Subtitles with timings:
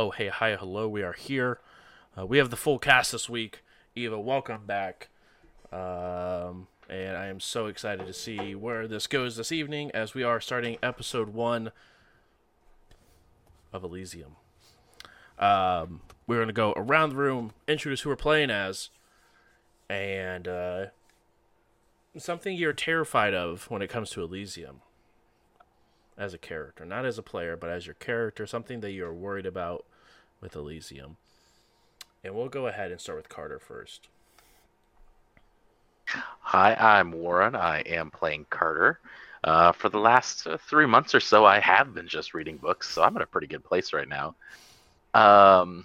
[0.00, 0.88] Oh, hey, hi, hello.
[0.88, 1.58] We are here.
[2.16, 3.64] Uh, we have the full cast this week.
[3.96, 5.08] Eva, welcome back.
[5.72, 10.22] Um, and I am so excited to see where this goes this evening as we
[10.22, 11.72] are starting episode one
[13.72, 14.36] of Elysium.
[15.36, 18.90] Um, we're going to go around the room, introduce who we're playing as,
[19.90, 20.86] and uh,
[22.16, 24.80] something you're terrified of when it comes to Elysium
[26.16, 29.46] as a character, not as a player, but as your character, something that you're worried
[29.46, 29.84] about
[30.40, 31.16] with Elysium.
[32.24, 34.08] And we'll go ahead and start with Carter first.
[36.40, 37.54] Hi, I'm Warren.
[37.54, 38.98] I am playing Carter.
[39.44, 42.90] Uh, for the last uh, three months or so, I have been just reading books,
[42.90, 44.34] so I'm in a pretty good place right now.
[45.14, 45.84] Um,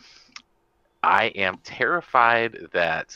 [1.03, 3.15] I am terrified that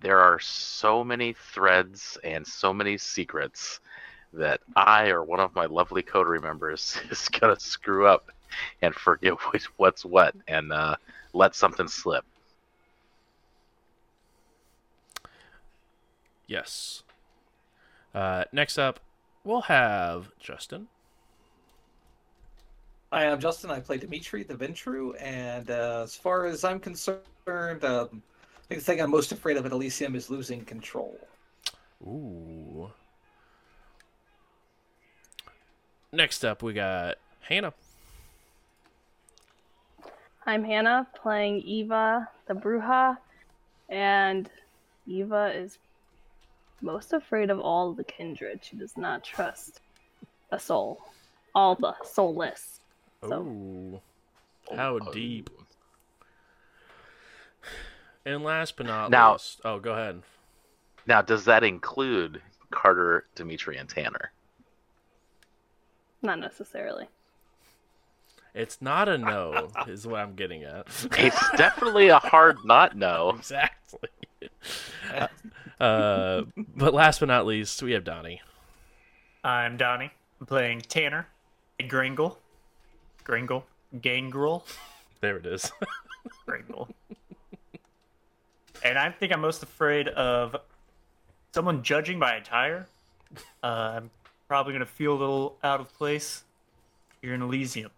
[0.00, 3.80] there are so many threads and so many secrets
[4.32, 8.30] that I or one of my lovely coterie members is gonna screw up
[8.82, 9.34] and forget
[9.76, 10.96] what's what and uh,
[11.32, 12.24] let something slip.
[16.46, 17.02] Yes.
[18.14, 19.00] Uh, next up,
[19.44, 20.88] we'll have Justin.
[23.12, 23.70] Hi, I'm Justin.
[23.70, 28.80] I play Dimitri the Ventrue, and uh, as far as I'm concerned, um, I think
[28.80, 31.18] the thing I'm most afraid of at Elysium is losing control.
[32.02, 32.90] Ooh.
[36.12, 37.72] Next up, we got Hannah.
[40.48, 43.18] I'm Hannah playing Eva the Brujah,
[43.90, 44.48] and
[45.06, 45.76] Eva is
[46.80, 48.60] most afraid of all the kindred.
[48.62, 49.82] She does not trust
[50.50, 51.02] a soul,
[51.54, 52.80] all the soulless.
[53.28, 53.42] So.
[53.42, 54.00] Ooh.
[54.74, 55.50] How oh, deep.
[58.24, 60.22] And last but not Now- least, oh, go ahead.
[61.06, 64.32] Now, does that include Carter, Dimitri, and Tanner?
[66.22, 67.06] Not necessarily.
[68.58, 70.88] It's not a no, is what I'm getting at.
[71.16, 73.30] It's definitely a hard not no.
[73.38, 74.08] exactly.
[75.78, 76.42] uh,
[76.76, 78.42] but last but not least, we have Donnie.
[79.44, 80.10] I'm Donnie.
[80.40, 81.28] I'm playing Tanner,
[81.86, 82.40] Gringle,
[83.22, 83.64] Gringle,
[84.02, 84.66] Gangrel,
[85.20, 85.70] There it is.
[86.44, 86.88] Gringle.
[88.82, 90.56] and I think I'm most afraid of
[91.54, 92.88] someone judging my attire.
[93.62, 93.66] Uh,
[93.98, 94.10] I'm
[94.48, 96.42] probably gonna feel a little out of place
[97.22, 97.92] here in Elysium.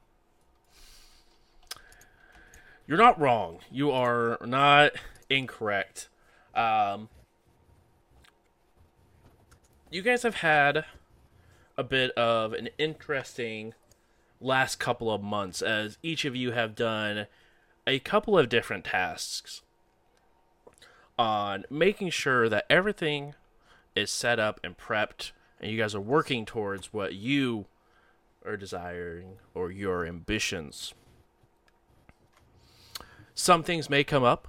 [2.90, 3.60] You're not wrong.
[3.70, 4.94] You are not
[5.30, 6.08] incorrect.
[6.56, 7.08] Um,
[9.92, 10.84] you guys have had
[11.78, 13.74] a bit of an interesting
[14.40, 17.28] last couple of months as each of you have done
[17.86, 19.62] a couple of different tasks
[21.16, 23.36] on making sure that everything
[23.94, 25.30] is set up and prepped
[25.60, 27.66] and you guys are working towards what you
[28.44, 30.92] are desiring or your ambitions.
[33.42, 34.48] Some things may come up.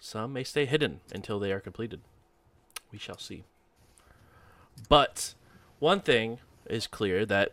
[0.00, 2.00] Some may stay hidden until they are completed.
[2.90, 3.44] We shall see.
[4.88, 5.34] But
[5.78, 7.52] one thing is clear that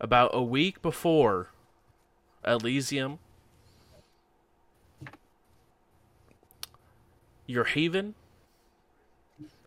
[0.00, 1.50] about a week before
[2.42, 3.18] Elysium,
[7.46, 8.14] your haven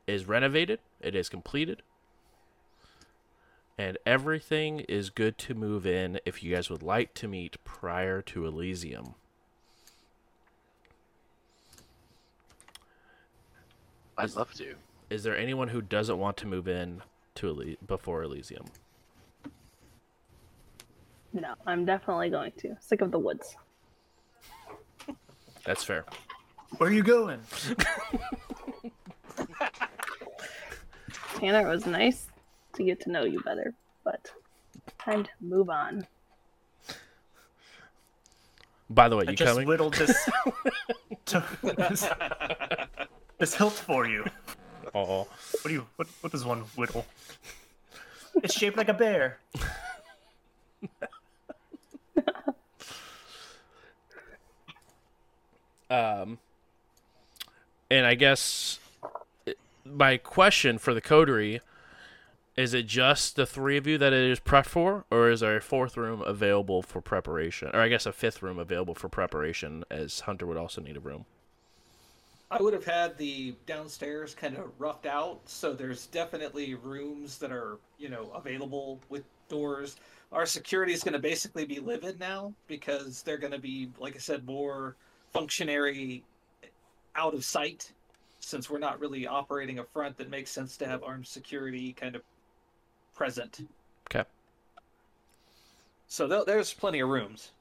[0.08, 1.84] is renovated, it is completed,
[3.78, 8.22] and everything is good to move in if you guys would like to meet prior
[8.22, 9.16] to Elysium.
[14.18, 14.76] I'd love to.
[15.10, 17.02] Is there anyone who doesn't want to move in
[17.36, 18.66] to Ely- before Elysium?
[21.34, 22.76] No, I'm definitely going to.
[22.82, 23.56] Sick of the woods.
[25.66, 26.06] That's fair.
[26.78, 27.40] Where are you going?
[31.36, 32.31] Tanner, it was nice
[32.74, 33.74] to get to know you better,
[34.04, 34.32] but
[35.00, 36.06] time to move on.
[38.90, 39.68] By the way, I you just coming?
[39.68, 40.30] whittled this,
[41.28, 42.08] to, this
[43.38, 44.26] this hilt for you.
[44.94, 45.28] Oh,
[45.62, 45.88] What do you?
[45.96, 47.06] What, what does one whittle?
[48.44, 49.38] It's shaped like a bear.
[55.92, 56.40] Um,
[57.90, 58.80] and I guess
[59.84, 61.60] my question for the coterie
[62.62, 65.58] is it just the three of you that it is prepped for, or is there
[65.58, 67.70] a fourth room available for preparation?
[67.74, 71.00] Or I guess a fifth room available for preparation, as Hunter would also need a
[71.00, 71.26] room.
[72.52, 77.52] I would have had the downstairs kind of roughed out, so there's definitely rooms that
[77.52, 79.96] are, you know, available with doors.
[80.34, 84.16] Our security is going to basically be livid now because they're going to be, like
[84.16, 84.96] I said, more
[85.32, 86.24] functionary
[87.16, 87.92] out of sight
[88.42, 92.16] since we're not really operating a front that makes sense to have armed security kind
[92.16, 92.22] of
[93.16, 93.68] present.
[94.10, 94.28] Okay.
[96.08, 97.52] So th- there's plenty of rooms.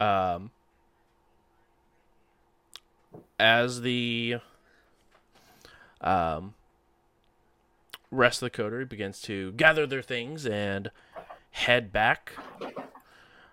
[0.00, 0.50] Um,
[3.38, 4.36] as the
[6.00, 6.54] um,
[8.10, 10.90] rest of the coterie begins to gather their things and
[11.52, 12.32] head back,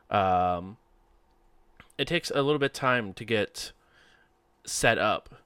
[0.09, 0.77] um,
[1.97, 3.71] it takes a little bit of time to get
[4.65, 5.40] set up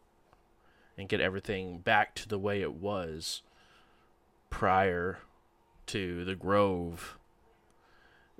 [0.98, 3.42] and get everything back to the way it was
[4.50, 5.20] prior
[5.88, 7.18] to the grove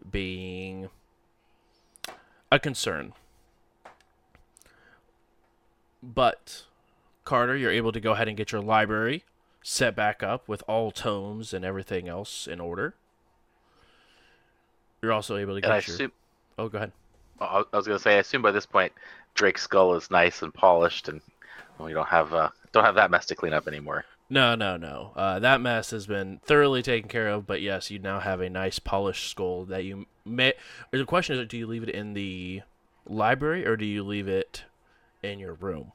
[0.10, 0.90] being
[2.52, 3.14] a concern.
[6.02, 6.64] But
[7.24, 9.24] Carter, you're able to go ahead and get your library
[9.62, 12.94] set back up with all tomes and everything else in order.
[15.02, 15.96] You're also able to And I get your.
[15.96, 16.12] assume,
[16.58, 16.92] Oh, go ahead.
[17.42, 18.94] I I was gonna say, I assume by this point,
[19.34, 21.22] Drake's skull is nice and polished, and
[21.80, 24.06] we don't have uh, don't have that mess to clean up anymore.
[24.30, 25.12] No, no, no.
[25.16, 27.46] Uh, that mess has been thoroughly taken care of.
[27.46, 30.54] But yes, you now have a nice polished skull that you may.
[30.92, 32.62] The question is, do you leave it in the
[33.08, 34.64] library or do you leave it
[35.22, 35.92] in your room?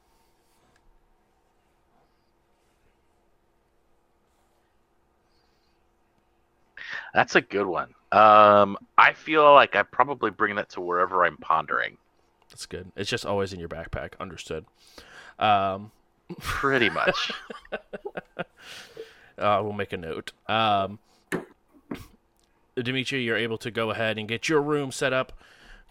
[7.12, 7.94] That's a good one.
[8.12, 11.96] Um, I feel like I probably bring that to wherever I'm pondering.
[12.50, 12.90] That's good.
[12.96, 14.12] It's just always in your backpack.
[14.18, 14.64] Understood.
[15.40, 15.90] Um,
[16.38, 17.32] Pretty much.
[19.38, 20.32] uh, we'll make a note.
[20.48, 20.98] Um,
[22.76, 25.32] Dimitri, you're able to go ahead and get your room set up,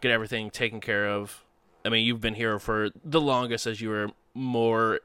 [0.01, 1.43] get everything taken care of.
[1.83, 5.01] I mean, you've been here for the longest as you were more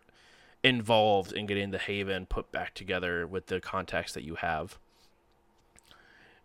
[0.62, 4.78] involved in getting the Haven put back together with the contacts that you have.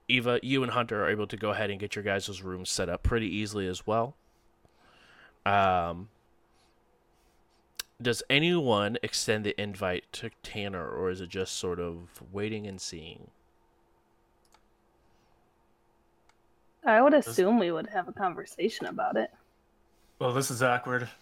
[0.07, 2.89] Eva, you and Hunter are able to go ahead and get your guys' rooms set
[2.89, 4.15] up pretty easily as well.
[5.45, 6.09] Um,
[8.01, 12.79] does anyone extend the invite to Tanner, or is it just sort of waiting and
[12.79, 13.31] seeing?
[16.85, 19.29] I would assume we would have a conversation about it.
[20.19, 21.09] Well, this is awkward.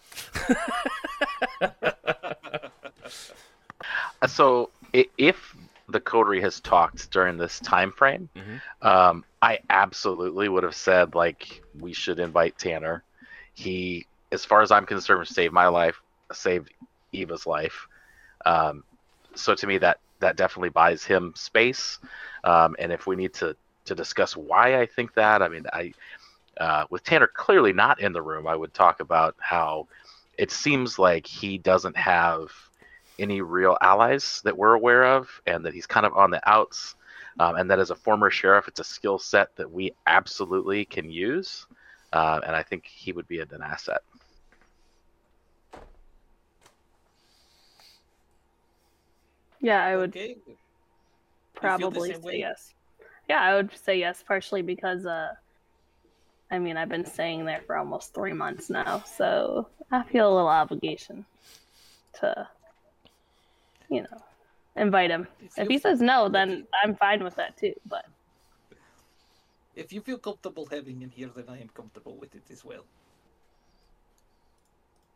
[4.26, 5.56] So, if
[5.88, 8.60] the coterie has talked during this time frame, Mhm.
[8.84, 13.04] um, I absolutely would have said like we should invite Tanner.
[13.54, 16.00] He, as far as I'm concerned, saved my life,
[16.32, 16.72] saved
[17.12, 17.88] Eva's life.
[18.44, 18.84] Um,
[19.34, 21.98] so to me, that that definitely buys him space.
[22.44, 25.92] Um, and if we need to to discuss why I think that, I mean, I
[26.58, 29.86] uh, with Tanner clearly not in the room, I would talk about how
[30.36, 32.50] it seems like he doesn't have
[33.18, 36.94] any real allies that we're aware of, and that he's kind of on the outs.
[37.40, 41.08] Um, and that as a former sheriff, it's a skill set that we absolutely can
[41.08, 41.66] use.
[42.12, 44.02] Uh, and I think he would be an asset.
[49.60, 50.36] Yeah, I would Okay.
[51.54, 52.38] probably say way?
[52.38, 52.74] yes.
[53.28, 55.28] Yeah, I would say yes, partially because uh
[56.50, 60.34] I mean I've been staying there for almost three months now, so I feel a
[60.34, 61.26] little obligation
[62.20, 62.48] to
[63.90, 64.22] you know
[64.76, 65.26] invite him.
[65.40, 67.74] If If he says no, then I'm fine with that too.
[67.86, 68.04] But
[69.74, 72.84] If you feel comfortable having him here, then I am comfortable with it as well.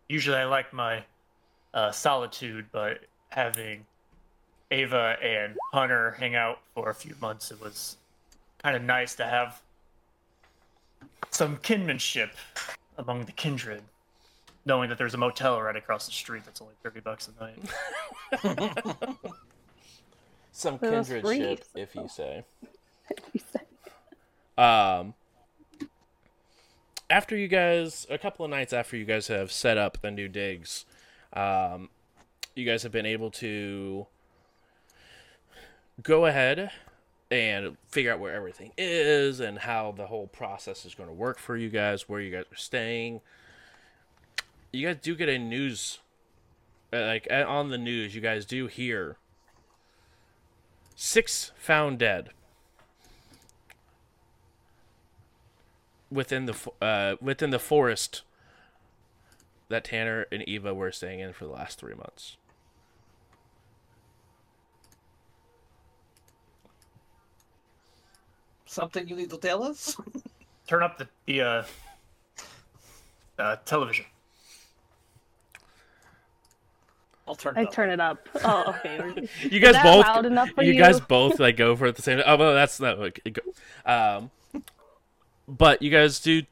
[0.09, 1.05] Usually I like my
[1.75, 2.99] uh, solitude, but
[3.31, 3.87] having
[4.73, 7.99] Ava and Hunter hang out for a few months, it was
[8.63, 9.61] kind of nice to have
[11.31, 12.31] some kinship
[12.97, 13.83] among the kindred,
[14.65, 17.59] knowing that there's a motel right across the street that's only 30 bucks a night.
[20.55, 21.39] Some kindredship, kindred free.
[21.39, 22.45] ship, if you say.
[24.59, 25.15] Um,
[27.09, 30.29] after you guys, a couple of nights after you guys have set up the new
[30.29, 30.85] digs,
[31.33, 31.89] um,
[32.55, 34.07] you guys have been able to
[36.03, 36.71] go ahead
[37.31, 41.39] and figure out where everything is and how the whole process is going to work
[41.39, 43.21] for you guys, where you guys are staying.
[44.73, 45.99] You guys do get a news,
[46.93, 49.17] uh, like uh, on the news, you guys do hear
[50.95, 52.31] six found dead.
[56.13, 58.23] within the uh, within the forest
[59.69, 62.37] that Tanner and Eva were staying in for the last three months.
[68.73, 69.99] Something you need to tell us?
[70.67, 71.63] Turn up the, the uh,
[73.39, 74.07] uh, television.
[77.29, 77.73] I'll turn it I up.
[77.73, 78.29] turn it up.
[78.43, 79.29] Oh, okay.
[79.43, 80.79] You guys both, loud enough for you you?
[80.79, 82.23] guys both like go for it at the same.
[82.25, 82.99] Oh, well, that's not.
[82.99, 83.43] Okay, go.
[83.85, 84.31] Um,
[85.47, 86.43] but you guys do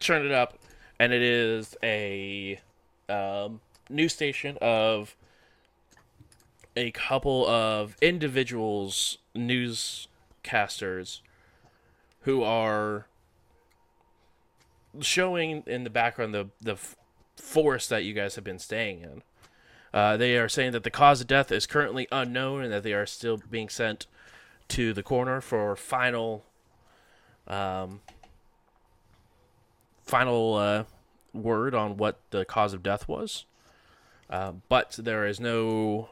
[0.00, 0.58] turn it up,
[0.98, 2.60] and it is a
[3.08, 5.16] um, news station of
[6.76, 11.20] a couple of individuals, newscasters,
[12.22, 13.06] who are
[15.00, 16.76] showing in the background the the
[17.36, 19.22] forest that you guys have been staying in.
[19.92, 22.92] Uh, they are saying that the cause of death is currently unknown and that they
[22.92, 24.06] are still being sent
[24.68, 26.44] to the corner for final
[27.48, 28.00] um,
[30.04, 30.84] final uh,
[31.32, 33.44] word on what the cause of death was.
[34.28, 36.10] Uh, but there is no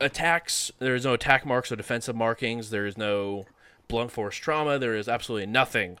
[0.00, 0.70] attacks.
[0.78, 2.70] There is no attack marks or defensive markings.
[2.70, 3.44] There is no
[3.88, 4.78] blunt force trauma.
[4.78, 5.98] There is absolutely nothing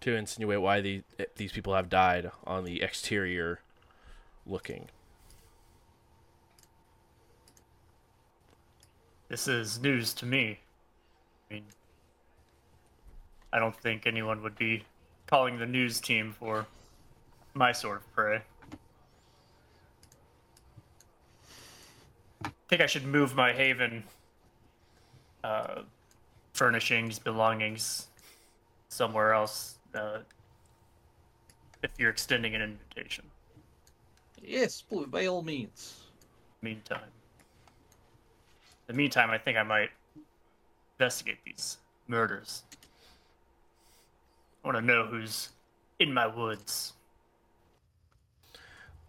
[0.00, 1.02] to insinuate why the,
[1.36, 3.60] these people have died on the exterior
[4.46, 4.88] looking.
[9.28, 10.60] This is news to me.
[11.50, 11.64] I mean,
[13.52, 14.84] I don't think anyone would be
[15.26, 16.66] calling the news team for
[17.54, 18.42] my sort of prey.
[22.44, 24.04] I think I should move my haven
[25.42, 25.82] uh,
[26.54, 28.08] furnishings, belongings
[28.88, 30.18] somewhere else uh,
[31.82, 33.24] if you're extending an invitation.
[34.42, 36.00] Yes, by all means.
[36.62, 37.00] Meantime.
[38.88, 39.90] In the meantime, I think I might
[40.98, 42.62] investigate these murders.
[44.62, 45.50] I want to know who's
[45.98, 46.92] in my woods.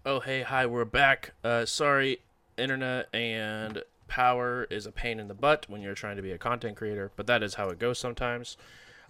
[0.05, 1.33] Oh, hey, hi, we're back.
[1.43, 2.19] Uh, sorry,
[2.57, 3.83] internet and
[4.15, 7.11] power is a pain in the butt when you're trying to be a content creator,
[7.17, 8.55] but that is how it goes sometimes.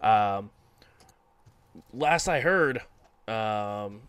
[0.01, 0.49] Um,
[1.93, 2.81] last I heard,
[3.27, 4.01] um,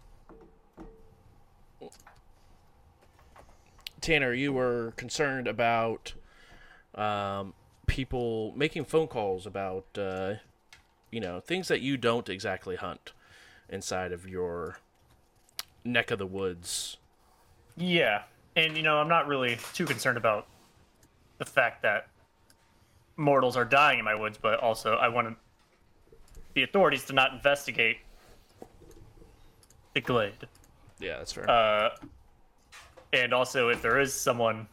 [4.00, 6.14] Tanner, you were concerned about
[6.94, 7.52] um,
[7.86, 10.36] people making phone calls about, uh,
[11.10, 13.12] you know, things that you don't exactly hunt
[13.68, 14.78] inside of your
[15.84, 16.96] neck of the woods.
[17.76, 18.22] Yeah,
[18.56, 20.46] and you know, I'm not really too concerned about
[21.38, 22.08] the fact that
[23.16, 25.36] mortals are dying in my woods, but also I want
[26.54, 27.98] the authorities to not investigate
[29.94, 30.34] the glade.
[30.98, 31.48] Yeah, that's fair.
[31.48, 31.90] Uh,
[33.12, 34.66] and also, if there is someone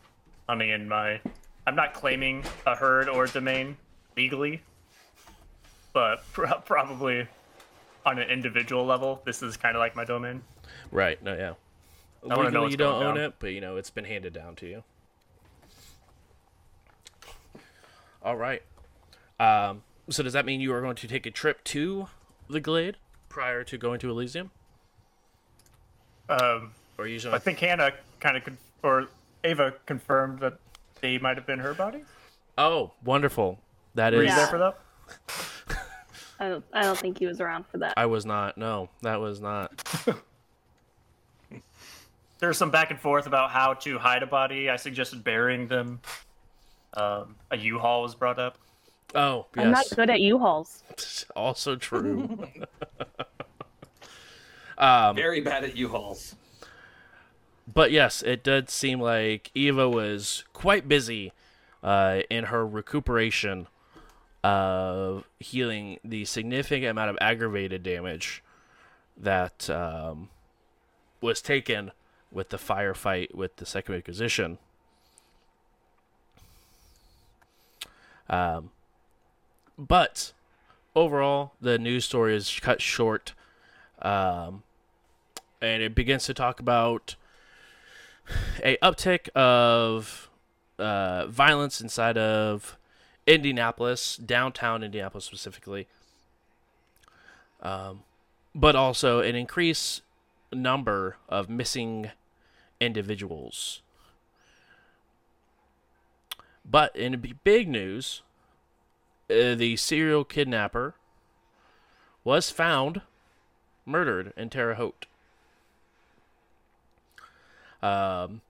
[0.47, 1.19] hunting in my,
[1.67, 3.77] I'm not claiming a herd or a domain
[4.17, 4.61] legally,
[5.93, 7.27] but pro- probably
[8.05, 10.41] on an individual level, this is kind of like my domain.
[10.91, 11.21] right.
[11.23, 11.53] No, yeah.
[12.29, 13.25] I Legally, you don't own down.
[13.25, 14.83] it, but you know it's been handed down to you.
[18.23, 18.61] All right.
[19.39, 22.07] Um, so does that mean you are going to take a trip to
[22.49, 22.97] the Glade
[23.29, 24.51] prior to going to Elysium,
[26.29, 29.07] Um, or you just I think Hannah kind of, con- or
[29.43, 30.57] Ava confirmed that
[31.01, 32.03] they might have been her body.
[32.57, 33.59] Oh, wonderful!
[33.95, 34.17] That is.
[34.19, 34.77] Were you there for that?
[36.39, 36.65] I don't.
[36.73, 37.93] I don't think he was around for that.
[37.97, 38.57] I was not.
[38.57, 39.71] No, that was not.
[42.39, 44.69] There was some back and forth about how to hide a body.
[44.69, 46.01] I suggested burying them.
[46.95, 48.57] Um, a U-Haul was brought up.
[49.15, 49.65] Oh, yes.
[49.65, 50.83] I'm not good at U-Hauls.
[51.35, 52.47] Also true.
[54.77, 56.35] um, Very bad at U-Hauls.
[57.71, 61.31] But yes, it did seem like Eva was quite busy
[61.81, 63.67] uh, in her recuperation
[64.43, 68.43] of healing the significant amount of aggravated damage
[69.15, 70.29] that um,
[71.21, 71.91] was taken
[72.31, 74.57] with the firefight with the Second Inquisition.
[78.29, 78.71] Um,
[79.77, 80.33] but
[80.95, 83.33] overall, the news story is cut short,
[84.01, 84.63] um,
[85.61, 87.15] and it begins to talk about
[88.63, 90.29] a uptick of
[90.79, 92.77] uh, violence inside of
[93.25, 95.87] Indianapolis, downtown Indianapolis specifically,
[97.61, 98.03] um,
[98.53, 100.01] but also an increase
[100.51, 102.11] number of missing
[102.79, 103.81] individuals.
[106.65, 108.21] But in big news,
[109.29, 110.95] uh, the serial kidnapper
[112.23, 113.01] was found
[113.85, 115.05] murdered in Terre Haute.
[117.81, 118.41] Um,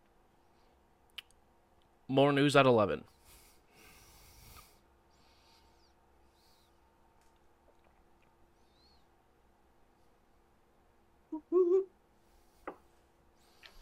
[2.07, 3.03] more news at 11.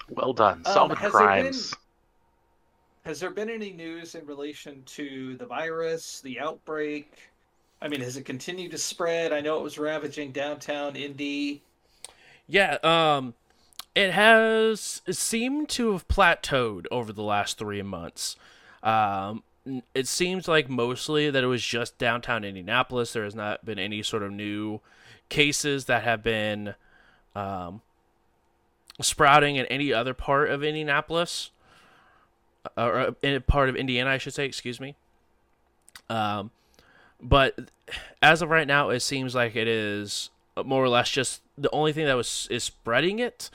[0.10, 0.62] Well done.
[0.66, 1.74] Um, Solving has there crimes.
[3.04, 7.32] Has there been any news in relation to the virus, the outbreak?
[7.82, 9.34] I mean, has it continued to spread?
[9.34, 11.64] I know it was ravaging downtown Indy.
[12.48, 13.34] Yeah, um,
[13.96, 18.36] it has seemed to have plateaued over the last three months.
[18.84, 19.44] Um,
[19.94, 23.14] it seems like mostly that it was just downtown Indianapolis.
[23.14, 24.80] There has not been any sort of new
[25.30, 26.76] cases that have been
[27.36, 27.82] um,
[29.00, 31.52] sprouting in any other part of Indianapolis,
[32.78, 34.46] or uh, in a part of Indiana, I should say.
[34.46, 34.96] Excuse me.
[36.10, 36.52] Um,
[37.22, 37.72] but
[38.22, 40.30] as of right now, it seems like it is
[40.66, 43.50] more or less just the only thing that was is spreading it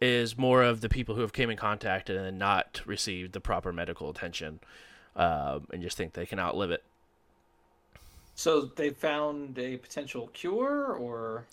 [0.00, 3.72] is more of the people who have came in contact and not received the proper
[3.72, 4.58] medical attention,
[5.14, 6.82] um, and just think they can outlive it.
[8.34, 11.44] So they found a potential cure, or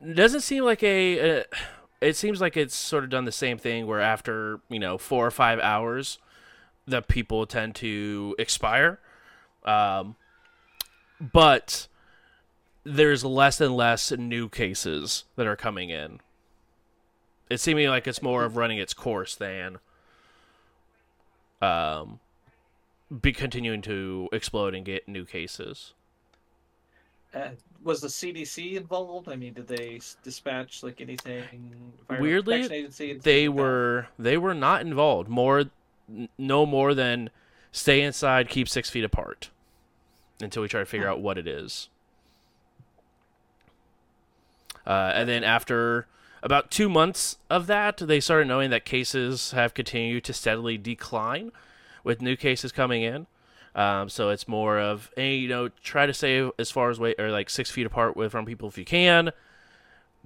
[0.00, 1.40] It doesn't seem like a.
[1.40, 1.44] Uh,
[2.00, 5.26] it seems like it's sort of done the same thing where after you know four
[5.26, 6.18] or five hours,
[6.86, 8.98] the people tend to expire,
[9.64, 10.16] um,
[11.20, 11.88] but
[12.84, 16.20] there's less and less new cases that are coming in.
[17.50, 19.78] It's seeming like it's more of running its course than
[21.62, 22.20] um,
[23.20, 25.94] be continuing to explode and get new cases.
[27.36, 27.48] Uh,
[27.84, 29.28] was the CDC involved?
[29.28, 31.44] I mean, did they dispatch like anything?
[32.08, 33.62] Weirdly, Protection Agency, anything they like that?
[33.62, 35.64] were they were not involved more
[36.08, 37.30] n- no more than
[37.72, 39.50] stay inside keep six feet apart
[40.40, 41.88] until we try to figure out what it is
[44.86, 46.06] uh, and then after
[46.42, 51.52] about two months of that they started knowing that cases have continued to steadily decline
[52.02, 53.26] with new cases coming in
[53.76, 57.14] um, so it's more of hey you know try to stay as far as way
[57.18, 59.30] or like six feet apart with from people if you can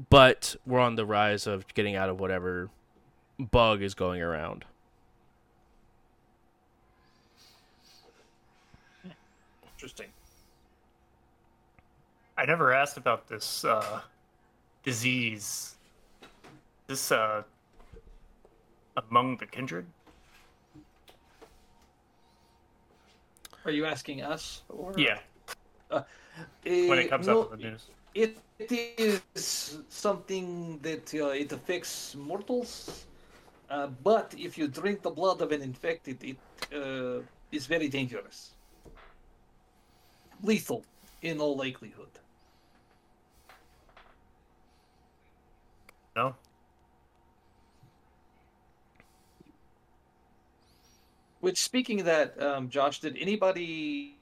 [0.09, 2.71] but we're on the rise of getting out of whatever
[3.39, 4.65] bug is going around.
[9.81, 10.09] interesting.
[12.37, 14.01] I never asked about this uh,
[14.83, 15.77] disease.
[16.87, 17.45] This uh,
[19.09, 19.87] among the kindred.
[23.65, 24.63] Are you asking us?
[24.69, 24.95] Or...
[24.97, 25.19] Yeah,
[25.91, 26.03] Uh,
[26.65, 27.87] when it eh, comes no, up in the news.
[28.15, 28.95] It, it
[29.37, 33.07] is something that uh, it affects mortals,
[33.69, 36.37] uh, but if you drink the blood of an infected, it
[36.75, 38.55] uh, is very dangerous.
[40.43, 40.85] Lethal,
[41.23, 42.09] in all likelihood.
[46.17, 46.35] No.
[51.41, 54.17] Which, speaking of that, um, Josh, did anybody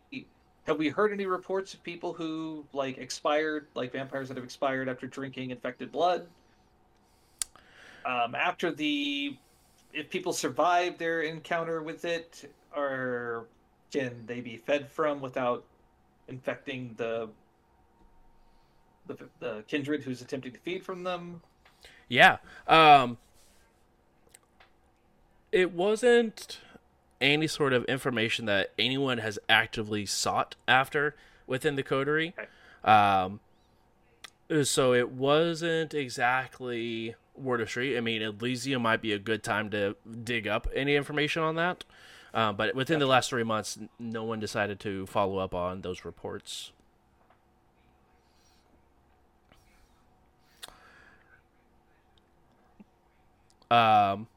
[0.69, 4.89] have we heard any reports of people who like expired, like vampires that have expired
[4.89, 6.27] after drinking infected blood?
[8.05, 9.37] Um, after the,
[9.95, 13.47] if people survive their encounter with it, or
[13.91, 15.65] can they be fed from without
[16.29, 17.29] infecting the
[19.07, 21.41] the, the kindred who's attempting to feed from them?
[22.09, 22.37] Yeah.
[22.67, 23.17] Um
[25.51, 26.61] it wasn't
[27.21, 31.15] any sort of information that anyone has actively sought after
[31.47, 32.35] within the coterie.
[32.85, 33.41] Um
[34.65, 37.97] so it wasn't exactly word of street.
[37.97, 41.85] I mean, Elysium might be a good time to dig up any information on that.
[42.35, 46.05] Um, but within the last three months, no one decided to follow up on those
[46.05, 46.73] reports.
[53.71, 54.29] Um,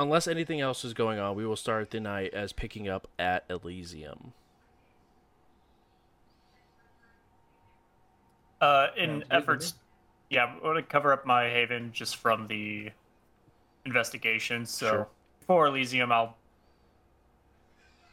[0.00, 3.44] unless anything else is going on, we will start the night as picking up at
[3.48, 4.32] Elysium.
[8.60, 9.74] Uh, in good to efforts,
[10.28, 12.90] yeah, I want to cover up my haven just from the
[13.84, 14.66] investigation.
[14.66, 15.08] So Sure.
[15.46, 16.36] for Elysium, I'll,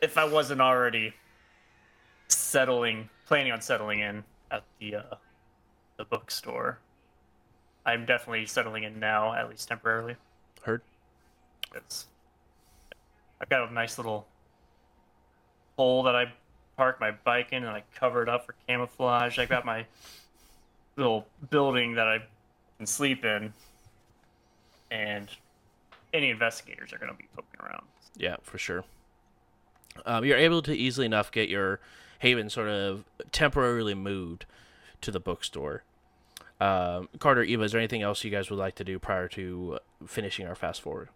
[0.01, 1.13] if I wasn't already
[2.27, 5.15] settling, planning on settling in at the uh,
[5.97, 6.79] the bookstore,
[7.85, 10.15] I'm definitely settling in now, at least temporarily.
[10.61, 10.81] Heard?
[11.75, 12.07] It's,
[13.41, 14.27] I've got a nice little
[15.77, 16.33] hole that I
[16.75, 19.39] park my bike in, and I cover it up for camouflage.
[19.39, 19.85] I got my
[20.95, 22.19] little building that I
[22.77, 23.53] can sleep in,
[24.91, 25.29] and
[26.13, 27.83] any investigators are going to be poking around.
[28.15, 28.83] Yeah, for sure.
[30.05, 31.79] Um, you're able to easily enough get your
[32.19, 34.45] haven sort of temporarily moved
[35.01, 35.83] to the bookstore.
[36.59, 39.79] Um, Carter, Eva, is there anything else you guys would like to do prior to
[40.07, 41.09] finishing our fast forward?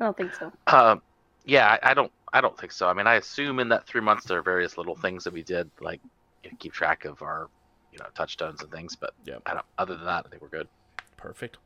[0.00, 0.52] I don't think so.
[0.66, 1.02] Um,
[1.44, 2.10] yeah, I, I don't.
[2.32, 2.88] I don't think so.
[2.88, 5.42] I mean, I assume in that three months there are various little things that we
[5.42, 6.00] did, like
[6.42, 7.48] you know, keep track of our,
[7.92, 8.96] you know, touchstones and things.
[8.96, 9.36] But Yeah.
[9.46, 9.66] I don't.
[9.78, 10.66] Other than that, I think we're good.
[11.16, 11.58] Perfect.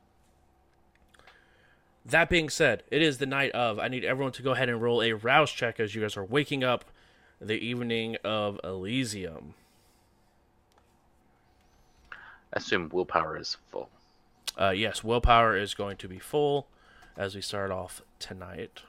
[2.04, 3.78] That being said, it is the night of.
[3.78, 6.24] I need everyone to go ahead and roll a rouse check as you guys are
[6.24, 6.84] waking up
[7.40, 9.54] the evening of Elysium.
[12.12, 13.88] I assume willpower is full.
[14.58, 16.66] Uh, yes, willpower is going to be full
[17.18, 18.82] as we start off tonight.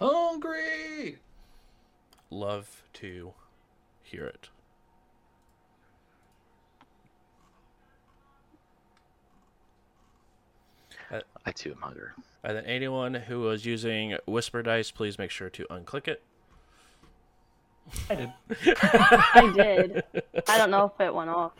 [0.00, 1.18] Hungry!
[2.30, 3.34] Love to
[4.02, 4.48] hear it.
[11.44, 12.08] I too am hungry.
[12.42, 16.22] And then anyone who is using Whisper Dice, please make sure to unclick it.
[18.10, 18.32] I did.
[18.76, 20.02] I did.
[20.48, 21.52] I don't know if it went off.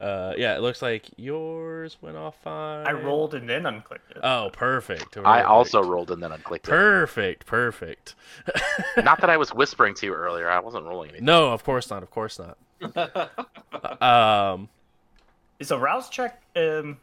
[0.00, 2.86] Uh, yeah, it looks like yours went off fine.
[2.86, 4.18] I rolled and then unclicked it.
[4.22, 5.18] Oh, perfect.
[5.18, 6.64] I also rolled and then unclicked it.
[6.64, 8.14] Perfect, perfect.
[8.96, 10.48] Not that I was whispering to you earlier.
[10.48, 11.26] I wasn't rolling anything.
[11.26, 12.02] No, of course not.
[12.02, 12.56] Of course not.
[14.02, 14.70] um,
[15.58, 16.96] Is a rouse check um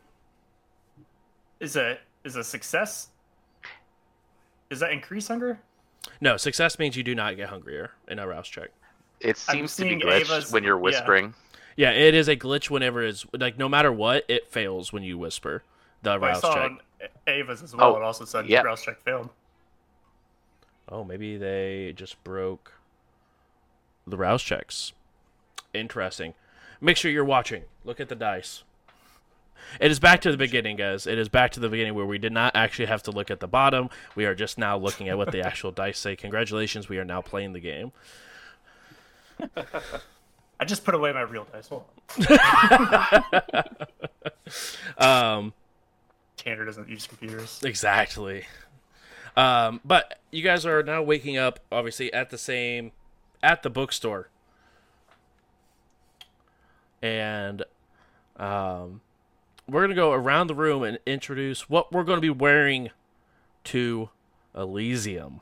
[1.60, 3.10] is a is a success?
[4.72, 5.60] Does that increase hunger?
[6.22, 8.70] No, success means you do not get hungrier in a rouse check.
[9.20, 11.34] It I'm seems to be glitched Ava's- when you're whispering.
[11.76, 15.18] Yeah, it is a glitch whenever it's like no matter what, it fails when you
[15.18, 15.64] whisper
[16.02, 16.64] the I rouse saw check.
[16.72, 16.80] on
[17.28, 17.94] Ava's as well.
[17.94, 18.62] Oh, it also said yeah.
[18.62, 19.30] rouse check failed.
[20.90, 22.74] Oh, maybe they just broke
[24.08, 24.94] the rouse checks.
[25.74, 26.34] Interesting.
[26.80, 27.64] Make sure you're watching.
[27.84, 28.64] Look at the dice.
[29.80, 31.08] It is back to the beginning, guys.
[31.08, 33.40] It is back to the beginning where we did not actually have to look at
[33.40, 33.90] the bottom.
[34.16, 36.16] We are just now looking at what the actual dice say.
[36.16, 37.92] Congratulations, we are now playing the game.
[40.60, 41.68] I just put away my real dice.
[41.68, 41.86] Hold
[42.30, 43.64] on.
[44.98, 45.54] Um,
[46.38, 47.62] Tanner doesn't use computers.
[47.64, 48.46] Exactly.
[49.36, 52.92] Um, but you guys are now waking up, obviously, at the same,
[53.44, 54.30] at the bookstore,
[57.02, 57.64] and
[58.38, 59.02] um,
[59.68, 62.90] we're gonna go around the room and introduce what we're gonna be wearing
[63.66, 64.10] to
[64.56, 65.42] Elysium.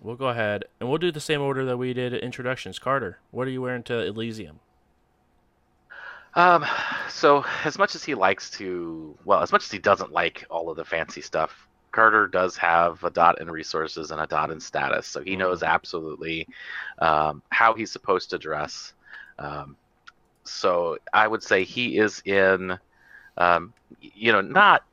[0.00, 2.78] We'll go ahead and we'll do the same order that we did introductions.
[2.78, 4.60] Carter, what are you wearing to Elysium?
[6.34, 6.64] Um,
[7.08, 10.70] so as much as he likes to, well, as much as he doesn't like all
[10.70, 14.60] of the fancy stuff, Carter does have a dot in resources and a dot in
[14.60, 16.46] status, so he knows absolutely
[17.00, 18.92] um, how he's supposed to dress.
[19.40, 19.76] Um,
[20.50, 22.78] so I would say he is in,
[23.36, 24.84] um, you know, not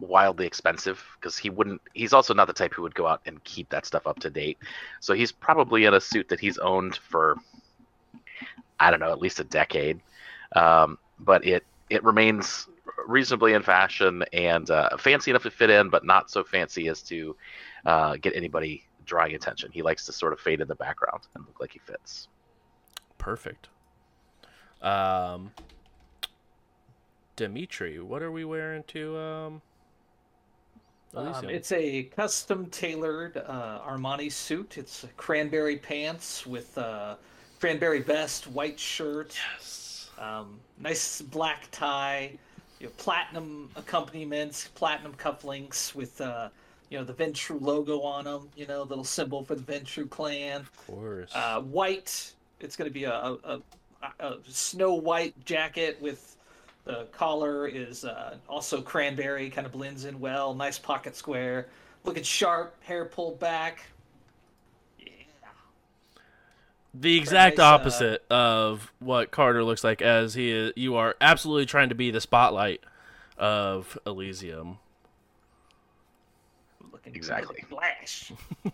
[0.00, 1.80] wildly expensive because he wouldn't.
[1.94, 4.30] He's also not the type who would go out and keep that stuff up to
[4.30, 4.58] date.
[5.00, 7.36] So he's probably in a suit that he's owned for,
[8.78, 10.00] I don't know, at least a decade
[10.54, 12.68] um, but it it remains
[13.06, 17.02] reasonably in fashion and uh, fancy enough to fit in, but not so fancy as
[17.02, 17.36] to
[17.86, 19.70] uh, get anybody drawing attention.
[19.72, 22.28] He likes to sort of fade in the background and look like he fits.
[23.16, 23.68] Perfect.
[24.82, 25.50] Um,
[27.36, 29.62] Dimitri, what are we wearing to um?
[31.14, 34.76] Um, it's a custom tailored uh, Armani suit.
[34.76, 37.14] It's cranberry pants with uh,
[37.60, 40.10] cranberry vest, white shirt, yes.
[40.18, 42.32] um, nice black tie,
[42.78, 46.50] you know, platinum accompaniments, platinum cufflinks with uh,
[46.90, 48.48] you know the Ventrue logo on them.
[48.54, 50.60] You know, little symbol for the Ventrue clan.
[50.60, 51.30] Of course.
[51.34, 52.32] Uh, white.
[52.60, 53.62] It's going to be a, a, a,
[54.20, 56.36] a snow white jacket with
[56.84, 60.54] the collar is uh, also cranberry, kind of blends in well.
[60.54, 61.68] Nice pocket square,
[62.04, 62.82] looking sharp.
[62.82, 63.84] Hair pulled back.
[64.98, 65.12] Yeah.
[66.94, 70.72] the exact nice, uh, opposite of what Carter looks like, as he is.
[70.76, 72.80] You are absolutely trying to be the spotlight
[73.36, 74.78] of Elysium.
[76.92, 77.64] Looking Exactly.
[77.68, 78.32] Flash.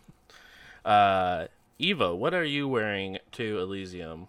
[0.84, 1.46] Uh,
[1.78, 4.28] Eva, what are you wearing to Elysium?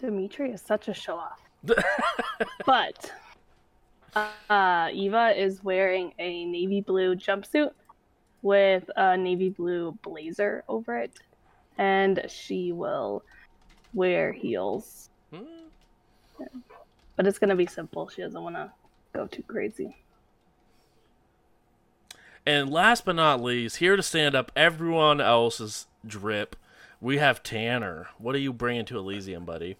[0.00, 1.40] Dimitri is such a show off.
[2.66, 3.12] but
[4.48, 7.72] uh, Eva is wearing a navy blue jumpsuit
[8.42, 11.12] with a navy blue blazer over it,
[11.76, 13.22] and she will
[13.92, 15.10] wear heels.
[15.32, 16.48] Hmm?
[17.16, 18.08] But it's gonna be simple.
[18.08, 18.70] She doesn't want to
[19.12, 19.96] go too crazy.
[22.46, 26.56] And last but not least, here to stand up everyone else's drip,
[26.98, 28.08] we have Tanner.
[28.16, 29.76] What are you bringing to Elysium, buddy?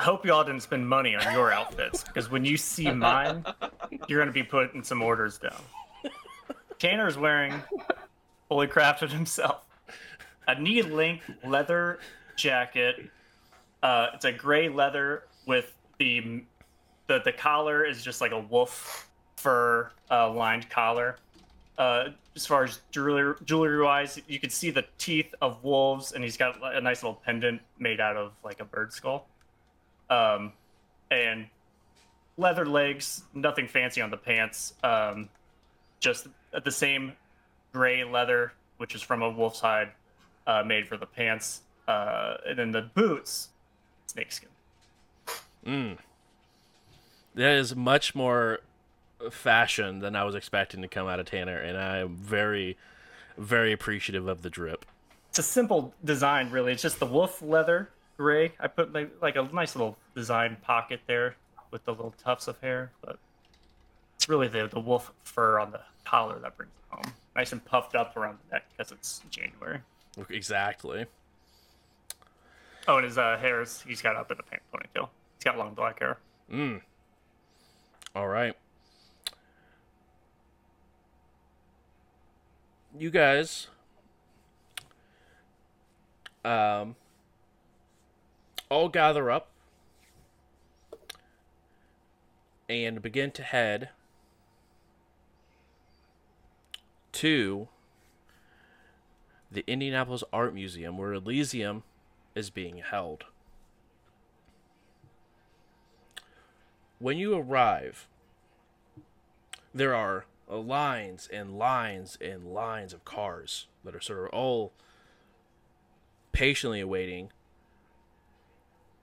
[0.00, 3.44] I hope y'all didn't spend money on your outfits because when you see mine,
[4.08, 5.60] you're gonna be putting some orders down.
[6.78, 7.62] Tanner's wearing
[8.48, 9.66] fully crafted himself
[10.48, 11.98] a knee length leather
[12.34, 13.10] jacket.
[13.82, 16.44] Uh, it's a gray leather with the
[17.06, 21.18] the the collar is just like a wolf fur uh, lined collar.
[21.76, 26.24] Uh, as far as jewelry jewelry wise, you can see the teeth of wolves, and
[26.24, 29.26] he's got a nice little pendant made out of like a bird skull
[30.10, 30.52] um,
[31.10, 31.46] and
[32.36, 35.28] leather legs, nothing fancy on the pants, um,
[36.00, 36.26] just
[36.64, 37.12] the same
[37.72, 39.90] gray leather, which is from a wolf's hide,
[40.46, 43.48] uh, made for the pants, uh, and then the boots,
[44.06, 44.48] snakeskin.
[45.66, 45.98] Mm.
[47.34, 48.60] That is much more
[49.30, 52.76] fashion than I was expecting to come out of Tanner, and I am very
[53.40, 54.84] very appreciative of the drip.
[55.30, 56.72] It's a simple design, really.
[56.72, 58.52] It's just the wolf leather gray.
[58.60, 61.36] I put like, like a nice little design pocket there
[61.70, 63.18] with the little tufts of hair, but
[64.14, 67.14] it's really the, the wolf fur on the collar that brings it home.
[67.34, 69.78] Nice and puffed up around the neck because it's January.
[70.28, 71.06] Exactly.
[72.86, 75.08] Oh, and his uh, hair is he's got up in a pink ponytail.
[75.38, 76.18] He's got long black hair.
[76.52, 76.82] Mm.
[78.14, 78.54] All right.
[82.98, 83.68] You guys
[86.44, 86.96] um
[88.70, 89.48] all gather up
[92.68, 93.90] and begin to head
[97.12, 97.68] to
[99.50, 101.82] the Indianapolis Art Museum where Elysium
[102.36, 103.24] is being held.
[107.00, 108.06] When you arrive,
[109.74, 114.72] there are lines and lines and lines of cars that are sort of all
[116.32, 117.32] patiently awaiting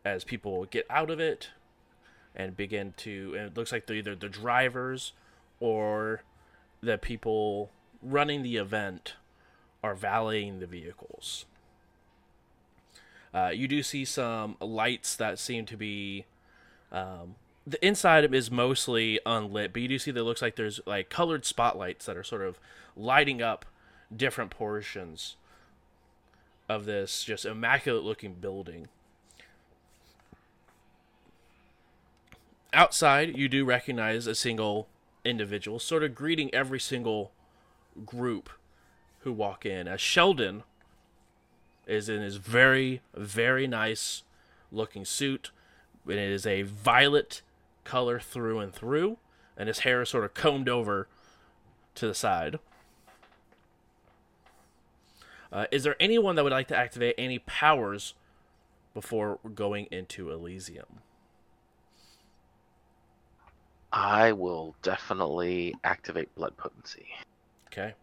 [0.07, 1.49] as people get out of it
[2.35, 5.13] and begin to and it looks like either the drivers
[5.59, 6.21] or
[6.81, 9.15] the people running the event
[9.83, 11.45] are valeting the vehicles.
[13.33, 16.25] Uh, you do see some lights that seem to be.
[16.91, 21.09] Um, the inside is mostly unlit, but you do see that looks like there's like
[21.09, 22.57] colored spotlights that are sort of
[22.95, 23.65] lighting up
[24.15, 25.35] different portions
[26.69, 28.87] of this just immaculate looking building.
[32.77, 34.87] Outside, you do recognize a single
[35.25, 37.31] individual, sort of greeting every single
[38.05, 38.51] group
[39.21, 39.87] who walk in.
[39.87, 40.61] As Sheldon
[41.87, 44.21] is in his very, very nice
[44.71, 45.49] looking suit.
[46.05, 47.41] And it is a violet
[47.83, 49.17] color through and through,
[49.57, 51.07] and his hair is sort of combed over
[51.95, 52.59] to the side.
[55.51, 58.13] Uh, is there anyone that would like to activate any powers
[58.93, 61.01] before going into Elysium?
[63.91, 67.07] I will definitely activate blood potency.
[67.67, 67.93] Okay.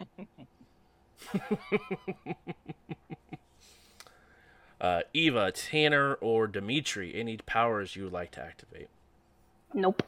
[4.81, 8.89] uh, Eva, Tanner, or Dimitri, any powers you would like to activate?
[9.73, 10.03] Nope.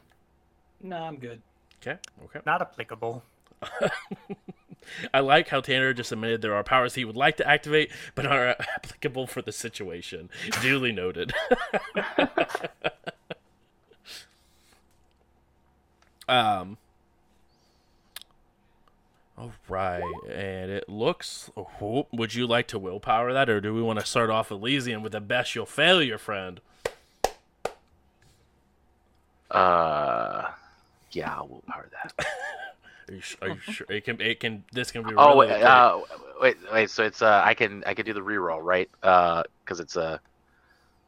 [0.81, 1.41] No, I'm good.
[1.81, 1.99] Okay.
[2.25, 2.39] Okay.
[2.45, 3.23] Not applicable.
[5.13, 8.25] I like how Tanner just admitted there are powers he would like to activate, but
[8.25, 10.29] are applicable for the situation.
[10.61, 11.33] Duly noted.
[16.27, 16.77] um.
[19.37, 21.51] All right, and it looks.
[21.55, 25.03] Oh, would you like to willpower that, or do we want to start off Elysium
[25.03, 26.59] with the best you'll fail your friend?
[29.51, 30.49] Uh,
[31.11, 32.25] yeah, I'll willpower that.
[33.09, 34.19] Are you, are you sure it can?
[34.19, 34.65] It can.
[34.73, 35.13] This can be.
[35.15, 35.63] oh really wait, quick.
[35.63, 35.99] uh,
[36.41, 36.89] wait, wait.
[36.89, 38.89] So it's uh, I can I can do the reroll, right?
[39.01, 40.19] Uh, because it's a.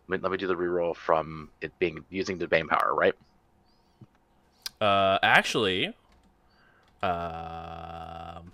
[0.08, 3.16] let me, let me do the reroll from it being using the bane power, right?
[4.82, 5.88] Uh, actually,
[7.02, 8.52] um,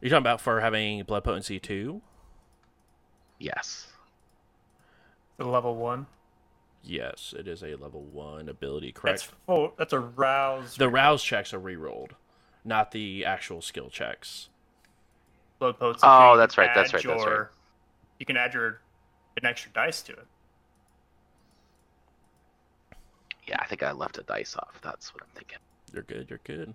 [0.00, 2.00] you're talking about for having blood potency two.
[3.38, 3.88] Yes.
[5.36, 6.06] The level one.
[6.82, 8.92] Yes, it is a level one ability.
[8.92, 9.18] Correct.
[9.20, 9.72] That's full.
[9.76, 10.76] That's a rouse.
[10.76, 12.12] The rouse checks are rerolled,
[12.64, 14.48] not the actual skill checks.
[15.58, 16.06] blood potency.
[16.08, 17.46] Oh, that's right, that's add right, that's right.
[18.18, 18.80] You can add your
[19.36, 20.26] an extra dice to it.
[23.48, 24.78] Yeah, I think I left a dice off.
[24.82, 25.58] That's what I'm thinking.
[25.94, 26.26] You're good.
[26.28, 26.74] You're good.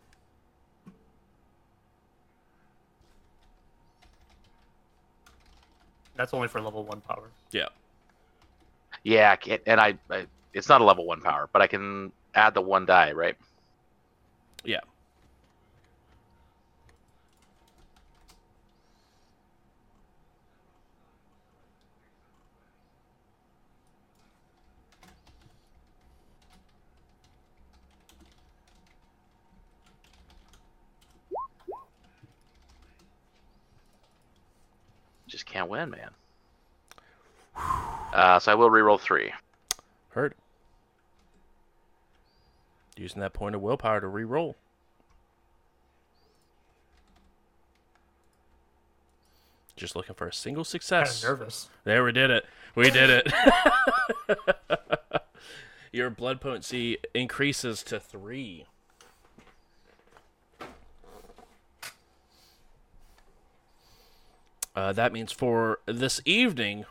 [6.16, 7.30] That's only for level one power.
[7.52, 7.68] Yeah.
[9.04, 12.54] Yeah, I and I, I it's not a level one power, but I can add
[12.54, 13.36] the one die, right?
[14.64, 14.80] Yeah.
[35.34, 36.12] Just can't win, man.
[38.14, 39.34] Uh, so I will reroll three.
[40.10, 40.36] Heard.
[42.96, 44.56] Using that point of willpower to re-roll.
[49.76, 51.24] Just looking for a single Kind success.
[51.24, 51.68] of nervous.
[51.84, 52.46] There, we did it.
[52.76, 53.34] We did it.
[55.92, 58.68] Your blood potency increases to three.
[64.76, 66.86] Uh, that means for this evening,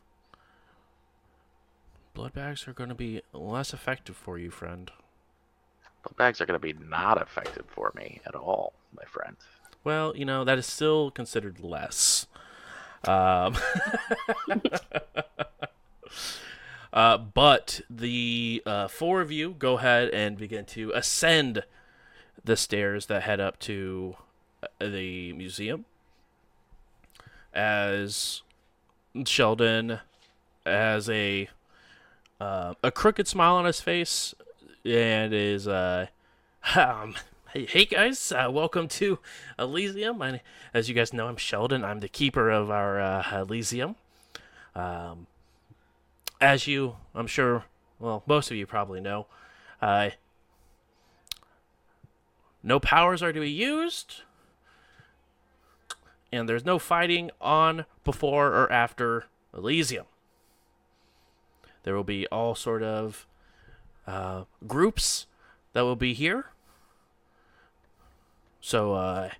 [2.14, 4.90] blood bags are going to be less effective for you, friend.
[6.02, 9.36] Blood bags are going to be not effective for me at all, my friend.
[9.84, 12.26] Well, you know that is still considered less.
[13.04, 13.56] Um,
[16.92, 21.64] uh, but the uh, four of you go ahead and begin to ascend
[22.44, 24.16] the stairs that head up to
[24.62, 25.84] uh, the museum.
[27.54, 28.42] As
[29.26, 30.00] Sheldon
[30.64, 31.48] has a
[32.40, 34.34] uh, a crooked smile on his face
[34.84, 36.06] and is uh,
[36.74, 37.14] um,
[37.52, 39.18] hey, hey guys, uh, welcome to
[39.58, 40.22] Elysium.
[40.22, 40.40] I,
[40.72, 41.84] as you guys know, I'm Sheldon.
[41.84, 43.96] I'm the keeper of our uh, Elysium.
[44.74, 45.26] Um,
[46.40, 47.64] as you, I'm sure,
[47.98, 49.26] well, most of you probably know,
[52.62, 54.22] no powers are to be used,
[56.32, 60.06] and there's no fighting on, before, or after Elysium.
[61.82, 63.26] There will be all sort of
[64.06, 65.26] uh, groups
[65.74, 66.46] that will be here.
[68.60, 69.30] So, uh,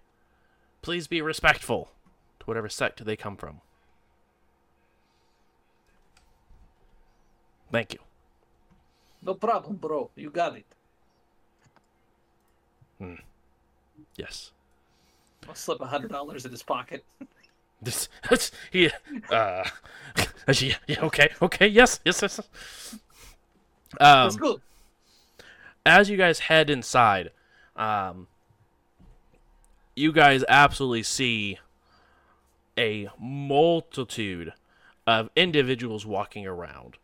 [0.83, 1.93] please be respectful
[2.41, 3.61] to whatever sect they come from.
[7.71, 8.01] Thank you.
[9.23, 10.11] No problem, bro.
[10.17, 10.67] You got it.
[12.99, 13.15] Hmm.
[14.17, 14.51] Yes.
[15.49, 17.05] I'll slip a hundred dollars in his pocket.
[17.81, 18.09] This,
[18.71, 18.91] he,
[19.31, 19.65] uh,
[20.49, 22.41] yeah, yeah, okay, okay, yes, yes, yes.
[24.01, 24.61] Um, Let's go.
[25.85, 27.31] as you guys head inside,
[27.75, 28.29] um,
[29.97, 31.59] you guys absolutely see
[32.79, 34.53] a multitude
[35.07, 36.97] of individuals walking around.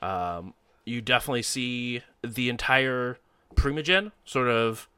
[0.00, 3.18] Um, you definitely see the entire
[3.54, 4.88] Primogen sort of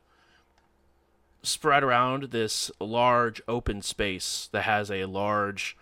[1.43, 5.77] spread around this large open space that has a large,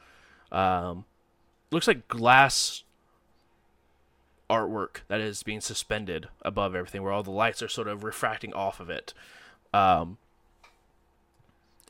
[0.53, 1.05] um,
[1.71, 2.85] looks like glass
[4.49, 8.55] artwork that is being suspended above everything, where all the lights are sort of refracting
[8.55, 9.12] off of it.
[9.75, 10.18] Um,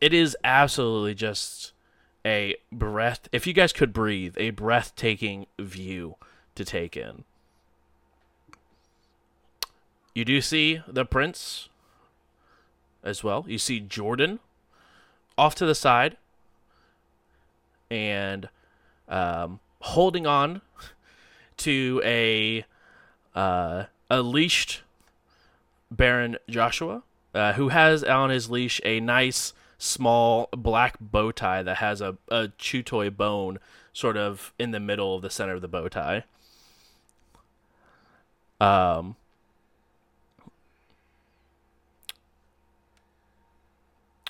[0.00, 1.72] it is absolutely just
[2.24, 3.28] a breath.
[3.33, 6.16] If you guys could breathe, a breathtaking view
[6.54, 7.24] to take in.
[10.14, 11.68] You do see the prince
[13.02, 13.44] as well.
[13.48, 14.40] You see Jordan
[15.37, 16.16] off to the side
[17.90, 18.48] and
[19.08, 20.61] um, holding on
[21.58, 22.64] to a
[23.34, 24.82] uh, a leashed
[25.90, 27.02] Baron Joshua,
[27.34, 32.16] uh, who has on his leash a nice small black bow tie that has a,
[32.28, 33.58] a chew toy bone
[33.92, 36.24] sort of in the middle of the center of the bow tie.
[38.61, 39.16] Um,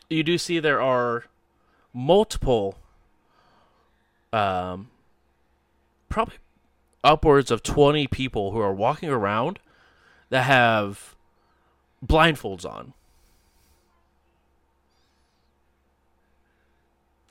[0.09, 1.25] you do see there are
[1.92, 2.79] multiple,
[4.33, 4.88] um,
[6.09, 6.37] probably
[7.05, 9.59] upwards of 20 people who are walking around
[10.31, 11.14] that have
[12.05, 12.94] blindfolds on.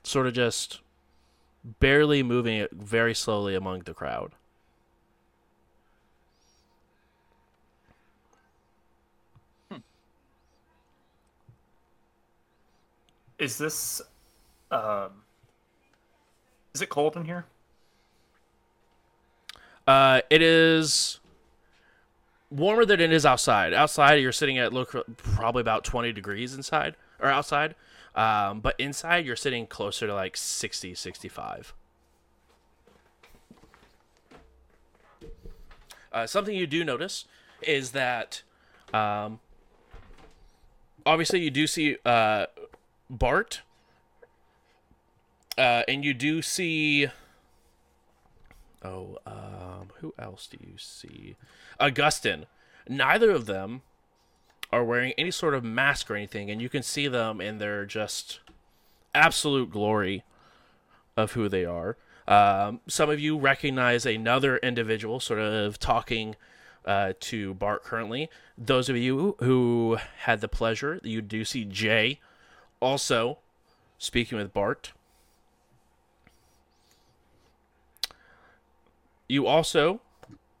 [0.02, 0.80] Sort of just
[1.80, 4.32] barely moving very slowly among the crowd.
[13.38, 14.02] Is this
[14.70, 15.22] um
[16.74, 17.44] is it cold in here?
[19.86, 21.18] Uh, it is
[22.50, 23.72] warmer than it is outside.
[23.72, 27.74] Outside, you're sitting at look probably about 20 degrees inside or outside.
[28.14, 31.74] Um, but inside, you're sitting closer to like 60, 65.
[36.12, 37.26] Uh, something you do notice
[37.62, 38.42] is that,
[38.92, 39.40] um,
[41.06, 42.46] obviously, you do see uh,
[43.10, 43.62] Bart,
[45.56, 47.08] uh, and you do see.
[48.84, 51.36] Oh, um, who else do you see?
[51.80, 52.46] Augustine.
[52.88, 53.82] Neither of them
[54.72, 57.84] are wearing any sort of mask or anything, and you can see them in their
[57.84, 58.40] just
[59.14, 60.22] absolute glory
[61.16, 61.96] of who they are.
[62.28, 66.36] Um, some of you recognize another individual sort of talking
[66.84, 68.28] uh, to Bart currently.
[68.56, 72.20] Those of you who had the pleasure, you do see Jay
[72.80, 73.38] also
[73.98, 74.92] speaking with Bart.
[79.28, 80.00] You also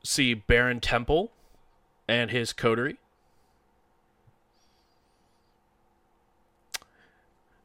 [0.02, 1.32] see Baron Temple
[2.06, 2.98] and his coterie.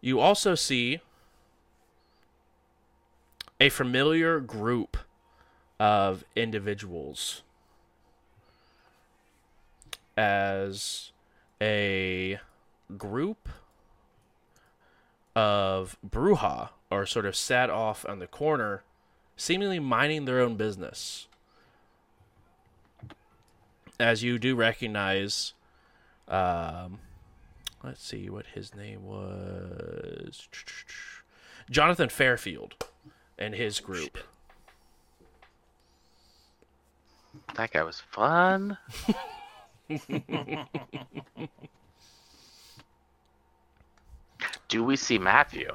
[0.01, 0.99] You also see
[3.59, 4.97] a familiar group
[5.79, 7.41] of individuals
[10.17, 11.11] as
[11.61, 12.39] a
[12.97, 13.47] group
[15.36, 18.84] of Brujah are sort of sat off on the corner,
[19.36, 21.27] seemingly minding their own business.
[23.99, 25.53] As you do recognize
[26.27, 26.99] um,
[27.84, 30.47] let's see what his name was.
[31.69, 32.75] Jonathan Fairfield
[33.38, 34.17] and his group.
[37.55, 38.77] That guy was fun.
[44.74, 45.69] Do we see Matthew?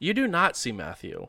[0.00, 1.28] You do not see Matthew.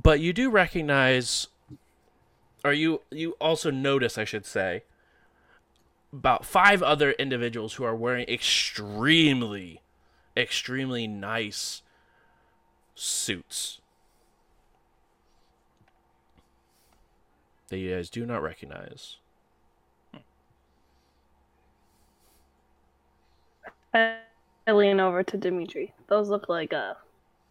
[0.00, 1.48] But you do recognize
[2.64, 4.84] or you you also notice, I should say,
[6.12, 9.80] about five other individuals who are wearing extremely
[10.36, 11.82] extremely nice
[12.94, 13.79] suits
[17.70, 19.16] that you guys do not recognize.
[23.94, 24.18] I,
[24.66, 25.92] I lean over to Dimitri.
[26.08, 26.94] Those look like uh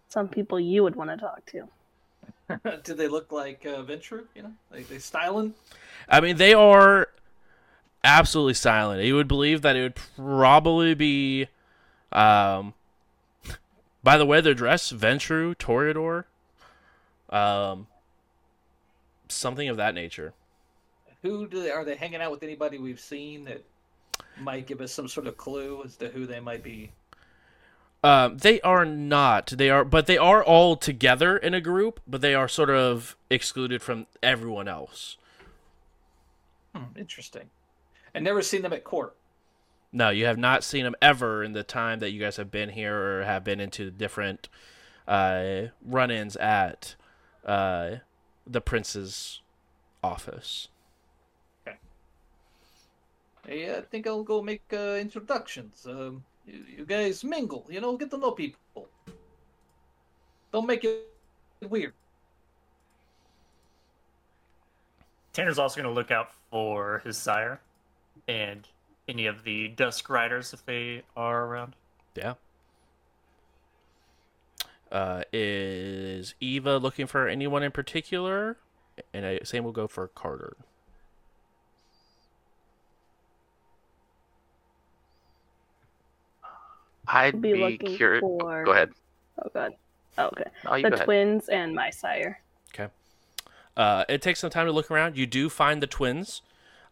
[0.10, 1.68] some people you would want to talk to.
[2.84, 4.26] Do they look like uh, Ventrue?
[4.36, 5.54] You know, like they styling?
[6.08, 7.10] I mean, they are
[8.04, 9.04] absolutely silent.
[9.04, 11.48] You would believe that it would probably be,
[12.12, 12.74] um,
[14.04, 16.26] by the way they're dressed, Ventrue, Toreador,
[17.30, 17.88] um,
[19.30, 20.34] something of that nature.
[21.22, 22.44] Who do they are they hanging out with?
[22.44, 23.64] Anybody we've seen that
[24.40, 26.92] might give us some sort of clue as to who they might be?
[28.04, 29.48] Um, they are not.
[29.48, 33.18] They are, but they are all together in a group, but they are sort of
[33.30, 35.18] excluded from everyone else.
[36.74, 37.50] Hmm, interesting.
[38.14, 39.16] And never seen them at court.
[39.92, 42.70] No, you have not seen them ever in the time that you guys have been
[42.70, 44.48] here or have been into different
[45.08, 46.96] uh, run-ins at
[47.46, 47.96] uh,
[48.50, 49.42] the prince's
[50.04, 50.70] office.
[51.68, 51.78] Okay.
[53.46, 55.86] Hey, I think I'll go make uh, introductions.
[55.88, 58.88] Um, you, you guys mingle, you know, get to know people.
[60.52, 61.06] Don't make it
[61.70, 61.94] weird.
[65.32, 67.62] Tanner's also going to look out for his sire
[68.28, 68.68] and
[69.08, 71.76] any of the Dusk Riders if they are around.
[72.16, 72.34] Yeah.
[74.92, 78.58] Uh, is Eva looking for anyone in particular?
[79.14, 80.58] And I, same will go for Carter.
[87.08, 88.22] I'd Be be, looking curious.
[88.22, 88.92] for- Go ahead.
[89.44, 89.74] Oh god.
[90.18, 90.44] Oh, okay.
[90.66, 91.06] Oh, you the go ahead.
[91.06, 92.42] twins and my sire.
[92.74, 92.92] Okay.
[93.78, 95.18] Uh, it takes some time to look around.
[95.18, 96.42] You do find the twins,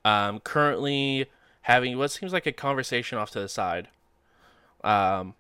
[0.06, 1.28] um, currently
[1.64, 3.90] having what seems like a conversation off to the side.
[4.84, 5.36] Um,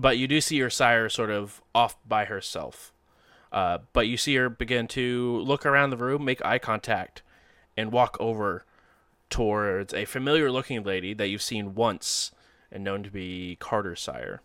[0.00, 2.92] but you do see your sire sort of off by herself.
[3.50, 7.22] Uh, but you see her begin to look around the room, make eye contact,
[7.76, 8.64] and walk over
[9.30, 12.30] towards a familiar looking lady that you've seen once
[12.70, 14.42] and known to be Carter's sire.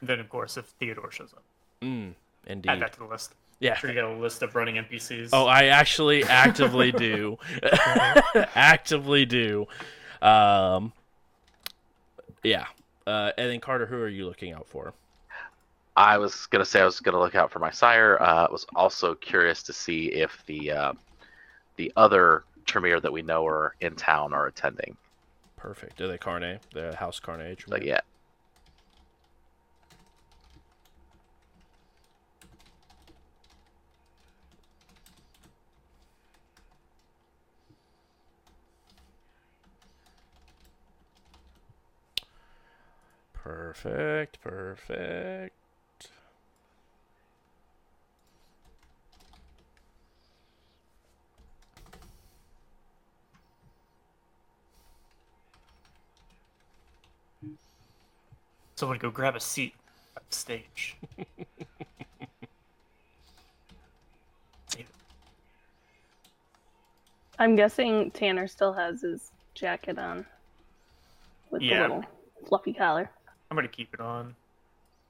[0.00, 1.44] And then, of course, if Theodore shows up,
[1.80, 2.14] Mm,
[2.46, 3.34] add that to the list.
[3.64, 3.76] Yeah.
[3.76, 5.30] Sure, you got a list of running NPCs.
[5.32, 7.38] Oh, I actually actively do.
[8.54, 9.66] actively do.
[10.20, 10.92] Um,
[12.42, 12.66] yeah.
[13.06, 14.92] Uh, and then Carter, who are you looking out for?
[15.96, 18.20] I was gonna say I was gonna look out for my sire.
[18.20, 20.92] Uh, was also curious to see if the uh,
[21.76, 24.94] the other Tremere that we know are in town are attending.
[25.56, 26.02] Perfect.
[26.02, 26.58] Are they Carne?
[26.74, 27.56] The House Carne.
[27.66, 28.00] So yeah,
[43.44, 44.40] Perfect.
[44.40, 45.52] Perfect.
[58.76, 59.74] Someone go grab a seat
[60.16, 60.96] at the stage.
[67.38, 70.24] I'm guessing Tanner still has his jacket on
[71.50, 71.76] with Yeah.
[71.76, 72.04] the little
[72.48, 73.10] fluffy collar.
[73.50, 74.34] I'm gonna keep it on.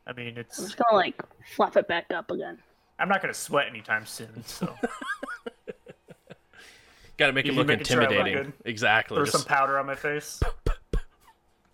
[0.07, 0.59] I mean, it's.
[0.59, 1.21] I'm just gonna like
[1.55, 2.59] fluff it back up again.
[2.99, 4.75] I'm not gonna sweat anytime soon, so
[7.17, 8.53] Got to make him You look making sure I look intimidating.
[8.65, 9.15] exactly.
[9.17, 10.41] there's some powder on my face.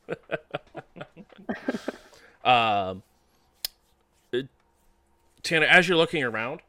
[2.44, 3.02] um,
[4.32, 4.48] it-
[5.42, 6.60] Tanner, as you're looking around,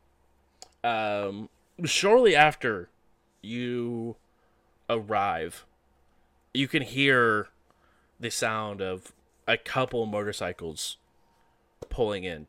[0.86, 1.50] um,
[1.84, 2.88] shortly after
[3.42, 4.16] you
[4.90, 5.66] arrive,
[6.54, 7.50] you can hear
[8.22, 9.12] the sound of
[9.48, 10.98] a couple motorcycles
[11.90, 12.48] pulling in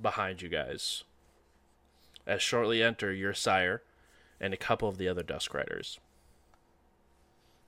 [0.00, 1.04] behind you guys.
[2.26, 3.82] As shortly enter your sire
[4.40, 5.98] and a couple of the other Dusk Riders,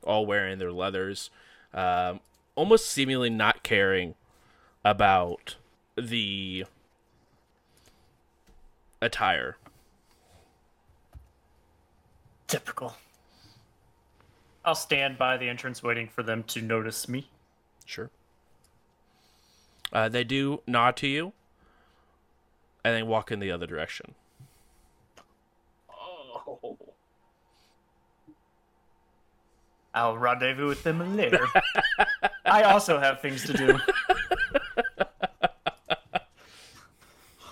[0.05, 1.31] all wearing their leathers,
[1.73, 2.21] um,
[2.55, 4.15] almost seemingly not caring
[4.85, 5.57] about
[5.97, 6.65] the
[9.01, 9.57] attire.
[12.47, 12.95] Typical.
[14.65, 17.29] I'll stand by the entrance waiting for them to notice me.
[17.85, 18.11] Sure.
[19.95, 21.33] Uh, they do nod to you,
[22.85, 24.15] and they walk in the other direction.
[25.89, 26.77] Oh.
[29.95, 31.47] I'll rendezvous with them later.
[32.45, 33.79] I also have things to do.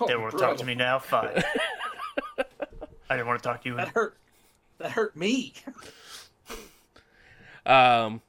[0.01, 0.99] Oh, They won't bro, talk to me now.
[0.99, 1.41] Fine.
[3.09, 3.75] I didn't want to talk to you.
[3.75, 4.17] That hurt.
[4.79, 5.53] That hurt me.
[7.65, 8.21] Um,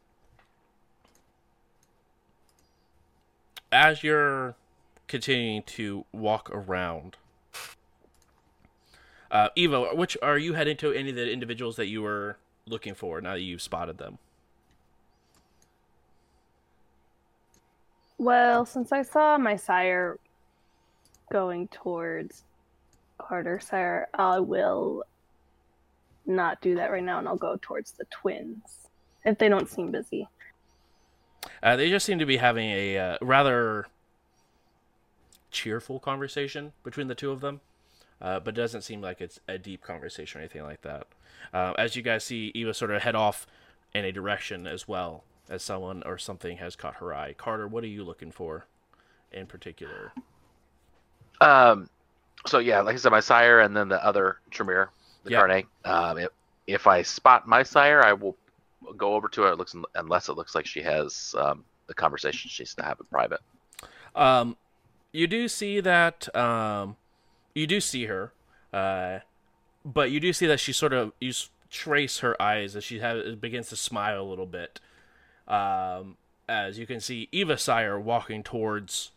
[3.75, 4.55] as you're
[5.09, 7.16] continuing to walk around,
[9.31, 10.93] uh, which are you heading to?
[10.93, 13.20] Any of the individuals that you were looking for?
[13.20, 14.18] Now that you've spotted them.
[18.16, 20.18] Well, since I saw my sire
[21.33, 22.45] going towards
[23.18, 25.03] Carter Sire, I will
[26.27, 28.89] not do that right now and I'll go towards the twins
[29.25, 30.29] if they don't seem busy.
[31.62, 33.86] Uh, they just seem to be having a uh, rather
[35.51, 37.61] cheerful conversation between the two of them,
[38.20, 41.07] uh, but doesn't seem like it's a deep conversation or anything like that.
[41.53, 43.47] Uh, as you guys see, Eva sort of head off
[43.95, 47.34] in a direction as well as someone or something has caught her eye.
[47.36, 48.66] Carter, what are you looking for
[49.32, 50.12] in particular?
[51.40, 51.88] Um,
[52.47, 54.90] so yeah, like I said, my sire and then the other Tremere,
[55.24, 55.38] the Yeah.
[55.38, 55.64] Carne.
[55.84, 56.28] Um, if,
[56.66, 58.36] if I spot my sire, I will
[58.97, 59.53] go over to her.
[59.53, 62.99] It looks unless it looks like she has um, the conversation she needs to have
[63.01, 63.41] in private.
[64.14, 64.57] Um,
[65.12, 66.97] you do see that um,
[67.55, 68.32] you do see her,
[68.72, 69.20] uh,
[69.85, 71.32] but you do see that she sort of you
[71.70, 74.80] trace her eyes as she has, begins to smile a little bit.
[75.47, 76.16] Um,
[76.49, 79.12] as you can see Eva Sire walking towards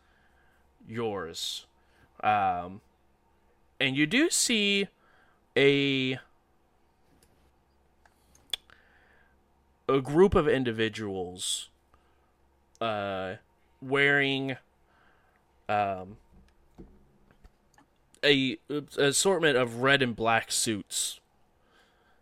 [0.87, 1.65] yours,
[2.23, 2.81] um,
[3.79, 4.87] and you do see
[5.55, 6.19] a
[9.87, 11.69] a group of individuals
[12.81, 13.35] uh,
[13.81, 14.57] wearing
[15.69, 16.17] um,
[18.23, 21.19] a, a assortment of red and black suits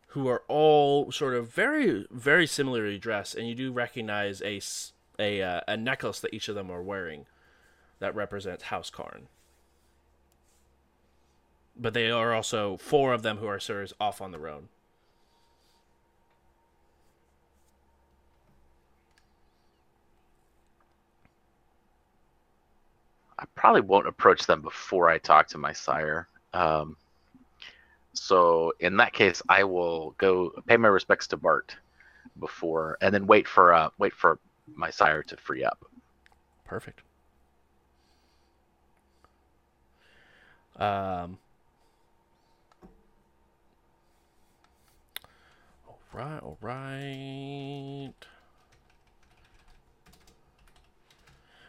[0.09, 4.61] who are all sort of very very similarly dressed and you do recognize a
[5.19, 7.25] a, uh, a necklace that each of them are wearing
[7.99, 9.27] that represents house Carne.
[11.77, 14.69] But they are also four of them who are sort of off on their own
[23.37, 26.27] I probably won't approach them before I talk to my sire.
[26.53, 26.95] Um,
[28.13, 31.75] so in that case, I will go pay my respects to Bart
[32.39, 35.85] before, and then wait for uh, wait for my sire to free up.
[36.65, 37.01] Perfect.
[40.77, 41.37] Um.
[45.87, 48.13] All right, all right.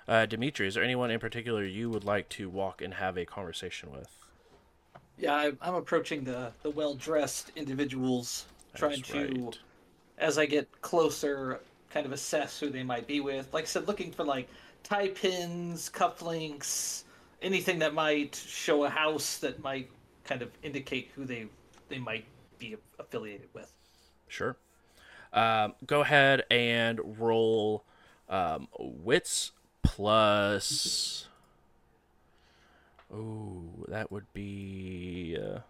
[0.08, 3.24] Uh, Dimitri, is there anyone in particular you would like to walk and have a
[3.24, 4.08] conversation with?
[5.18, 9.58] Yeah, I, I'm approaching the the well dressed individuals, trying to, right.
[10.18, 13.52] as I get closer, kind of assess who they might be with.
[13.52, 14.48] Like I said, looking for like
[14.84, 17.04] tie pins, cufflinks,
[17.42, 19.90] anything that might show a house that might
[20.24, 21.46] kind of indicate who they
[21.88, 22.26] they might
[22.58, 23.72] be affiliated with.
[24.28, 24.56] Sure.
[25.32, 27.84] Um, go ahead and roll
[28.28, 29.52] um, wits
[29.96, 31.26] plus.
[33.10, 35.38] Oh, that would be.
[35.40, 35.60] Uh...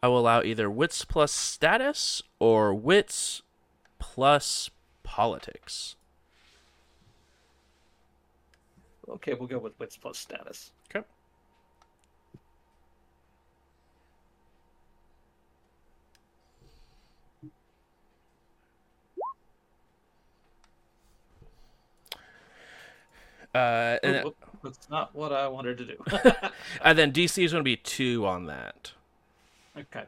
[0.00, 3.42] I will allow either wits plus status or wits
[3.98, 4.70] plus
[5.02, 5.96] politics.
[9.08, 10.72] Okay, we'll go with wits plus status.
[10.90, 11.04] Okay.
[23.54, 26.04] Uh, and, Oop, That's not what I wanted to do.
[26.82, 28.92] and then DC is going to be two on that.
[29.78, 30.04] okay.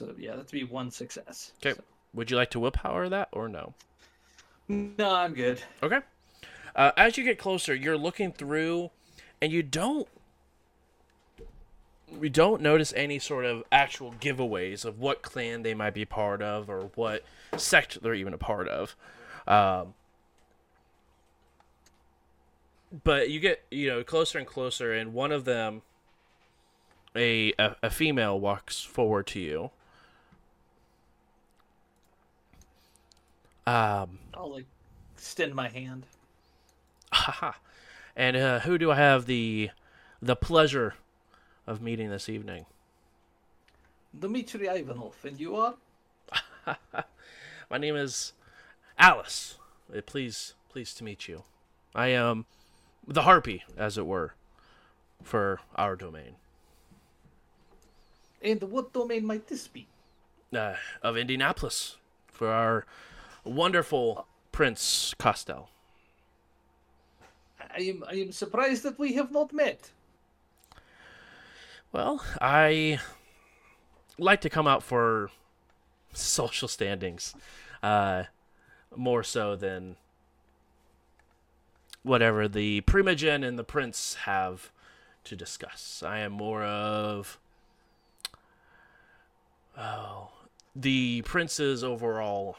[0.00, 1.52] So yeah, that'd be one success.
[1.60, 1.74] 'Kay.
[1.74, 1.82] So-
[2.14, 3.74] Would you like to willpower that or no?
[4.66, 5.62] No, I'm good.
[5.82, 6.00] Okay.
[6.74, 8.90] Uh, as you get closer, you're looking through,
[9.42, 10.08] and you don't
[12.20, 16.42] you don't notice any sort of actual giveaways of what clan they might be part
[16.42, 17.22] of or what
[17.56, 18.96] sect they're even a part of.
[19.46, 19.94] Um,
[23.04, 25.82] but you get you know closer and closer, and one of them,
[27.14, 29.70] a a, a female, walks forward to you.
[33.70, 34.66] Um, I'll like
[35.14, 36.06] extend my hand.
[37.12, 37.52] Haha.
[38.16, 39.70] And uh, who do I have the
[40.20, 40.94] the pleasure
[41.66, 42.66] of meeting this evening?
[44.18, 45.74] Dmitry Ivanov, and you are?
[47.70, 48.32] My name is
[48.98, 49.56] Alice.
[49.96, 51.44] Uh, Please, pleased to meet you.
[51.94, 52.46] I am
[53.06, 54.34] the harpy, as it were,
[55.22, 56.34] for our domain
[58.42, 59.86] And what domain might this be?
[60.54, 61.96] uh, of Indianapolis
[62.26, 62.84] for our
[63.44, 65.70] wonderful Prince Costel.
[67.60, 69.90] I am I am surprised that we have not met.
[71.92, 73.00] Well, I
[74.18, 75.30] like to come out for
[76.12, 77.34] social standings,
[77.82, 78.24] uh,
[78.94, 79.96] more so than
[82.02, 84.70] whatever the Primogen and the Prince have
[85.24, 86.02] to discuss.
[86.04, 87.38] I am more of
[89.76, 90.30] oh
[90.74, 92.56] the Prince's overall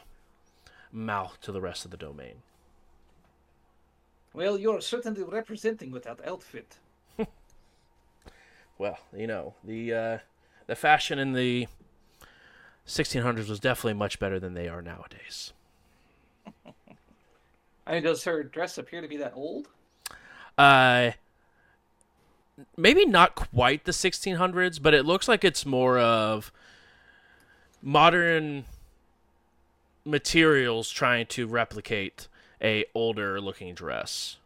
[0.92, 2.42] mouth to the rest of the domain.
[4.34, 6.76] Well, you're certainly representing with that outfit.
[8.78, 10.18] Well, you know the uh,
[10.66, 11.68] the fashion in the
[12.86, 15.52] 1600s was definitely much better than they are nowadays.
[17.86, 19.68] I mean, does her dress appear to be that old?
[20.58, 21.12] Uh,
[22.76, 26.50] maybe not quite the 1600s, but it looks like it's more of
[27.80, 28.64] modern
[30.04, 32.28] materials trying to replicate
[32.60, 34.38] a older looking dress.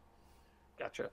[0.78, 1.10] Gotcha.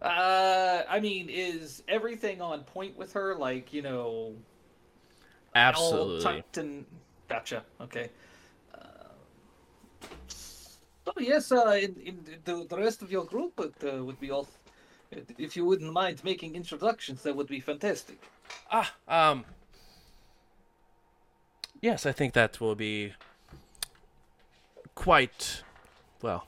[0.00, 3.36] Uh, I mean, is everything on point with her?
[3.36, 4.34] Like, you know,
[5.54, 6.22] Absolutely.
[6.22, 6.84] tucked and
[7.28, 7.62] gotcha.
[7.80, 8.10] Okay.
[8.74, 14.18] Uh, so yes, uh, in, in the, the rest of your group would, uh, would
[14.18, 14.48] be all.
[15.36, 18.18] If you wouldn't mind making introductions, that would be fantastic.
[18.70, 19.44] Ah, um.
[21.82, 23.12] Yes, I think that will be
[24.94, 25.64] quite
[26.22, 26.46] well.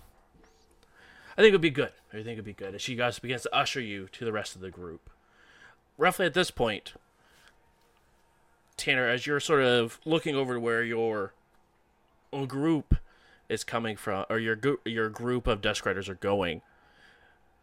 [1.37, 1.91] I think it would be good.
[2.12, 4.32] I think it would be good as she guys begins to usher you to the
[4.32, 5.11] rest of the group.
[5.99, 6.95] Roughly at this point,
[8.76, 11.35] Tanner, as you're sort of looking over to where your
[12.47, 12.95] group
[13.49, 16.62] is coming from, or your your group of Dusk Riders are going,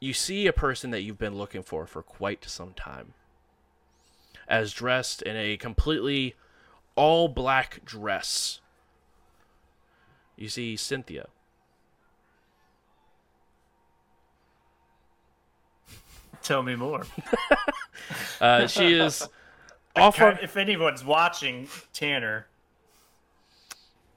[0.01, 3.13] you see a person that you've been looking for for quite some time
[4.47, 6.35] as dressed in a completely
[6.95, 8.59] all black dress.
[10.35, 11.27] You see Cynthia.
[16.41, 17.03] Tell me more.
[18.41, 19.25] Uh, she is
[19.95, 22.47] off kind- if anyone's watching Tanner,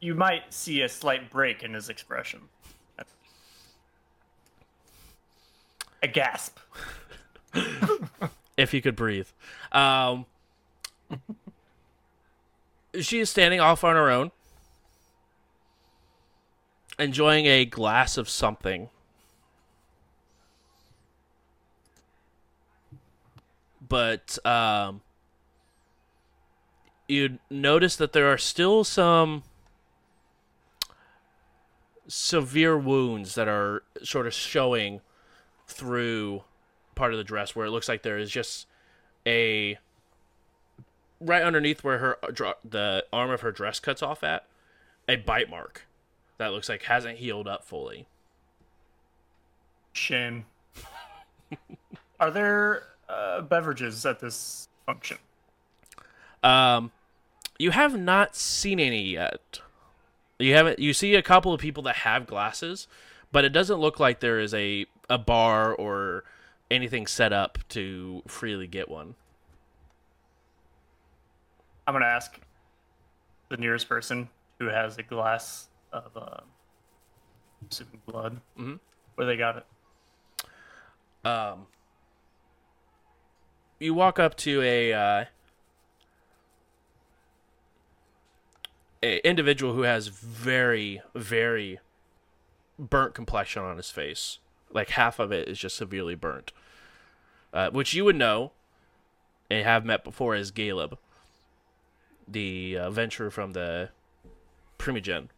[0.00, 2.40] you might see a slight break in his expression.
[6.02, 6.58] A gasp.
[8.56, 9.28] if you could breathe.
[9.70, 10.24] Um,
[13.00, 14.30] she is standing off on her own,
[16.98, 18.88] enjoying a glass of something.
[23.86, 25.02] But um,
[27.06, 29.42] you notice that there are still some
[32.06, 35.00] severe wounds that are sort of showing
[35.66, 36.44] through
[36.94, 38.66] part of the dress where it looks like there is just
[39.26, 39.78] a
[41.20, 42.18] right underneath where her
[42.64, 44.46] the arm of her dress cuts off at
[45.08, 45.86] a bite mark
[46.38, 48.06] that looks like hasn't healed up fully.
[49.92, 50.46] Shame.
[52.20, 55.18] Are there uh, beverages at this function?
[56.42, 56.92] Um,
[57.58, 59.60] you have not seen any yet.
[60.38, 60.78] You haven't.
[60.78, 62.88] You see a couple of people that have glasses,
[63.30, 66.24] but it doesn't look like there is a a bar or
[66.70, 69.14] anything set up to freely get one.
[71.86, 72.38] I'm gonna ask
[73.48, 74.28] the nearest person
[74.58, 76.40] who has a glass of uh,
[78.06, 78.40] blood.
[78.58, 78.80] Mhm.
[79.14, 79.66] Where they got it?
[81.26, 81.66] Um,
[83.78, 85.24] you walk up to a uh,
[89.02, 91.78] a individual who has very very
[92.78, 94.38] burnt complexion on his face.
[94.70, 96.52] Like half of it is just severely burnt,
[97.52, 98.52] uh, which you would know
[99.50, 100.98] and have met before as Caleb,
[102.26, 103.90] the uh, venturer from the
[104.78, 105.28] Primogen.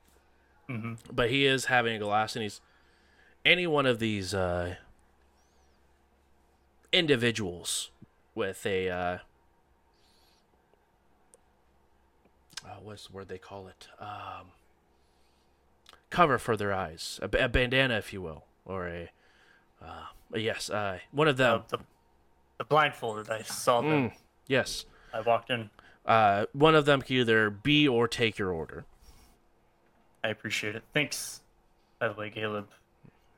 [0.68, 2.60] hmm But he is having a glass, and he's
[3.44, 4.76] any one of these uh,
[6.92, 7.90] individuals
[8.34, 9.18] with a uh,
[12.64, 13.88] uh, what's the word they call it?
[14.00, 14.48] Um,
[16.10, 19.10] cover for their eyes, a, a bandana, if you will, or a
[19.82, 21.62] uh, yes, uh, one of them.
[21.68, 21.78] the,
[22.58, 24.10] the blindfolded, I saw them.
[24.10, 24.12] Mm,
[24.46, 25.70] yes, I walked in.
[26.06, 28.84] Uh, one of them can either be or take your order.
[30.22, 30.82] I appreciate it.
[30.94, 31.40] Thanks,
[31.98, 32.68] by the way, Caleb.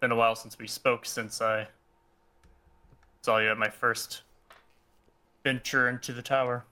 [0.00, 1.68] Been a while since we spoke since I
[3.22, 4.22] saw you at my first
[5.42, 6.64] venture into the tower.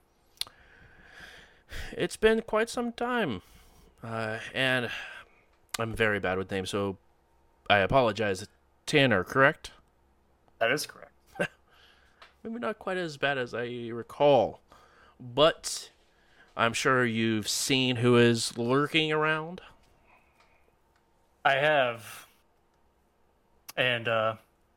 [1.91, 3.41] It's been quite some time,
[4.01, 4.89] uh, and
[5.77, 6.97] I'm very bad with names, so
[7.69, 8.47] I apologize.
[8.85, 9.71] Tanner, correct?
[10.59, 11.11] That is correct.
[12.43, 14.61] Maybe not quite as bad as I recall,
[15.19, 15.89] but
[16.55, 19.61] I'm sure you've seen who is lurking around.
[21.45, 22.27] I have,
[23.75, 24.35] and uh,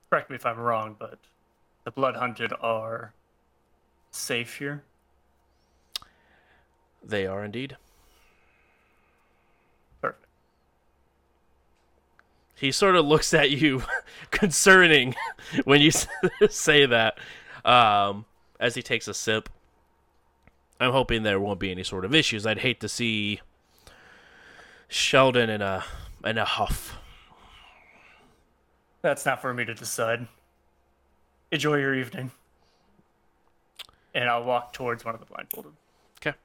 [0.09, 1.18] correct me if I'm wrong, but
[1.84, 3.12] the blood hunted are
[4.11, 4.84] safe here.
[7.03, 7.76] They are indeed.
[10.01, 10.26] Perfect.
[12.55, 13.82] He sort of looks at you,
[14.30, 15.14] concerning
[15.64, 15.91] when you
[16.51, 17.18] say that.
[17.64, 18.26] Um,
[18.59, 19.49] as he takes a sip,
[20.81, 22.47] I'm hoping there won't be any sort of issues.
[22.47, 23.41] I'd hate to see
[24.89, 25.85] Sheldon in a
[26.24, 26.99] in a huff.
[29.03, 30.26] That's not for me to decide.
[31.53, 32.31] Enjoy your evening.
[34.14, 35.72] And I'll walk towards one of the blindfolded.
[36.18, 36.37] Okay.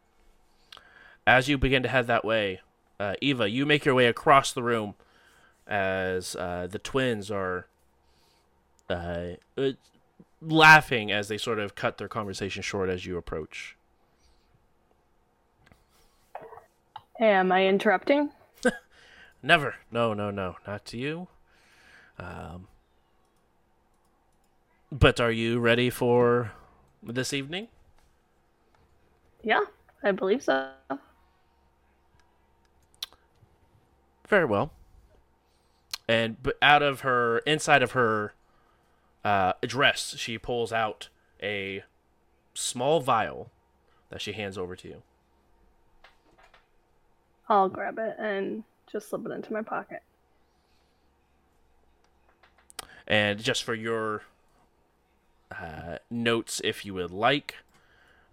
[1.25, 2.61] As you begin to head that way,
[2.99, 4.95] uh, Eva, you make your way across the room
[5.67, 7.67] as uh, the twins are
[8.89, 9.71] uh, uh,
[10.41, 13.75] laughing as they sort of cut their conversation short as you approach.
[17.20, 18.32] Am I interrupting?
[19.41, 19.76] Never.
[19.91, 20.57] No, no, no.
[20.68, 21.28] Not to you.
[22.18, 22.68] Um,
[24.91, 26.51] but are you ready for
[27.03, 27.68] this evening?
[29.43, 29.61] Yeah,
[30.03, 30.72] I believe so.
[34.28, 34.72] Very well.
[36.07, 38.34] And but out of her inside of her
[39.24, 41.09] uh, dress, she pulls out
[41.41, 41.84] a
[42.53, 43.51] small vial
[44.09, 45.01] that she hands over to you.
[47.47, 50.01] I'll grab it and just slip it into my pocket.
[53.07, 54.23] And just for your
[55.51, 57.55] uh, notes, if you would like,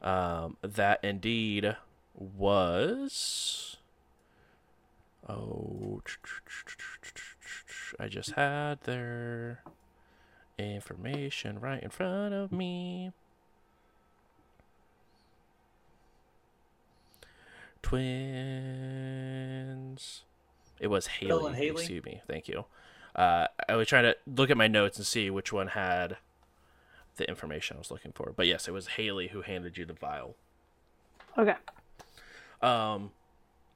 [0.00, 1.76] um, that indeed
[2.14, 3.76] was.
[5.28, 6.02] Oh,
[8.00, 9.62] I just had their
[10.58, 13.12] information right in front of me.
[17.82, 18.22] Twins.
[20.80, 21.54] It was Haley.
[21.54, 21.70] Haley?
[21.70, 22.22] Excuse me.
[22.26, 22.64] Thank you.
[23.14, 26.16] Uh, I was trying to look at my notes and see which one had
[27.16, 28.32] the information I was looking for.
[28.34, 30.34] But yes, it was Haley who handed you the vial.
[31.36, 31.56] Okay.
[32.62, 33.10] Um,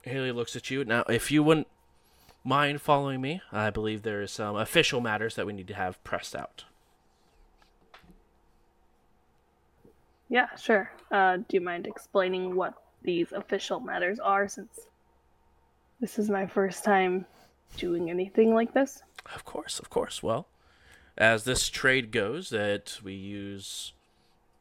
[0.03, 0.85] Haley looks at you.
[0.85, 1.69] Now, if you wouldn't
[2.45, 6.03] mind following me, I believe there is some official matters that we need to have
[6.05, 6.65] pressed out.
[10.29, 10.91] Yeah, sure.
[11.11, 12.75] Uh, do you mind explaining what
[13.07, 14.81] these official matters are since
[16.01, 17.25] this is my first time
[17.79, 19.03] doing anything like this?
[19.35, 20.23] Of course, of course.
[20.23, 20.47] Well,
[21.17, 23.95] as this trade goes, that we use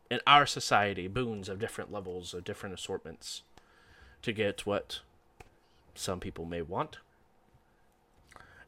[0.10, 3.42] in our society boons of different levels of different assortments
[4.22, 5.02] to get what
[5.94, 7.00] some people may want.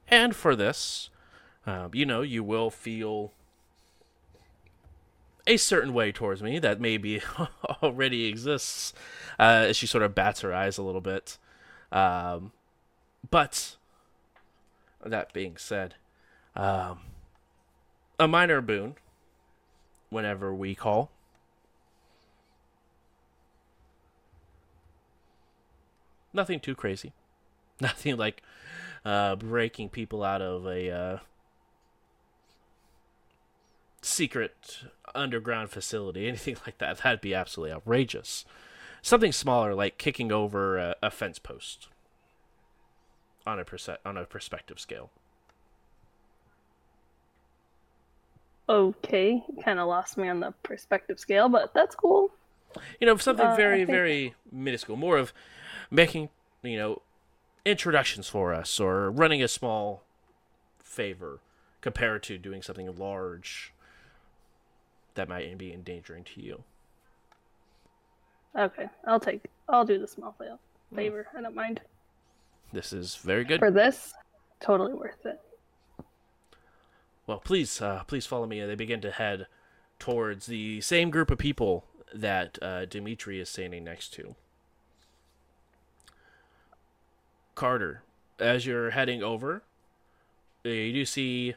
[0.09, 1.09] And for this,
[1.65, 3.31] um, you know, you will feel
[5.47, 7.21] a certain way towards me that maybe
[7.81, 8.93] already exists.
[9.39, 11.37] Uh, she sort of bats her eyes a little bit.
[11.91, 12.51] Um,
[13.29, 13.77] but
[15.03, 15.95] that being said,
[16.55, 16.99] um,
[18.19, 18.95] a minor boon
[20.09, 21.11] whenever we call.
[26.33, 27.13] Nothing too crazy.
[27.81, 28.43] Nothing like
[29.05, 31.17] uh, breaking people out of a uh,
[34.07, 34.79] secret
[35.13, 36.99] underground facility, anything like that.
[36.99, 38.45] That'd be absolutely outrageous.
[39.01, 41.87] Something smaller, like kicking over a, a fence post
[43.45, 45.11] on a perce- on a perspective scale.
[48.69, 52.31] Okay, kind of lost me on the perspective scale, but that's cool.
[52.99, 54.97] You know, something Uh, very, think- very minuscule.
[54.97, 55.31] More of
[55.89, 56.29] making,
[56.63, 57.01] you know,
[57.63, 60.03] introductions for us or running a small
[60.79, 61.39] favor
[61.79, 63.73] compared to doing something large
[65.17, 66.63] that might be endangering to you.
[68.57, 69.43] Okay, I'll take.
[69.67, 70.57] I'll do the small fa-
[70.95, 71.27] favor.
[71.37, 71.81] I don't mind.
[72.71, 73.59] This is very good.
[73.59, 74.13] For this,
[74.59, 75.39] totally worth it.
[77.27, 78.63] Well, please, uh, please follow me.
[78.63, 79.47] They begin to head
[79.99, 84.35] towards the same group of people that uh, Dimitri is standing next to.
[87.53, 88.03] Carter,
[88.39, 89.63] as you're heading over,
[90.65, 91.55] uh, you do see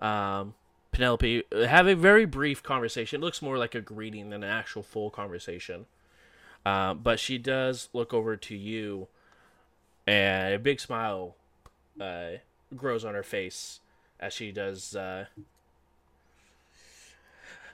[0.00, 0.54] um,
[0.96, 3.20] Penelope have a very brief conversation.
[3.20, 5.84] It looks more like a greeting than an actual full conversation.
[6.64, 9.08] Uh, but she does look over to you,
[10.06, 11.36] and a big smile
[12.00, 12.38] uh,
[12.74, 13.80] grows on her face
[14.18, 14.96] as she does.
[14.96, 15.26] Uh,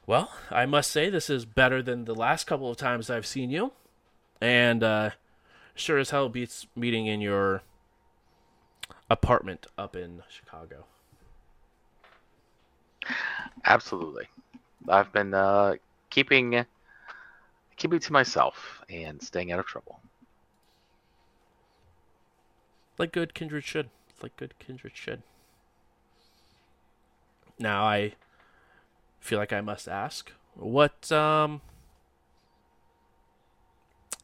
[0.04, 3.50] well, I must say this is better than the last couple of times I've seen
[3.50, 3.70] you,
[4.40, 5.10] and uh,
[5.76, 7.62] sure as hell beats meeting in your
[9.08, 10.86] apartment up in Chicago.
[13.64, 14.28] Absolutely.
[14.88, 15.74] I've been uh,
[16.10, 16.64] keeping
[17.76, 20.00] keeping to myself and staying out of trouble.
[22.98, 23.90] Like good kindred should.
[24.22, 25.22] Like good kindred should.
[27.58, 28.14] Now I
[29.20, 31.60] feel like I must ask, what um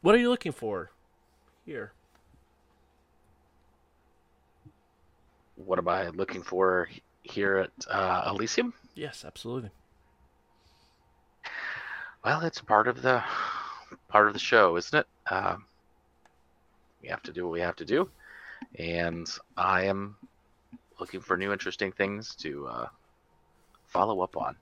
[0.00, 0.90] what are you looking for
[1.64, 1.92] here?
[5.56, 6.88] What am I looking for
[7.22, 8.74] here at uh, Elysium?
[8.94, 9.70] Yes, absolutely.
[12.24, 13.22] Well, it's part of the
[14.08, 15.06] part of the show, isn't it?
[15.32, 15.64] Um,
[17.02, 18.08] we have to do what we have to do,
[18.78, 20.16] and I am
[20.98, 22.86] looking for new, interesting things to uh,
[23.86, 24.56] follow up on.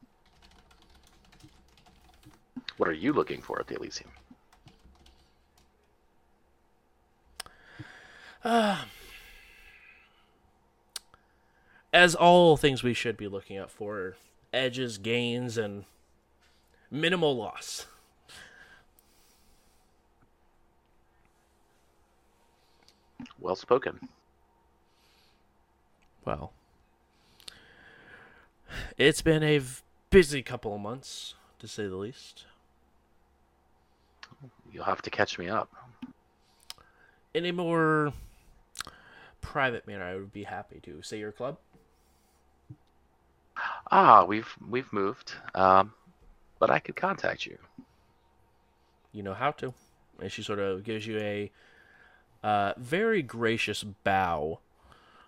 [2.76, 4.10] What are you looking for at the Elysium?
[8.44, 8.84] Uh,
[11.96, 14.16] as all things we should be looking out for
[14.52, 15.86] edges, gains, and
[16.90, 17.86] minimal loss.
[23.40, 24.10] Well spoken.
[26.26, 26.52] Well,
[28.98, 29.62] it's been a
[30.10, 32.44] busy couple of months, to say the least.
[34.70, 35.70] You'll have to catch me up.
[37.32, 38.12] In a more
[39.40, 41.56] private manner, I would be happy to say your club.
[43.90, 45.92] Ah, we've we've moved, um,
[46.58, 47.58] but I could contact you.
[49.12, 49.72] You know how to.
[50.20, 51.50] And she sort of gives you a
[52.42, 54.60] uh, very gracious bow,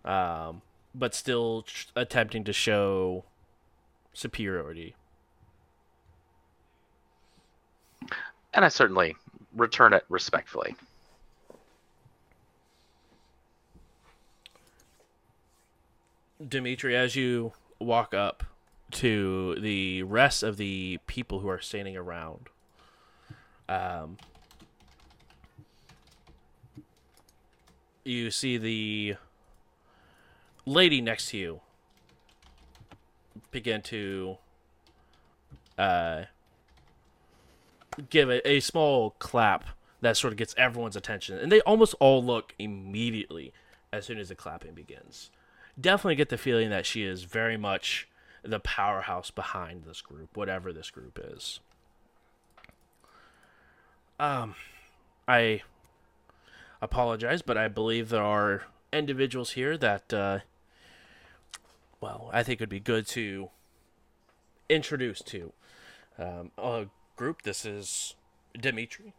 [0.04, 0.62] um,
[0.94, 3.24] but still tr- attempting to show
[4.12, 4.96] superiority.
[8.54, 9.14] And I certainly
[9.54, 10.74] return it respectfully.
[16.46, 18.44] Dimitri, as you walk up
[18.90, 22.48] to the rest of the people who are standing around,
[23.68, 24.16] um,
[28.04, 29.16] you see the
[30.64, 31.60] lady next to you
[33.50, 34.38] begin to
[35.76, 36.24] uh,
[38.10, 39.64] give a, a small clap
[40.00, 43.52] that sort of gets everyone's attention, and they almost all look immediately
[43.92, 45.30] as soon as the clapping begins
[45.80, 48.08] definitely get the feeling that she is very much
[48.42, 51.60] the powerhouse behind this group, whatever this group is.
[54.18, 54.54] Um,
[55.26, 55.62] I
[56.82, 60.38] apologize, but I believe there are individuals here that, uh,
[62.00, 63.50] well, I think would be good to
[64.68, 65.52] introduce to.
[66.18, 67.42] Um, a group.
[67.42, 68.14] This is
[68.58, 69.12] Dimitri.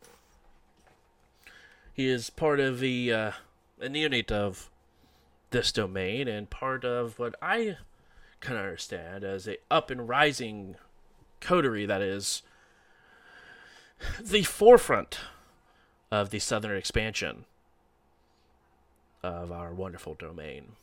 [1.93, 3.31] He is part of the uh,
[3.79, 4.69] a neonate of
[5.51, 7.77] this domain and part of what I
[8.39, 10.75] can understand as a up and rising
[11.41, 12.41] coterie that is
[14.21, 15.19] the forefront
[16.11, 17.45] of the southern expansion
[19.21, 20.73] of our wonderful domain.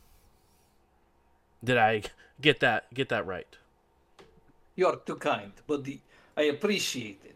[1.63, 2.03] Did I
[2.39, 3.57] get that get that right?
[4.75, 6.01] You're too kind, buddy.
[6.35, 7.35] I appreciate it.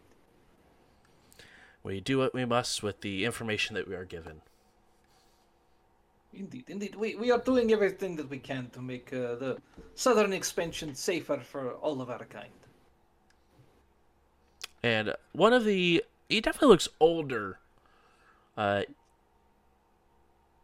[1.84, 4.42] We do what we must with the information that we are given.
[6.34, 6.96] Indeed, indeed.
[6.96, 9.58] We, we are doing everything that we can to make uh, the
[9.96, 12.52] southern expansion safer for all of our kind.
[14.84, 17.60] And one of the he definitely looks older.
[18.58, 18.84] Uh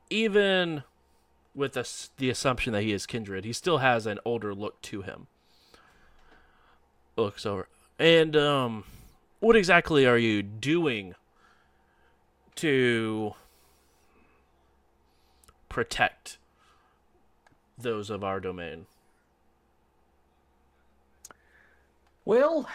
[0.09, 0.83] even
[1.53, 1.87] with the,
[2.17, 5.27] the assumption that he is kindred, he still has an older look to him.
[7.15, 7.67] Looks over.
[7.99, 8.85] And um
[9.39, 11.13] what exactly are you doing
[12.55, 13.35] to
[15.69, 16.37] protect
[17.77, 18.85] those of our domain?
[22.25, 22.67] Well,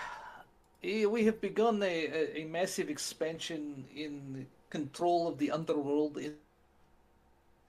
[0.83, 6.35] eh, we have begun a, a, a massive expansion in control of the underworld in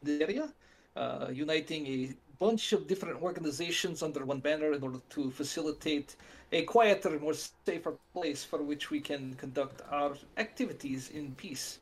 [0.01, 0.53] the area,
[0.95, 6.15] uh, uniting a bunch of different organizations under one banner in order to facilitate
[6.51, 7.33] a quieter more
[7.65, 11.79] safer place for which we can conduct our activities in peace.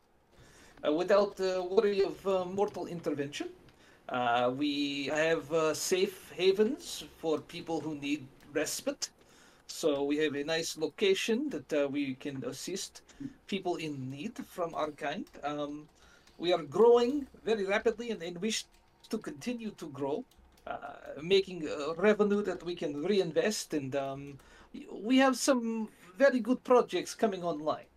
[0.83, 3.47] Uh, without the worry of uh, mortal intervention,
[4.09, 5.45] uh, we have
[5.77, 9.09] safe havens for people who need respite.
[9.67, 13.01] So we have a nice location that we can assist
[13.47, 15.25] people in need from our kind.
[15.43, 15.87] Um,
[16.39, 18.65] we are growing very rapidly and, and wish
[19.09, 20.25] to continue to grow,
[20.65, 23.73] uh, making revenue that we can reinvest.
[23.73, 24.39] And um,
[24.91, 27.90] we have some very good projects coming online.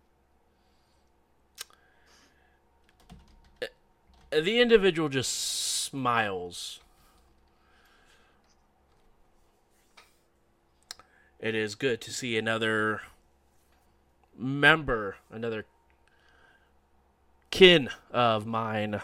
[4.43, 6.81] The individual just smiles.
[11.39, 13.01] It is good to see another
[14.37, 15.65] member, another
[17.49, 19.01] kin of mine,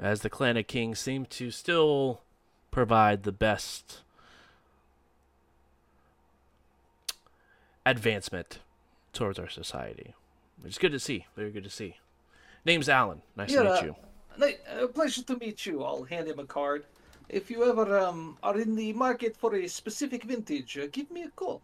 [0.00, 2.20] as the Clan of Kings seem to still
[2.70, 4.02] provide the best
[7.84, 8.60] advancement
[9.12, 10.14] towards our society.
[10.64, 11.26] It's good to see.
[11.34, 11.96] Very good to see.
[12.64, 13.20] Name's Alan.
[13.36, 13.96] Nice to meet you.
[14.40, 15.84] Uh, pleasure to meet you.
[15.84, 16.84] I'll hand him a card.
[17.28, 21.22] If you ever um, are in the market for a specific vintage, uh, give me
[21.22, 21.62] a call.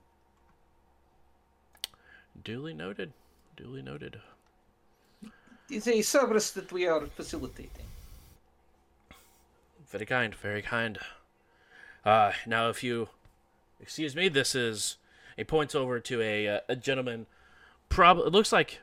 [2.42, 3.12] Duly noted.
[3.57, 4.20] Duly noted.
[5.68, 7.86] It's a service that we are facilitating.
[9.88, 10.98] Very kind, very kind.
[12.05, 13.09] Uh, now, if you
[13.80, 14.96] excuse me, this is
[15.36, 17.26] he points over to a uh, a gentleman.
[17.88, 18.80] Prob it looks like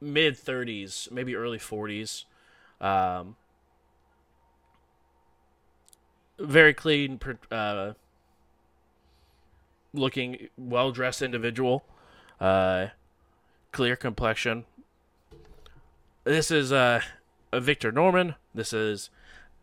[0.00, 2.24] mid thirties, maybe early forties.
[2.80, 3.36] Um,
[6.38, 7.20] very clean,
[7.50, 7.94] uh,
[9.92, 11.84] looking, well dressed individual.
[12.40, 12.88] Uh,
[13.72, 14.64] clear complexion.
[16.24, 17.00] This is uh,
[17.52, 18.36] Victor Norman.
[18.54, 19.10] This is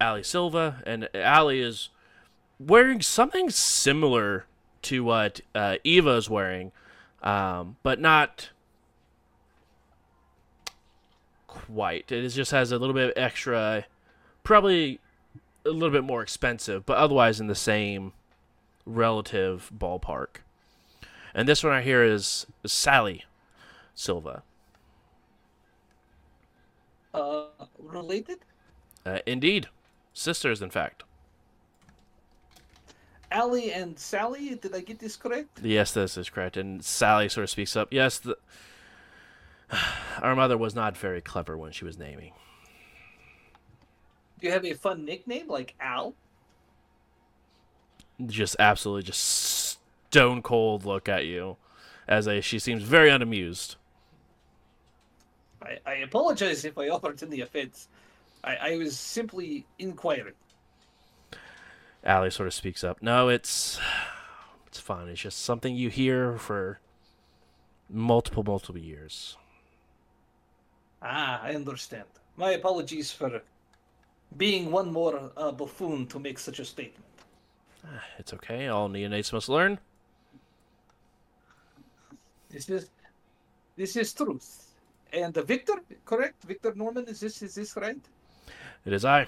[0.01, 1.89] Ali Silva, and Ali is
[2.59, 4.45] wearing something similar
[4.81, 6.71] to what uh, Eva is wearing,
[7.23, 8.49] um, but not
[11.56, 12.12] quite.
[12.12, 13.86] It just has a little bit of extra,
[14.43, 14.99] probably
[15.66, 18.14] a little bit more expensive, but otherwise in the same
[18.86, 20.41] relative ballpark.
[21.34, 23.26] And this one right here is Sally
[23.93, 24.43] Silva.
[27.14, 27.45] Uh,
[27.80, 28.39] related?
[29.06, 29.68] Uh, indeed,
[30.14, 31.03] sisters, in fact.
[33.32, 35.60] Allie and Sally, did I get this correct?
[35.62, 36.58] Yes, this is correct.
[36.58, 37.89] And Sally sort of speaks up.
[37.91, 38.38] Yes, the,
[40.22, 42.34] our mother was not very clever when she was naming.
[44.39, 46.13] Do you have a fun nickname like Al?
[48.26, 51.57] Just absolutely, just stone cold look at you,
[52.07, 53.76] as a she seems very unamused.
[55.61, 57.88] I, I apologize if I offered any offense.
[58.43, 60.36] I, I was simply inquiring.
[62.03, 63.01] Allie sort of speaks up.
[63.01, 63.80] No, it's
[64.68, 65.07] it's fine.
[65.07, 66.80] It's just something you hear for
[67.89, 69.38] multiple, multiple years.
[71.01, 72.05] Ah, I understand.
[72.37, 73.41] My apologies for
[74.37, 77.05] being one more uh, buffoon to make such a statement.
[78.17, 78.67] It's okay.
[78.67, 79.79] All neonates must learn.
[82.49, 82.89] This is
[83.75, 84.73] this is truth.
[85.13, 85.75] And uh, Victor,
[86.05, 86.43] correct?
[86.43, 88.01] Victor Norman, is this is this right?
[88.85, 89.27] It is I.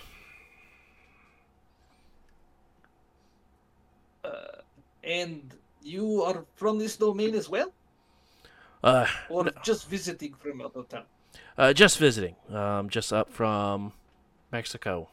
[5.03, 5.53] And
[5.83, 7.71] you are from this domain as well,
[8.83, 11.05] Uh, or just visiting from out of town?
[11.57, 12.35] Uh, just visiting.
[12.53, 13.93] Um, just up from
[14.51, 15.09] Mexico.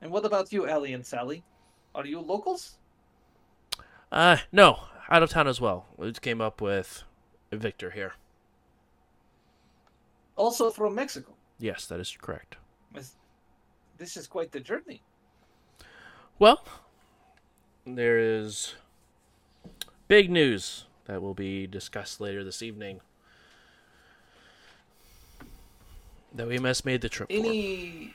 [0.00, 1.44] And what about you, Ellie and Sally?
[1.94, 2.78] Are you locals?
[4.10, 5.86] Uh, no, out of town as well.
[5.96, 7.04] We just came up with
[7.52, 8.14] Victor here.
[10.36, 11.34] Also from Mexico.
[11.58, 12.56] Yes, that is correct.
[12.92, 13.16] This-
[13.98, 15.02] This is quite the journey.
[16.38, 16.64] Well,
[17.86, 18.74] there is
[20.08, 23.00] big news that will be discussed later this evening
[26.34, 27.34] that we must made the trip for.
[27.34, 28.14] Any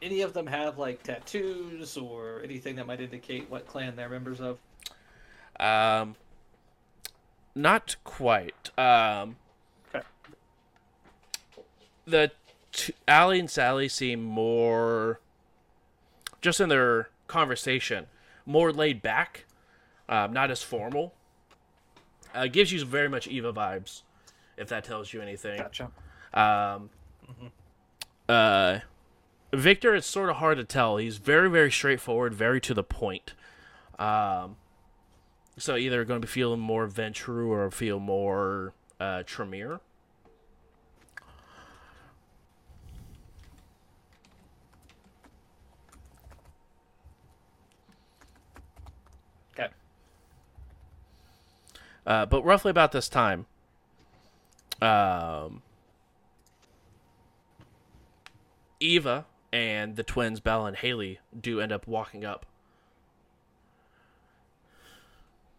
[0.00, 4.40] any of them have like tattoos or anything that might indicate what clan they're members
[4.40, 4.58] of?
[5.58, 6.14] Um,
[7.54, 8.70] not quite.
[8.78, 9.36] Um,
[9.92, 10.04] Okay.
[12.06, 12.30] the
[12.72, 15.18] t- Allie and Sally seem more,
[16.40, 18.06] just in their conversation,
[18.46, 19.46] more laid back,
[20.08, 21.12] um, not as formal.
[22.34, 24.02] Uh, gives you very much Eva vibes,
[24.56, 25.58] if that tells you anything.
[25.58, 25.90] Gotcha.
[26.34, 26.90] Um,
[28.28, 28.80] uh,
[29.52, 30.98] Victor, it's sort of hard to tell.
[30.98, 33.32] He's very, very straightforward, very to the point.
[33.98, 34.56] Um,
[35.56, 39.80] so either going to be feeling more Ventrue or feel more uh, Tremere.
[52.08, 53.44] Uh, but roughly about this time,
[54.80, 55.60] um,
[58.80, 62.46] Eva and the twins, Belle and Haley, do end up walking up.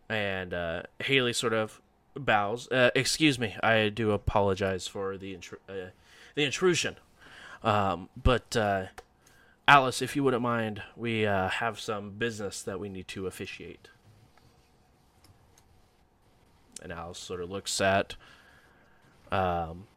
[0.09, 1.81] And uh, Haley sort of
[2.15, 2.67] bows.
[2.71, 5.91] Uh, excuse me, I do apologize for the intru- uh,
[6.33, 6.95] the intrusion.
[7.63, 8.85] Um, but uh,
[9.67, 13.89] Alice, if you wouldn't mind, we uh, have some business that we need to officiate.
[16.81, 18.15] And Alice sort of looks at
[19.31, 19.87] um,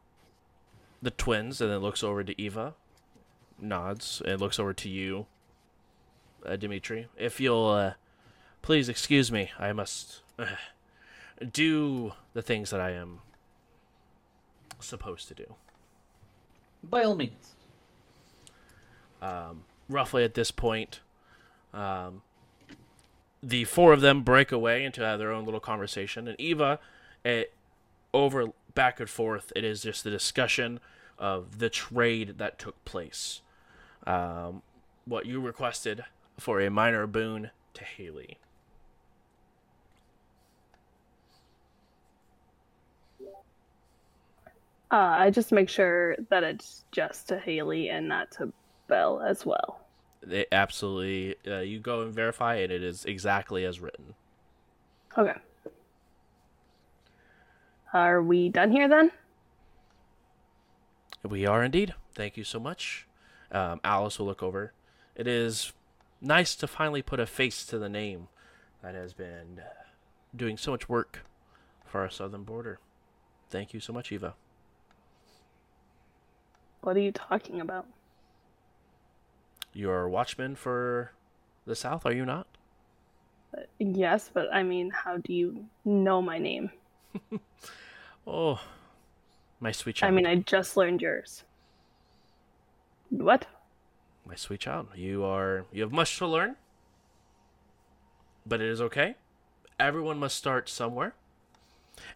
[1.00, 2.74] the twins and then looks over to Eva,
[3.60, 5.26] nods, and looks over to you,
[6.44, 7.06] uh, Dimitri.
[7.16, 7.92] If you'll uh,
[8.62, 10.46] please excuse me, I must uh,
[11.52, 13.20] do the things that I am
[14.80, 15.54] supposed to do.
[16.82, 17.54] By all means.
[19.20, 21.00] Um, roughly at this point,
[21.72, 22.22] um,
[23.42, 26.78] the four of them break away into their own little conversation, and Eva,
[27.24, 27.52] it,
[28.14, 30.80] over back and forth, it is just the discussion
[31.18, 33.40] of the trade that took place.
[34.06, 34.62] Um,
[35.04, 36.04] what you requested
[36.38, 38.38] for a minor boon to Haley.
[44.90, 48.52] Uh, I just make sure that it's just to Haley and not to
[48.88, 49.81] Belle as well.
[50.28, 54.14] It absolutely, uh, you go and verify, and it is exactly as written.
[55.18, 55.34] Okay.
[57.92, 59.10] Are we done here then?
[61.22, 61.94] We are indeed.
[62.14, 63.06] Thank you so much.
[63.50, 64.72] Um, Alice will look over.
[65.14, 65.72] It is
[66.20, 68.28] nice to finally put a face to the name
[68.82, 69.60] that has been
[70.34, 71.26] doing so much work
[71.84, 72.78] for our southern border.
[73.50, 74.34] Thank you so much, Eva.
[76.80, 77.86] What are you talking about?
[79.72, 81.12] You're a watchman for
[81.66, 82.46] the South, are you not?
[83.78, 86.70] Yes, but I mean, how do you know my name?
[88.24, 88.60] Oh,
[89.58, 90.12] my sweet child.
[90.12, 91.42] I mean, I just learned yours.
[93.10, 93.46] What?
[94.24, 94.88] my sweet child.
[94.94, 96.56] You are you have much to learn,
[98.46, 99.16] but it is okay.
[99.78, 101.14] Everyone must start somewhere.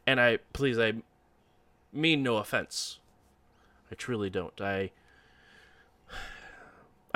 [0.06, 0.94] And I please I
[1.92, 2.98] mean no offense.
[3.90, 4.58] I truly don't.
[4.60, 4.92] I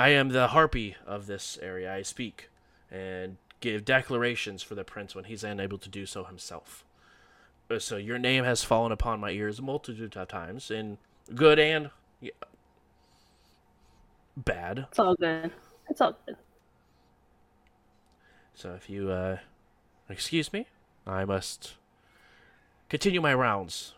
[0.01, 1.93] I am the harpy of this area.
[1.93, 2.49] I speak
[2.89, 6.83] and give declarations for the prince when he's unable to do so himself.
[7.69, 10.97] Uh, So your name has fallen upon my ears a multitude of times, in
[11.35, 12.31] good and yeah,
[14.35, 14.87] bad.
[14.89, 15.51] It's all good.
[15.87, 16.35] It's all good.
[18.55, 19.37] So if you uh
[20.09, 20.65] excuse me,
[21.05, 21.75] I must
[22.89, 23.93] continue my rounds.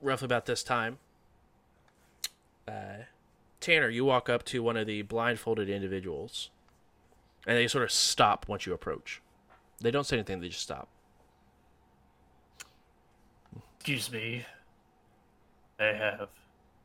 [0.00, 0.98] Roughly about this time,
[2.70, 3.04] uh,
[3.60, 6.50] Tanner, you walk up to one of the blindfolded individuals,
[7.46, 9.20] and they sort of stop once you approach.
[9.80, 10.88] They don't say anything; they just stop.
[13.76, 14.44] Excuse me.
[15.78, 16.28] I have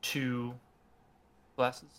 [0.02, 0.56] two
[1.58, 1.90] glasses.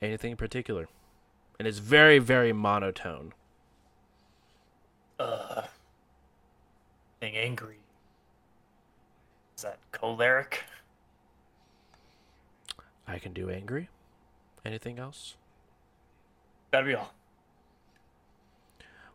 [0.00, 0.88] Anything in particular?
[1.58, 3.34] And it's very, very monotone.
[5.20, 5.62] Uh,
[7.20, 7.78] being angry.
[9.56, 10.64] Is that choleric?
[13.06, 13.88] I can do angry.
[14.64, 15.36] Anything else?
[16.70, 17.12] That'd be all.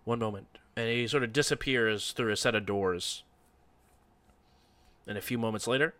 [0.03, 0.47] One moment.
[0.75, 3.23] And he sort of disappears through a set of doors.
[5.07, 5.95] And a few moments later,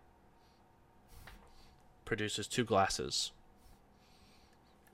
[2.06, 3.32] produces two glasses.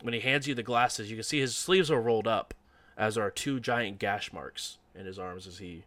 [0.02, 2.54] When he hands you the glasses, you can see his sleeves are rolled up,
[2.98, 5.86] as are two giant gash marks in his arms as he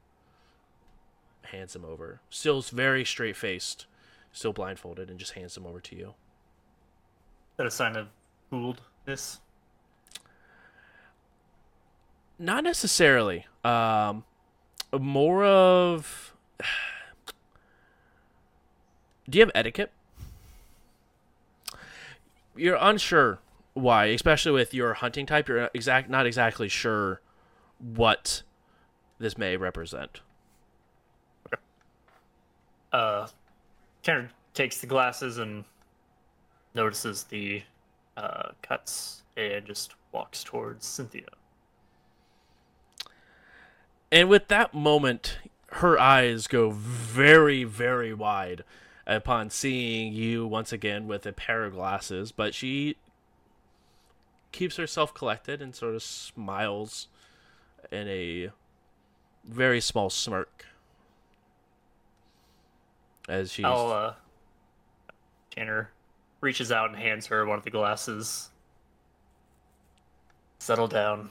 [1.43, 2.21] hands them over.
[2.31, 3.87] Still very straight faced,
[4.33, 6.15] still blindfolded, and just hands them over to you.
[7.57, 8.09] That a sign of
[8.53, 9.39] fooledness?
[12.39, 13.47] Not necessarily.
[13.65, 14.25] Um,
[14.93, 16.35] more of.
[19.29, 19.91] Do you have etiquette?
[22.55, 23.41] You're unsure
[23.75, 25.49] why, especially with your hunting type.
[25.49, 27.21] You're exact, not exactly sure
[27.79, 28.43] what
[29.19, 30.21] this may represent.
[32.93, 33.27] Uh,
[34.03, 35.65] Tanner takes the glasses and
[36.77, 37.63] notices the
[38.17, 41.27] uh, cuts and just walks towards Cynthia.
[44.13, 45.39] And with that moment,
[45.73, 48.63] her eyes go very, very wide
[49.07, 52.97] upon seeing you once again with a pair of glasses, but she
[54.53, 57.09] keeps herself collected and sort of smiles
[57.91, 58.51] in a
[59.45, 60.67] very small smirk
[63.29, 64.15] as she's I'll, uh,
[65.51, 65.91] Tanner
[66.41, 68.51] reaches out and hands her one of the glasses.
[70.59, 71.31] settle down.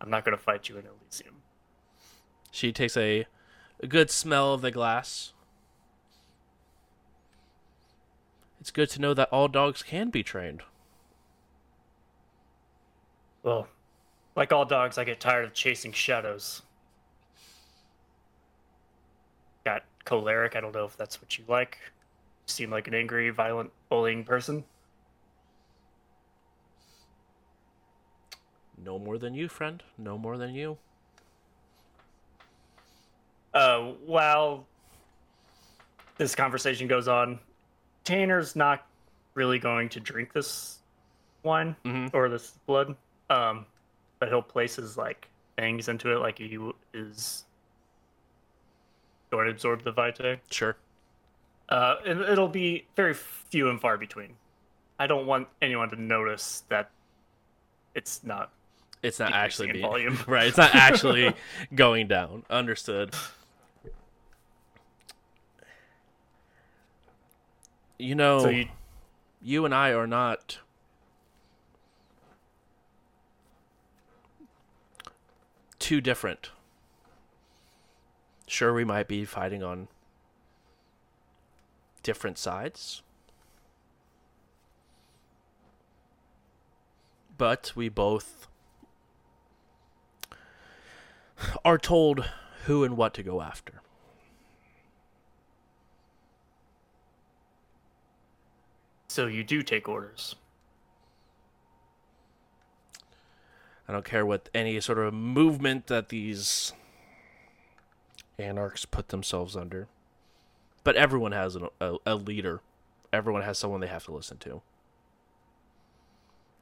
[0.00, 1.34] I'm not going to fight you in Elysium.
[2.50, 3.26] She takes a,
[3.80, 5.32] a good smell of the glass.
[8.60, 10.62] It's good to know that all dogs can be trained.
[13.42, 13.68] Well,
[14.36, 16.62] like all dogs, I get tired of chasing shadows.
[19.64, 20.56] Got choleric.
[20.56, 21.78] I don't know if that's what you like.
[22.46, 24.64] Seem like an angry, violent, bullying person.
[28.84, 29.82] No more than you, friend.
[29.96, 30.76] No more than you.
[33.54, 34.66] Uh, while
[36.16, 37.38] this conversation goes on,
[38.04, 38.86] Tanner's not
[39.34, 40.78] really going to drink this
[41.42, 42.12] wine Mhm.
[42.12, 42.96] or this blood.
[43.30, 43.66] Um,
[44.18, 46.58] but he'll place his like fangs into it, like he
[46.92, 47.44] is
[49.30, 50.40] going to absorb the vitae.
[50.50, 50.76] Sure.
[51.72, 54.34] Uh, and it'll be very few and far between.
[54.98, 56.90] I don't want anyone to notice that
[57.94, 58.52] it's not.
[59.02, 60.18] It's not actually being volume.
[60.26, 60.48] right.
[60.48, 61.32] It's not actually
[61.74, 62.44] going down.
[62.50, 63.14] Understood.
[67.98, 68.66] You know, So you,
[69.40, 70.58] you and I are not
[75.78, 76.50] too different.
[78.46, 79.88] Sure, we might be fighting on
[82.02, 83.02] different sides,
[87.36, 88.46] but we both
[91.64, 92.24] are told
[92.66, 93.82] who and what to go after.
[99.12, 100.34] so you do take orders.
[103.86, 106.72] I don't care what any sort of movement that these
[108.38, 109.86] anarchs put themselves under.
[110.84, 112.60] But everyone has an, a, a leader.
[113.12, 114.62] Everyone has someone they have to listen to.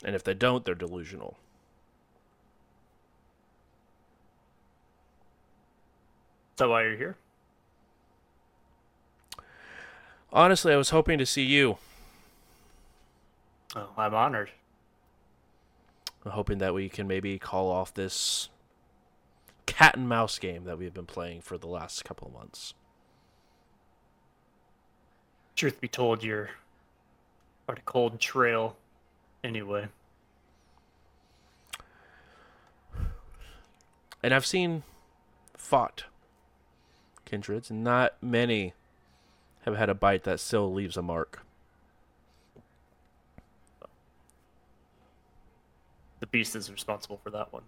[0.05, 1.37] And if they don't, they're delusional.
[6.53, 7.17] Is that why you're here?
[10.33, 11.79] Honestly, I was hoping to see you.
[13.75, 14.51] Oh, I'm honored.
[16.25, 18.49] I'm hoping that we can maybe call off this
[19.67, 22.75] cat and mouse game that we've been playing for the last couple of months.
[25.61, 26.49] Truth be told, you're
[27.69, 28.79] on a cold trail
[29.45, 29.89] anyway.
[34.23, 34.85] And I've seen
[35.55, 36.05] fought
[37.27, 38.73] kindreds, and not many
[39.67, 41.43] have had a bite that still leaves a mark.
[46.21, 47.65] The beast is responsible for that one.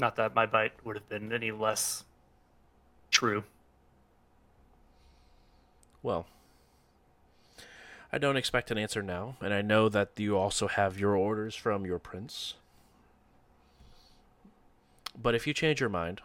[0.00, 2.02] Not that my bite would have been any less
[3.12, 3.44] true.
[6.02, 6.26] Well,
[8.12, 11.54] I don't expect an answer now, and I know that you also have your orders
[11.54, 12.54] from your prince.
[15.20, 16.20] But if you change your mind,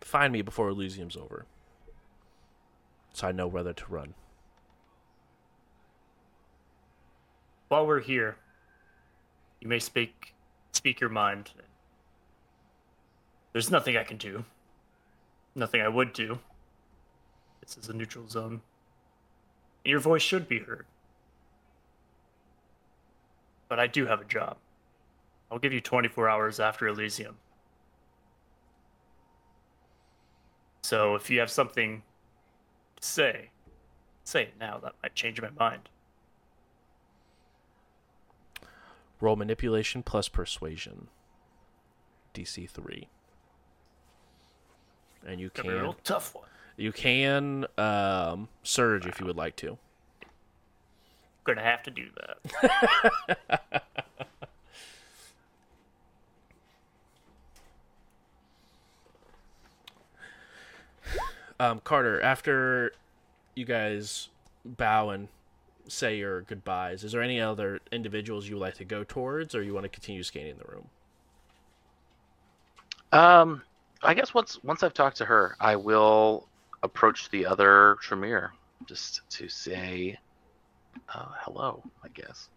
[0.00, 1.46] find me before Elysium's over.
[3.12, 4.14] So I know whether to run.
[7.68, 8.36] While we're here,
[9.60, 10.34] you may speak
[10.72, 11.50] speak your mind.
[13.52, 14.44] There's nothing I can do.
[15.54, 16.38] Nothing I would do.
[17.68, 18.62] This is a neutral zone.
[19.84, 20.86] And your voice should be heard.
[23.68, 24.56] But I do have a job.
[25.50, 27.36] I'll give you 24 hours after Elysium.
[30.82, 32.02] So if you have something
[33.00, 33.50] to say,
[34.24, 34.78] say it now.
[34.78, 35.90] That might change my mind.
[39.20, 41.08] Roll manipulation plus persuasion.
[42.32, 43.08] DC 3.
[45.26, 46.46] And you be a real tough one.
[46.78, 49.76] You can um, surge if you would like to.
[51.44, 53.82] Gonna have to do that.
[61.60, 62.92] Um, Carter, after
[63.54, 64.28] you guys
[64.64, 65.28] bow and
[65.88, 69.62] say your goodbyes, is there any other individuals you would like to go towards, or
[69.62, 70.88] you want to continue scanning the room?
[73.10, 73.62] Um,
[74.02, 76.47] I guess once once I've talked to her, I will
[76.82, 78.52] approach the other Tremere
[78.86, 80.18] just to say
[81.14, 81.82] uh, hello.
[82.02, 82.48] I guess.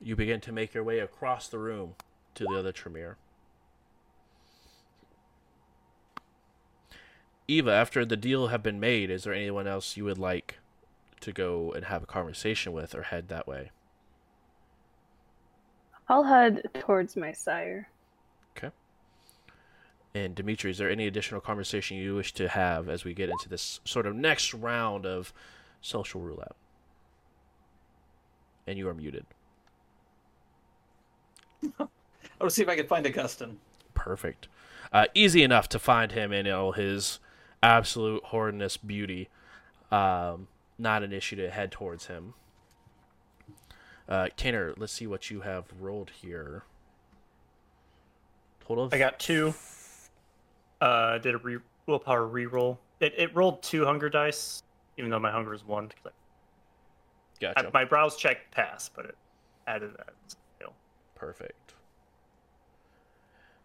[0.00, 1.94] You begin to make your way across the room
[2.34, 3.16] to the other Tremere.
[7.46, 10.58] Eva, after the deal have been made, is there anyone else you would like
[11.20, 13.72] to go and have a conversation with or head that way?
[16.08, 17.88] I'll head towards my sire.
[20.14, 23.48] And Dimitri, is there any additional conversation you wish to have as we get into
[23.48, 25.32] this sort of next round of
[25.80, 26.56] social roulette?
[28.70, 29.26] and you are muted.
[32.40, 33.58] I'll see if I can find Augustin.
[33.94, 34.46] Perfect.
[34.92, 37.18] Uh, easy enough to find him in all his
[37.62, 39.28] absolute horrendous beauty.
[39.90, 40.46] Um,
[40.78, 42.34] not an issue to head towards him.
[44.08, 46.62] Uh, Tanner, let's see what you have rolled here.
[48.66, 49.54] Total of I got two.
[50.80, 52.78] Uh, did a re- willpower reroll.
[53.00, 54.62] It it rolled two hunger dice,
[54.96, 55.90] even though my hunger is one.
[56.06, 56.10] I-
[57.40, 57.66] gotcha.
[57.68, 59.16] I, my rouse check passed, but it
[59.66, 60.10] added that.
[60.58, 60.72] fail.
[61.14, 61.74] Perfect.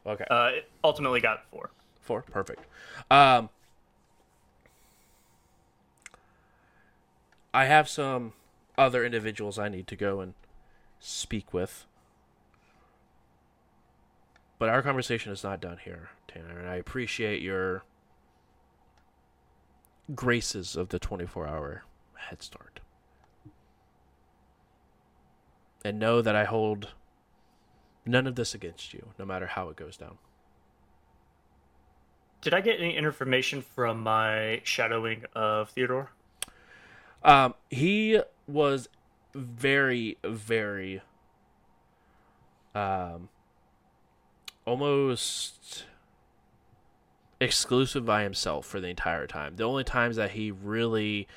[0.05, 0.25] Okay.
[0.29, 1.71] Uh, it ultimately got four.
[2.01, 2.21] Four.
[2.23, 2.65] Perfect.
[3.09, 3.49] Um,
[7.53, 8.33] I have some
[8.77, 10.33] other individuals I need to go and
[10.99, 11.85] speak with.
[14.57, 17.83] But our conversation is not done here, Tanner, and I appreciate your
[20.13, 21.83] graces of the 24 hour
[22.15, 22.79] head start.
[25.83, 26.89] And know that I hold
[28.05, 30.17] none of this against you, no matter how it goes down.
[32.41, 36.11] Did I get any information from my shadowing of Theodore?
[37.23, 38.87] Um, he was
[39.33, 41.01] very, very,
[42.75, 43.29] um,
[44.65, 45.85] almost
[47.39, 49.55] exclusive by himself for the entire time.
[49.55, 51.27] The only times that he really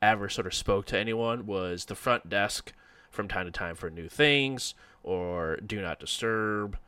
[0.00, 2.72] ever sort of spoke to anyone was the front desk
[3.10, 6.78] from time to time for new things or do not disturb,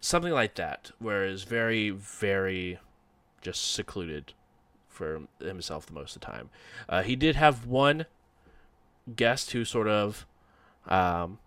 [0.00, 0.90] something like that.
[0.98, 2.78] Whereas very, very
[3.40, 4.34] just secluded
[4.88, 6.50] for himself the most of the time.
[6.88, 8.06] Uh, he did have one
[9.16, 10.26] guest who sort of
[10.86, 11.38] um,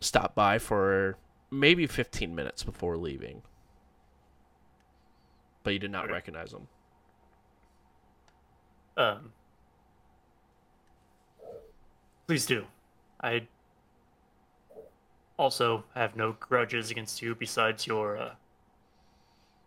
[0.00, 1.16] stopped by for
[1.52, 3.42] maybe 15 minutes before leaving.
[5.62, 6.14] But you did not Okay.
[6.14, 6.66] recognize him.
[8.96, 9.32] Um,
[12.26, 12.66] please do.
[13.20, 13.46] I
[15.38, 18.34] also have no grudges against you besides your uh,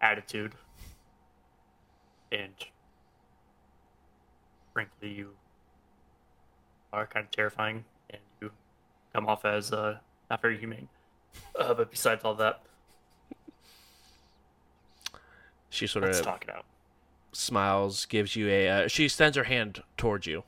[0.02, 0.54] attitude.
[2.32, 2.54] And
[4.74, 5.36] frankly, you
[6.92, 8.52] are kind of terrifying, and you
[9.14, 10.00] come off as uh,
[10.30, 10.90] not very humane.
[11.60, 12.62] Uh, but besides all that,
[15.70, 16.66] She sort let's of talk it out.
[17.34, 18.70] smiles, gives you a.
[18.70, 20.44] Uh, she extends her hand towards you.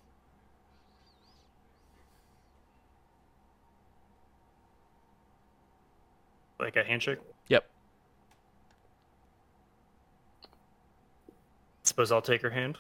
[6.60, 7.20] Like a handshake.
[7.50, 7.66] Yep.
[11.84, 12.78] Suppose I'll take her hand.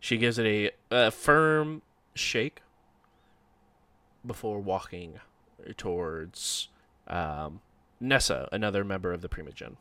[0.00, 1.82] She gives it a, a firm
[2.14, 2.62] shake
[4.26, 5.20] before walking
[5.76, 6.68] towards
[7.06, 7.60] um,
[8.00, 9.76] Nessa, another member of the Primogen.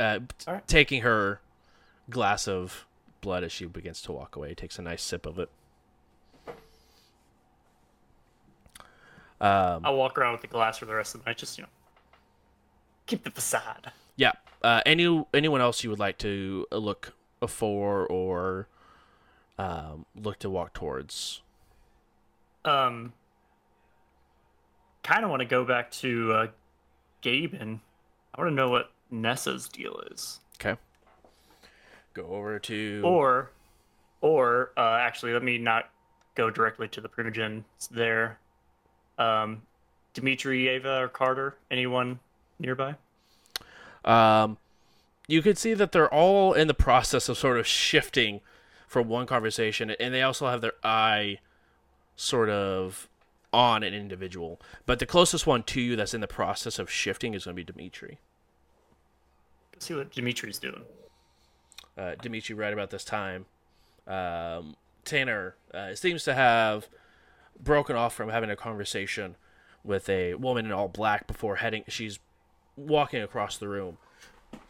[0.00, 0.66] Uh, t- Alright.
[0.66, 1.40] Taking her
[2.10, 2.86] glass of
[3.20, 5.50] blood as she begins to walk away, takes a nice sip of it.
[9.40, 11.36] Um, I'll walk around with the glass for the rest of the night.
[11.36, 11.70] Just you know,
[13.06, 13.92] keep the facade.
[14.16, 14.32] Yeah.
[14.62, 17.12] Uh, any anyone else you would like to look
[17.48, 18.68] for or
[19.58, 21.42] um, look to walk towards?
[22.64, 23.12] Um,
[25.02, 26.46] kind of want to go back to uh,
[27.22, 27.80] Gaben.
[28.34, 30.78] I want to know what Nessa's deal is, Okay.
[32.14, 33.02] Go over to.
[33.04, 33.50] or,
[34.20, 35.90] or uh, actually, let me not
[36.34, 38.38] go directly to the Primogen It's there.
[39.18, 39.62] Um,
[40.14, 41.56] Dimitri, Ava, or Carter.
[41.70, 42.20] Anyone
[42.58, 42.94] nearby?
[44.04, 44.58] Um,
[45.26, 48.40] you could see that they're all in the process of sort of shifting
[48.92, 51.38] from one conversation, and they also have their eye
[52.14, 53.08] sort of
[53.50, 54.60] on an individual.
[54.84, 57.64] But the closest one to you that's in the process of shifting is going to
[57.64, 58.18] be Dimitri.
[59.72, 60.82] Let's see what Dimitri's doing.
[61.96, 63.46] uh, Dimitri right about this time.
[64.06, 66.88] Um, Tanner uh, seems to have
[67.58, 69.36] broken off from having a conversation
[69.84, 71.84] with a woman in all black before heading.
[71.88, 72.18] She's
[72.76, 73.98] walking across the room,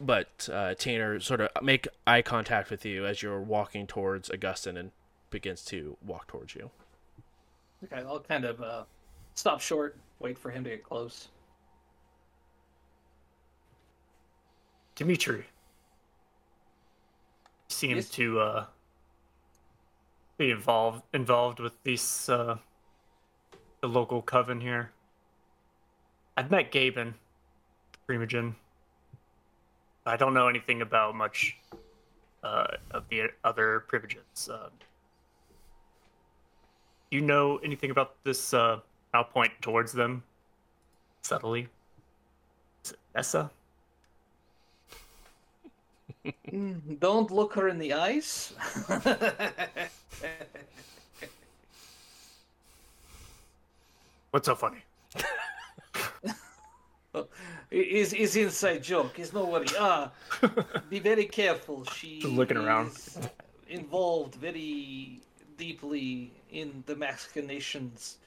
[0.01, 4.77] but uh, Tanner sort of make eye contact with you as you're walking towards Augustin
[4.77, 4.91] and
[5.29, 6.69] begins to walk towards you.
[7.83, 8.83] Okay, I'll kind of uh,
[9.35, 11.29] stop short, wait for him to get close.
[14.95, 15.45] Dimitri
[17.67, 18.09] seems Yes.
[18.11, 18.65] to uh,
[20.37, 22.57] be involved involved with this uh,
[23.81, 24.91] the local coven here.
[26.37, 27.15] I've met Gaben,
[28.07, 28.55] Primogen.
[30.05, 31.55] I don't know anything about much
[32.43, 34.49] uh, of the other privileges.
[34.51, 34.69] Uh,
[37.09, 38.53] you know anything about this?
[38.53, 38.79] Uh,
[39.13, 40.23] I'll point towards them
[41.21, 41.67] subtly.
[42.83, 43.51] Is it Nessa?
[46.51, 48.53] Mm, Don't look her in the eyes.
[54.31, 54.79] What's so funny?
[57.71, 59.19] is is inside joke.
[59.19, 59.67] It's no worry.
[59.77, 60.11] Ah,
[60.89, 61.85] be very careful.
[61.85, 62.91] She Just looking around.
[63.69, 65.19] involved very
[65.57, 68.17] deeply in the machinations.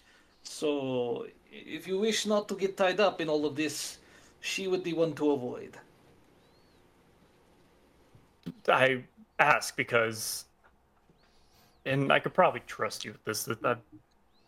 [0.42, 3.98] So, if you wish not to get tied up in all of this,
[4.40, 5.76] she would be one to avoid.
[8.68, 9.02] I
[9.40, 10.44] ask because,
[11.84, 13.44] and I could probably trust you with this.
[13.44, 13.76] That I,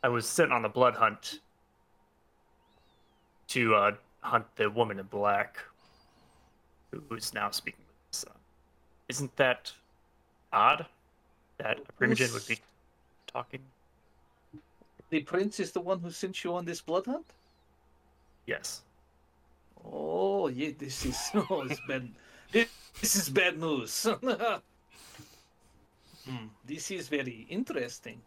[0.05, 1.40] I was sent on the blood hunt
[3.48, 5.58] to uh, hunt the woman in black,
[6.90, 8.24] who is now speaking with us.
[9.08, 9.72] Isn't that
[10.52, 10.86] odd?
[11.58, 12.58] That a Primogen would be
[13.26, 13.60] talking?
[15.10, 17.26] The prince is the one who sent you on this blood hunt.
[18.46, 18.82] Yes.
[19.84, 22.08] Oh, yeah, this is oh, it's bad.
[22.52, 22.68] This
[23.00, 24.06] this is bad news.
[26.28, 28.20] Hmm, this is very interesting.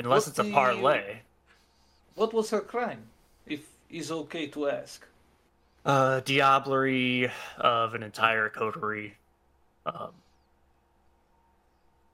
[0.00, 1.18] Unless What it's a parlay.
[2.16, 3.04] What was her crime,
[3.46, 5.06] if is okay to ask?
[5.84, 9.14] Uh, diablerie of an entire coterie.
[9.86, 10.10] Um,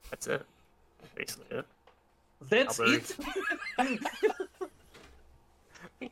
[0.09, 0.45] that's it.
[1.15, 1.65] Basically it.
[2.49, 3.19] That's Diablerie.
[3.79, 4.01] it.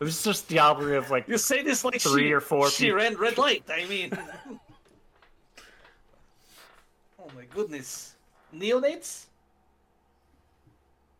[0.00, 2.96] was just diablerie of like You say this like Three she, or four She people.
[2.98, 3.62] ran red light.
[3.70, 4.10] I mean,
[7.20, 8.14] oh my goodness,
[8.54, 9.26] neonates.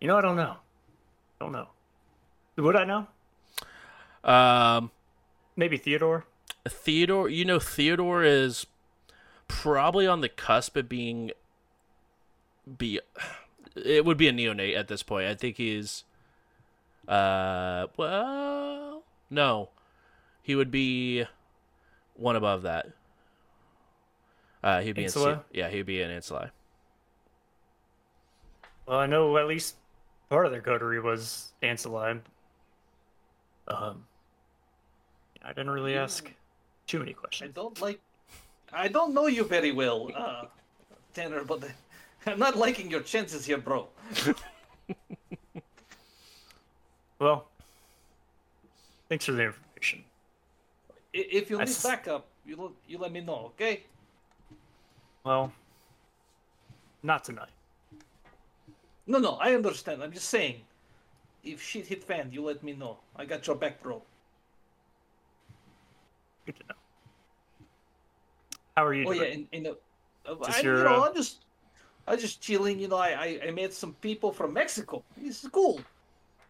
[0.01, 0.57] you know I don't know.
[1.39, 1.69] don't know.
[2.57, 3.07] Would I know?
[4.25, 4.91] Um,
[5.57, 6.27] Maybe Theodore.
[6.69, 8.67] Theodore, you know, Theodore is
[9.49, 11.31] probably on the cusp of being
[12.79, 13.01] be.
[13.75, 15.29] It would be a neonate at this point.
[15.29, 16.05] I think he's.
[17.07, 19.69] Uh, well, no,
[20.43, 21.25] he would be
[22.15, 22.89] one above that.
[24.63, 26.51] Uh, he'd be in, yeah, he'd be in Ancilla.
[28.87, 29.77] Well, I know at least
[30.29, 32.23] part of their coterie was Ancillime.
[33.69, 34.06] Um,
[35.47, 36.29] I didn't really ask
[36.89, 37.51] too many questions.
[37.51, 38.01] I don't like.
[38.73, 40.47] I don't know you very well, uh,
[41.15, 41.63] Tanner, but
[42.27, 43.89] I'm not liking your chances here, bro.
[47.19, 47.47] Well,
[49.09, 50.05] thanks for the information.
[51.15, 53.85] If you need s- backup, you let you let me know, okay?
[55.25, 55.51] Well,
[57.03, 57.49] not tonight.
[59.07, 60.03] No, no, I understand.
[60.03, 60.61] I'm just saying,
[61.43, 62.99] if shit hit fan, you let me know.
[63.17, 64.03] I got your back, bro.
[66.47, 66.75] Good to know.
[68.77, 69.19] How are you doing?
[69.19, 69.49] Oh doing?
[69.53, 69.77] yeah, and, and
[70.27, 71.45] uh, I, your, you know, uh, I'm just,
[72.07, 72.79] I'm just chilling.
[72.79, 75.03] You know, I, I, I met some people from Mexico.
[75.17, 75.81] This is cool.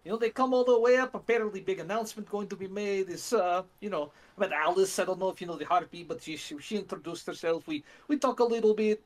[0.05, 1.15] You know, they come all the way up.
[1.15, 3.09] Apparently, big announcement going to be made.
[3.09, 4.99] Is uh, you know, I met Alice.
[4.99, 7.67] I don't know if you know the harpy, but she she, she introduced herself.
[7.67, 9.03] We we talk a little bit.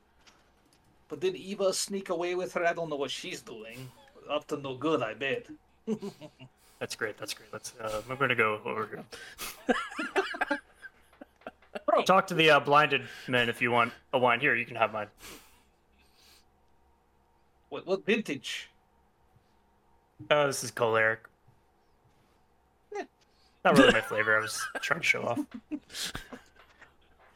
[1.08, 2.64] But then Eva sneak away with her.
[2.64, 3.90] I don't know what she's doing.
[4.30, 5.46] Up to no good, I bet.
[6.78, 7.18] That's great.
[7.18, 7.52] That's great.
[7.52, 7.74] Let's.
[7.80, 9.76] Uh, I'm gonna go over here.
[11.86, 14.40] Bro, Talk to the uh, blinded men if you want a wine.
[14.40, 15.06] Here, you can have mine.
[17.68, 18.70] what what vintage?
[20.30, 21.20] Oh, this is choleric.
[22.94, 23.04] Yeah.
[23.64, 24.36] Not really my flavor.
[24.36, 25.38] I was trying to show off.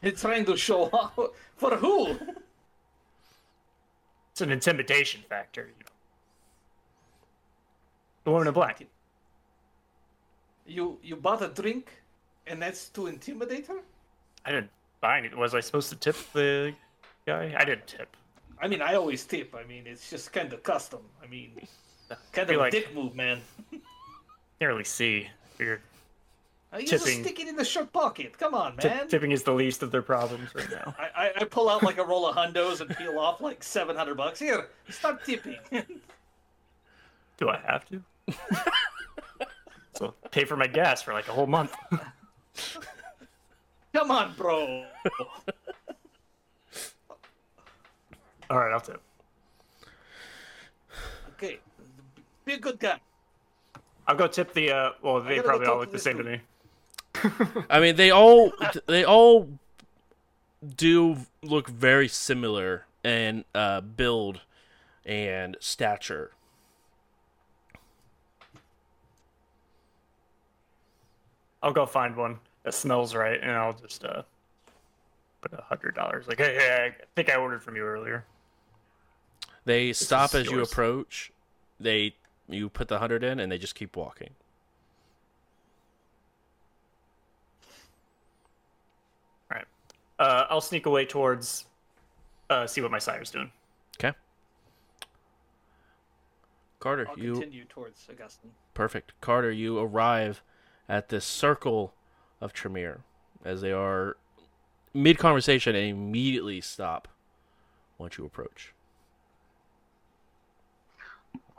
[0.01, 1.17] It's trying to show off
[1.55, 2.15] for who?
[4.31, 5.91] It's an intimidation factor, you know.
[8.25, 8.85] The woman in black.
[10.67, 11.89] You you bought a drink,
[12.45, 13.81] and that's to intimidate her.
[14.45, 14.69] I didn't
[15.01, 15.33] buy any.
[15.33, 16.73] Was I supposed to tip the
[17.25, 17.55] guy?
[17.57, 18.15] I didn't tip.
[18.61, 19.53] I mean, I always tip.
[19.55, 21.01] I mean, it's just kind of custom.
[21.23, 21.67] I mean,
[22.31, 23.41] kind of a like- dick move, man.
[23.71, 25.27] Can't really see.
[25.55, 25.81] Figured
[26.73, 28.37] Uh, You just stick it in the shirt pocket.
[28.37, 29.07] Come on, man.
[29.09, 30.95] tipping is the least of their problems right now.
[30.99, 33.95] I, I, I pull out like a roll of hundos and peel off like seven
[33.97, 34.39] hundred bucks.
[34.39, 35.57] Here, start tipping.
[37.37, 38.01] Do I have to?
[39.93, 41.73] so pay for my gas for like a whole month.
[43.95, 44.83] Come on, bro.
[48.49, 49.01] All right, I'll tip.
[51.31, 51.59] Okay,
[52.43, 52.99] be a good guy.
[54.05, 54.69] I'll go tip the.
[54.71, 56.41] uh Well, they probably all look the this same to me.
[57.69, 58.51] I mean, they all
[58.85, 59.47] they all
[60.75, 64.41] do look very similar in uh, build
[65.05, 66.31] and stature.
[71.63, 74.23] I'll go find one that smells right, and I'll just uh
[75.41, 76.27] put a hundred dollars.
[76.27, 78.25] Like, hey, hey, I think I ordered from you earlier.
[79.63, 81.31] They stop is as you approach.
[81.79, 82.15] They
[82.49, 84.31] you put the hundred in, and they just keep walking.
[89.51, 89.65] All right.
[90.19, 91.65] Uh, uh, I'll sneak away towards
[92.49, 93.51] uh, see what my sire's doing.
[93.99, 94.15] Okay.
[96.79, 98.51] Carter, I'll you continue towards Augustine.
[98.73, 99.13] Perfect.
[99.21, 100.41] Carter, you arrive
[100.89, 101.93] at this circle
[102.41, 103.01] of Tremere
[103.43, 104.17] as they are
[104.93, 107.07] mid conversation and immediately stop
[107.97, 108.73] once you approach.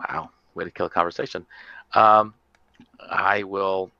[0.01, 1.47] Wow, way to kill a conversation.
[1.94, 2.35] Um,
[3.01, 3.90] I will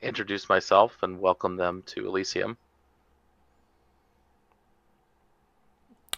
[0.00, 2.56] introduce myself and welcome them to Elysium.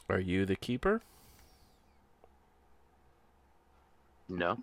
[0.09, 1.03] Are you the keeper?
[4.29, 4.59] No,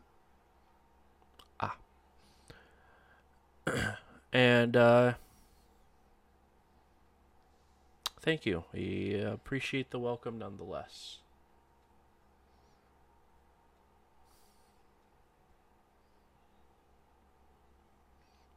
[4.34, 5.14] And uh
[8.20, 8.64] thank you.
[8.74, 11.20] We appreciate the welcome nonetheless.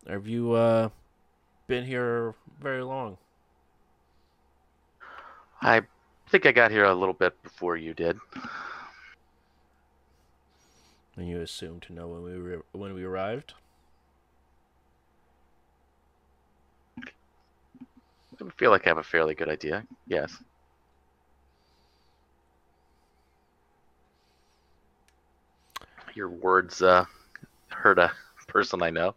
[0.08, 0.88] Have you uh
[1.66, 3.18] been here very long?
[5.60, 5.82] I
[6.30, 8.18] think I got here a little bit before you did.
[11.16, 13.52] And you assume to know when we when we arrived?
[18.40, 19.84] I feel like I have a fairly good idea.
[20.06, 20.36] Yes.
[26.14, 27.04] Your words uh,
[27.68, 28.10] hurt a
[28.48, 29.14] person I know.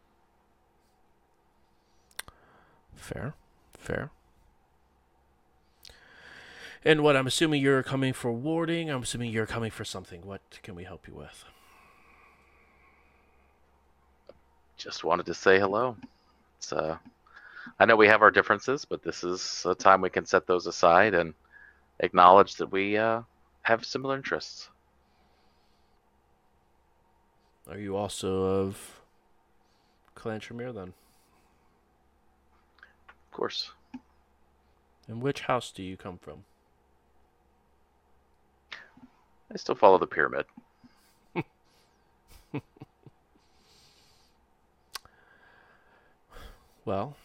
[2.95, 3.33] Fair.
[3.77, 4.11] Fair.
[6.83, 10.25] And what I'm assuming you're coming for warding, I'm assuming you're coming for something.
[10.25, 11.45] What can we help you with?
[14.77, 15.97] Just wanted to say hello.
[16.57, 16.97] It's, uh,
[17.77, 20.67] I know we have our differences, but this is a time we can set those
[20.67, 21.33] aside and
[21.99, 23.21] acknowledge that we uh,
[23.61, 24.69] have similar interests.
[27.69, 29.01] Are you also of
[30.15, 30.93] Clan Tremere then?
[33.09, 33.71] Of course.
[35.07, 36.43] And which house do you come from?
[39.51, 40.45] I still follow the pyramid.
[46.89, 47.15] Well,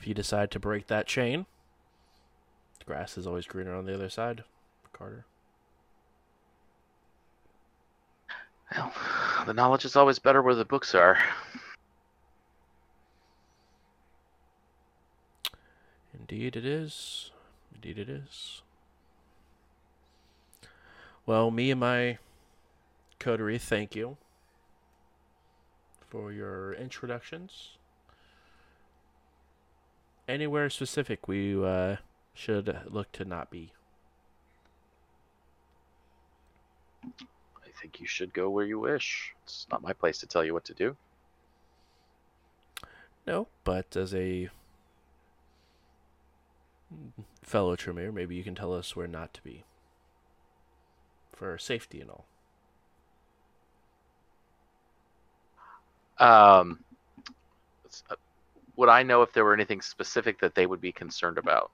[0.00, 1.44] if you decide to break that chain,
[2.78, 4.44] the grass is always greener on the other side,
[4.94, 5.26] Carter.
[8.74, 8.92] Well,
[9.44, 11.18] the knowledge is always better where the books are.
[16.18, 17.30] Indeed it is.
[17.74, 18.62] Indeed it is.
[21.26, 22.18] Well, me and my
[23.18, 24.16] coterie thank you
[26.08, 27.76] for your introductions.
[30.30, 31.96] Anywhere specific we uh,
[32.34, 33.72] should look to not be.
[37.04, 39.34] I think you should go where you wish.
[39.42, 40.96] It's not my place to tell you what to do.
[43.26, 44.50] No, but as a
[47.42, 49.64] fellow Tremere, maybe you can tell us where not to be.
[51.32, 52.26] For safety and all.
[56.20, 56.84] Um,
[58.80, 61.70] would I know if there were anything specific that they would be concerned about?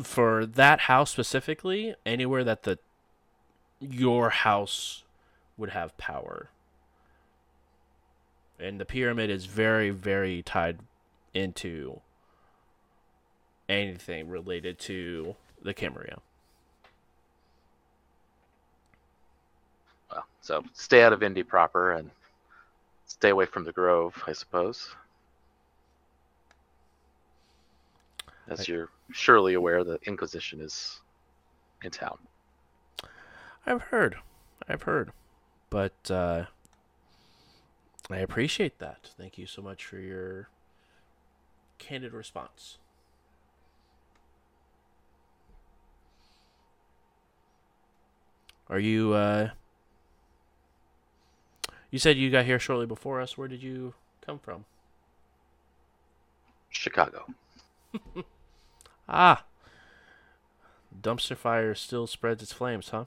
[0.00, 2.78] For that house specifically, anywhere that the
[3.80, 5.02] your house
[5.56, 6.50] would have power.
[8.60, 10.78] And the pyramid is very, very tied
[11.34, 12.00] into
[13.68, 16.20] anything related to the Camarilla.
[20.12, 22.12] Well, so stay out of Indy proper and
[23.06, 24.94] stay away from the Grove, I suppose.
[28.48, 31.00] As I- you're surely aware, the Inquisition is
[31.82, 32.18] in town.
[33.64, 34.16] I've heard.
[34.68, 35.12] I've heard.
[35.70, 36.44] But uh,
[38.10, 39.10] I appreciate that.
[39.18, 40.48] Thank you so much for your
[41.78, 42.78] candid response.
[48.68, 49.50] Are you uh
[51.96, 53.38] You said you got here shortly before us.
[53.38, 54.66] Where did you come from?
[56.68, 57.24] Chicago.
[59.08, 59.44] Ah.
[61.00, 63.06] Dumpster fire still spreads its flames, huh?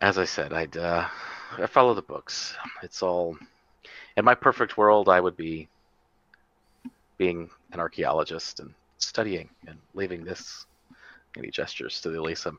[0.00, 1.06] As I said, I'd uh,
[1.58, 2.54] I follow the books.
[2.82, 3.36] It's all
[4.16, 5.10] in my perfect world.
[5.10, 5.68] I would be
[7.18, 10.64] being an archaeologist and studying and leaving this
[11.36, 12.58] any gestures to the Elysium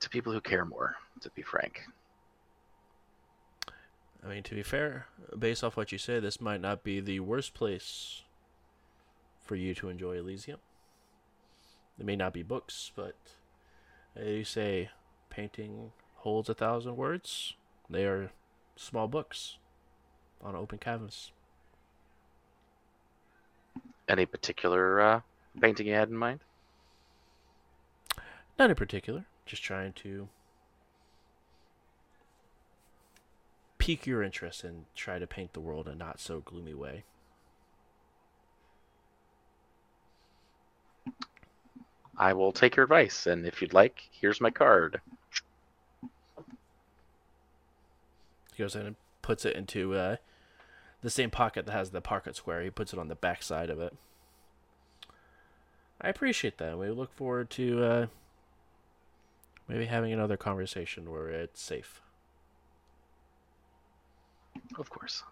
[0.00, 0.96] to people who care more.
[1.22, 1.80] To be frank,
[4.26, 5.06] I mean, to be fair,
[5.38, 8.22] based off what you say, this might not be the worst place
[9.40, 10.58] for you to enjoy Elysium.
[11.98, 13.14] It may not be books, but
[14.16, 14.90] as you say,
[15.30, 17.54] painting holds a thousand words.
[17.88, 18.32] They are
[18.74, 19.58] small books
[20.42, 21.30] on open canvas.
[24.08, 25.20] Any particular uh,
[25.60, 26.40] painting you had in mind?
[28.58, 30.28] Not in particular, just trying to
[33.78, 37.04] pique your interest and try to paint the world in a not so gloomy way.
[42.18, 45.00] I will take your advice, and if you'd like, here's my card.
[48.54, 50.16] He goes in and puts it into uh,
[51.02, 52.62] the same pocket that has the pocket square.
[52.62, 53.94] He puts it on the back side of it.
[56.00, 56.78] I appreciate that.
[56.78, 58.06] We look forward to uh,
[59.68, 62.00] maybe having another conversation where it's safe.
[64.78, 65.22] Of course.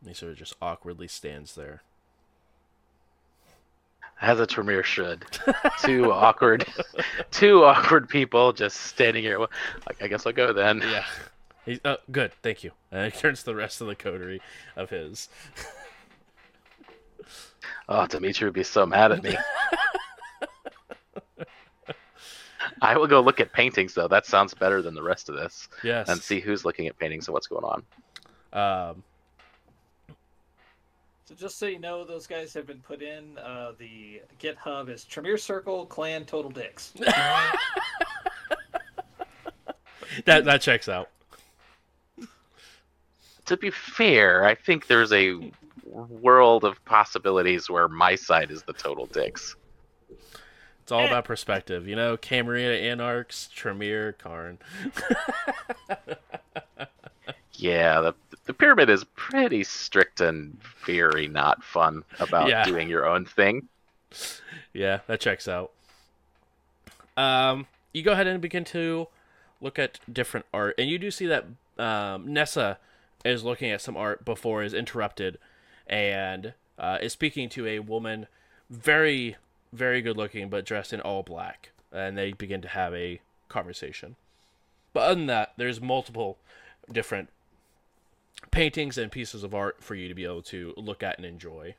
[0.00, 1.82] And he sort of just awkwardly stands there.
[4.20, 5.24] As a Tremere should.
[5.82, 6.64] two awkward,
[7.30, 9.38] two awkward people just standing here.
[9.38, 9.50] Well,
[9.88, 10.80] I- I guess I'll go then.
[10.82, 11.04] Yeah.
[11.64, 12.32] He's, oh, uh, good.
[12.42, 12.72] Thank you.
[12.92, 14.42] And he turns to the rest of the coterie
[14.76, 15.28] of his.
[17.88, 19.36] Oh, Dimitri would be so mad at me.
[22.82, 24.08] I will go look at paintings though.
[24.08, 26.08] That sounds better than the rest of this, Yes.
[26.08, 27.82] and see who's looking at paintings and what's going on.
[28.52, 29.02] Um,
[31.26, 33.38] So just so you know, those guys have been put in.
[33.38, 36.92] Uh, the GitHub is Tremere Circle Clan Total Dicks.
[40.26, 41.08] that that checks out.
[43.46, 45.50] To be fair, I think there's a
[45.86, 49.56] world of possibilities where my side is the total dicks.
[50.84, 52.18] It's all about perspective, you know.
[52.18, 54.58] Camarilla Anarchs, Tremere, Carne.
[57.54, 62.64] Yeah, the the pyramid is pretty strict and very not fun about Yeah.
[62.64, 63.68] doing your own thing.
[64.74, 65.70] Yeah, that checks out.
[67.16, 69.08] Um, you go ahead and begin to
[69.62, 71.46] look at different art, and you do see that
[71.78, 72.78] um, Nessa
[73.24, 75.38] is looking at some art before is interrupted,
[75.86, 78.26] and uh, is speaking to a woman,
[78.68, 79.36] very,
[79.74, 84.16] very good looking, but dressed in all black, and they begin to have a conversation.
[84.92, 86.38] But other than that, there's multiple
[86.90, 87.28] different
[88.50, 91.74] paintings and pieces of art for you to be able to look at and enjoy.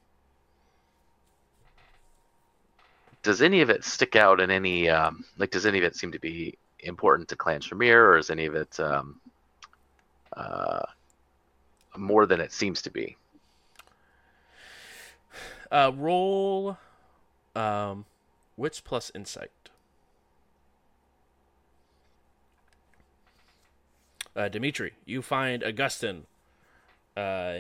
[3.24, 5.50] Does any of it stick out in any um, like?
[5.50, 8.54] Does any of it seem to be important to Clan Tremere, or is any of
[8.54, 9.20] it um,
[10.38, 10.84] uh,
[11.98, 13.18] more than it seems to be?
[15.72, 16.78] Uh, roll
[17.56, 18.06] um,
[18.58, 19.52] wits plus insight.
[24.36, 26.26] Uh, Dimitri, you find Augustine.
[27.16, 27.60] uh,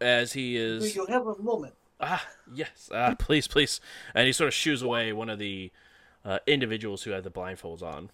[0.00, 0.94] as he Do is.
[0.94, 1.74] you have a moment?
[2.00, 2.90] Ah, yes.
[2.92, 3.80] Ah, please, please.
[4.14, 5.70] And he sort of shoos away one of the
[6.24, 8.10] uh, individuals who had the blindfolds on.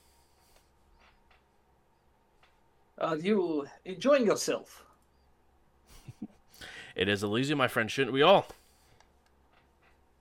[2.99, 4.85] Are you enjoying yourself?
[6.95, 7.91] It is Elysium, my friend.
[7.91, 8.47] Shouldn't we all?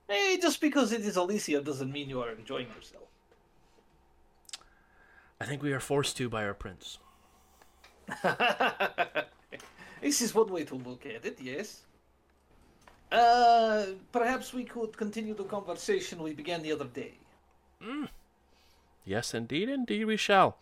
[0.07, 3.03] Hey, just because it is Elysia doesn't mean you are enjoying yourself.
[5.39, 6.97] I think we are forced to by our prince.
[10.01, 11.83] this is one way to look at it, yes.
[13.11, 17.13] Uh, perhaps we could continue the conversation we began the other day.
[19.05, 20.57] Yes, indeed, indeed, we shall.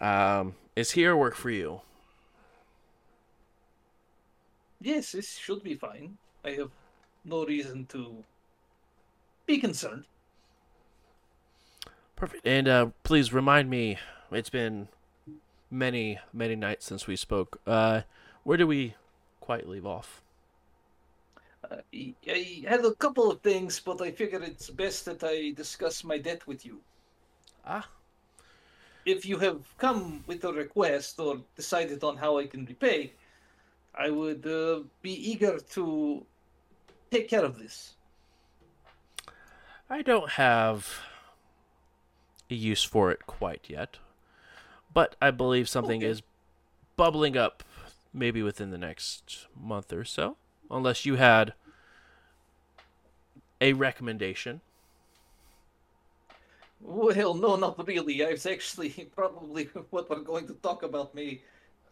[0.00, 1.80] Um, is here work for you?
[4.84, 6.18] Yes, this should be fine.
[6.44, 6.70] I have
[7.24, 8.22] no reason to
[9.46, 10.04] be concerned.
[12.16, 12.46] Perfect.
[12.46, 13.98] And uh, please remind me.
[14.30, 14.88] It's been
[15.70, 17.60] many, many nights since we spoke.
[17.66, 18.02] Uh,
[18.42, 18.94] where do we
[19.40, 20.22] quite leave off?
[21.70, 25.52] Uh, I- I had a couple of things, but I figure it's best that I
[25.52, 26.84] discuss my debt with you.
[27.64, 27.88] Ah,
[29.06, 33.12] If you have come with a request or decided on how I can repay,
[33.94, 36.26] I would uh, be eager to
[37.10, 37.96] take care of this.
[39.88, 41.00] I don't have
[42.50, 43.98] a use for it quite yet,
[44.92, 46.06] but I believe something Okay.
[46.10, 46.22] is
[46.96, 47.64] bubbling up,
[48.12, 50.38] maybe within the next month or so.
[50.70, 51.54] Unless you had
[53.60, 54.60] a recommendation.
[56.80, 58.24] Well, no, not really.
[58.24, 61.42] I was actually probably what we're going to talk about may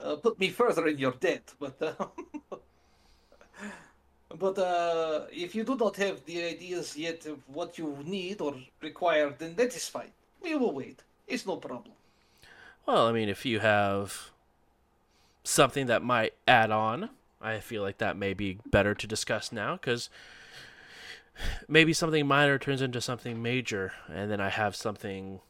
[0.00, 2.06] uh, put me further in your debt, but uh,
[4.38, 8.54] but uh, if you do not have the ideas yet of what you need or
[8.80, 10.12] require, then that is fine.
[10.42, 11.02] We will wait.
[11.26, 11.94] It's no problem.
[12.86, 14.30] Well, I mean, if you have
[15.44, 17.10] something that might add on,
[17.40, 20.10] I feel like that may be better to discuss now because
[21.68, 25.40] maybe something minor turns into something major, and then I have something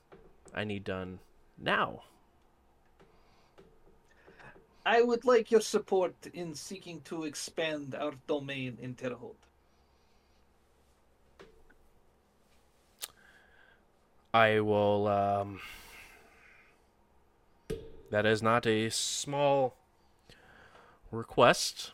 [0.54, 1.20] I need done
[1.58, 2.02] now.
[4.84, 9.46] I would like your support in seeking to expand our domain in Terre Haute.
[14.34, 15.08] I will.
[15.08, 15.60] Um,
[18.10, 19.74] that is not a small
[21.10, 21.92] request,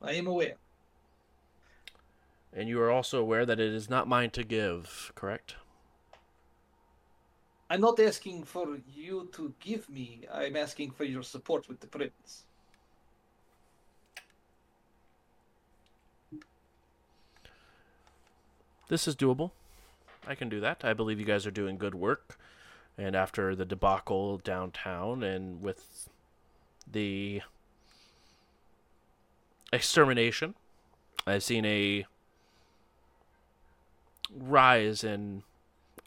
[0.00, 0.56] I am aware.
[2.52, 5.12] and you are also aware that it is not mine to give.
[5.14, 5.56] Correct?
[7.72, 10.26] I'm not asking for you to give me.
[10.30, 12.44] I'm asking for your support with the prince.
[18.88, 19.52] This is doable.
[20.26, 20.84] I can do that.
[20.84, 22.38] I believe you guys are doing good work.
[22.98, 26.10] And after the debacle downtown and with
[26.86, 27.40] the
[29.72, 30.56] extermination,
[31.26, 32.04] I've seen a
[34.30, 35.42] rise in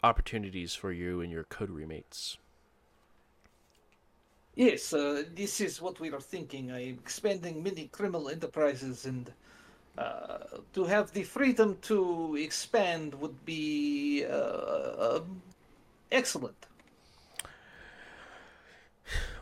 [0.06, 2.38] opportunities for you and your coterie mates.
[4.54, 6.72] Yes, uh, this is what we are thinking.
[6.72, 9.30] I'm expanding many criminal enterprises, and
[9.98, 10.38] uh,
[10.72, 15.42] to have the freedom to expand would be uh, um,
[16.10, 16.66] excellent.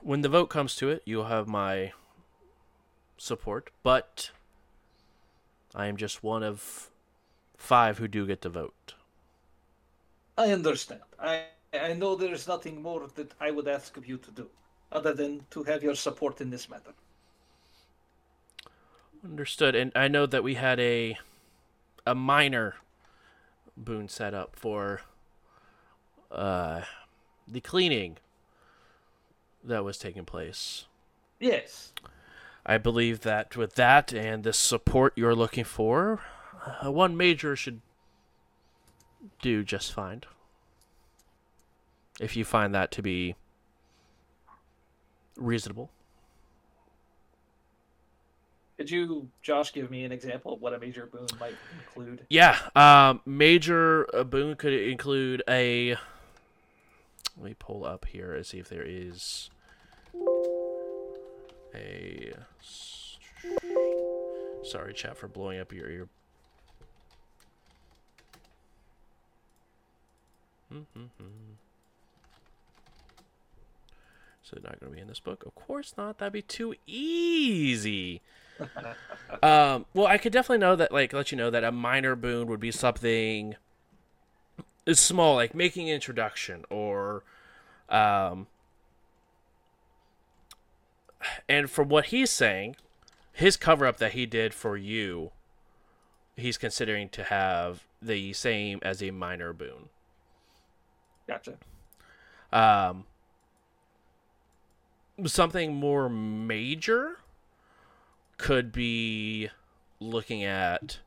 [0.02, 1.92] When the vote comes to it, you'll have my
[3.16, 4.30] support, but
[5.74, 6.90] I am just one of
[7.56, 8.94] five who do get to vote.
[10.36, 11.00] I understand.
[11.18, 14.48] I I know there is nothing more that I would ask of you to do,
[14.92, 16.92] other than to have your support in this matter.
[19.24, 19.74] Understood.
[19.74, 21.18] And I know that we had a
[22.06, 22.76] a minor
[23.76, 25.00] boon set up for
[26.30, 26.82] uh
[27.48, 28.18] the cleaning
[29.62, 30.86] that was taking place.
[31.40, 31.92] Yes.
[32.66, 36.20] I believe that with that and the support you're looking for,
[36.82, 37.80] uh, one major should
[39.40, 40.22] do just fine.
[42.20, 43.34] If you find that to be
[45.36, 45.90] reasonable.
[48.76, 52.26] Could you, Josh, give me an example of what a major boon might include?
[52.28, 55.96] Yeah, um, major uh, boon could include a.
[57.36, 59.48] Let me pull up here and see if there is
[61.74, 62.32] a.
[64.64, 66.08] Sorry, chat, for blowing up your ear.
[74.42, 75.44] So not going to be in this book?
[75.46, 76.18] Of course not.
[76.18, 78.20] That'd be too easy.
[79.42, 82.46] um, well, I could definitely know that, like, let you know that a minor boon
[82.48, 83.56] would be something
[84.86, 87.22] is small, like making an introduction, or,
[87.88, 88.46] um,
[91.48, 92.76] and from what he's saying,
[93.32, 95.30] his cover up that he did for you,
[96.36, 99.88] he's considering to have the same as a minor boon.
[101.26, 101.54] Gotcha.
[102.52, 103.04] Um,
[105.26, 107.18] something more major
[108.36, 109.48] could be
[110.00, 110.98] looking at,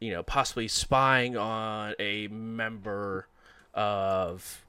[0.00, 3.28] you know, possibly spying on a member
[3.74, 4.64] of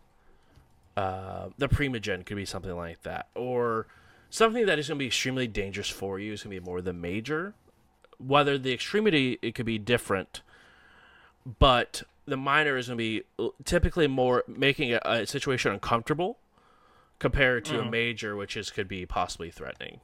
[0.95, 3.87] uh, the Primogen could be something like that, or
[4.29, 6.81] something that is going to be extremely dangerous for you is going to be more
[6.81, 7.53] the major.
[8.19, 10.41] Whether the extremity it could be different,
[11.59, 13.23] but the minor is going to be
[13.65, 16.37] typically more making a, a situation uncomfortable
[17.19, 19.99] compared to a major, which is could be possibly threatening.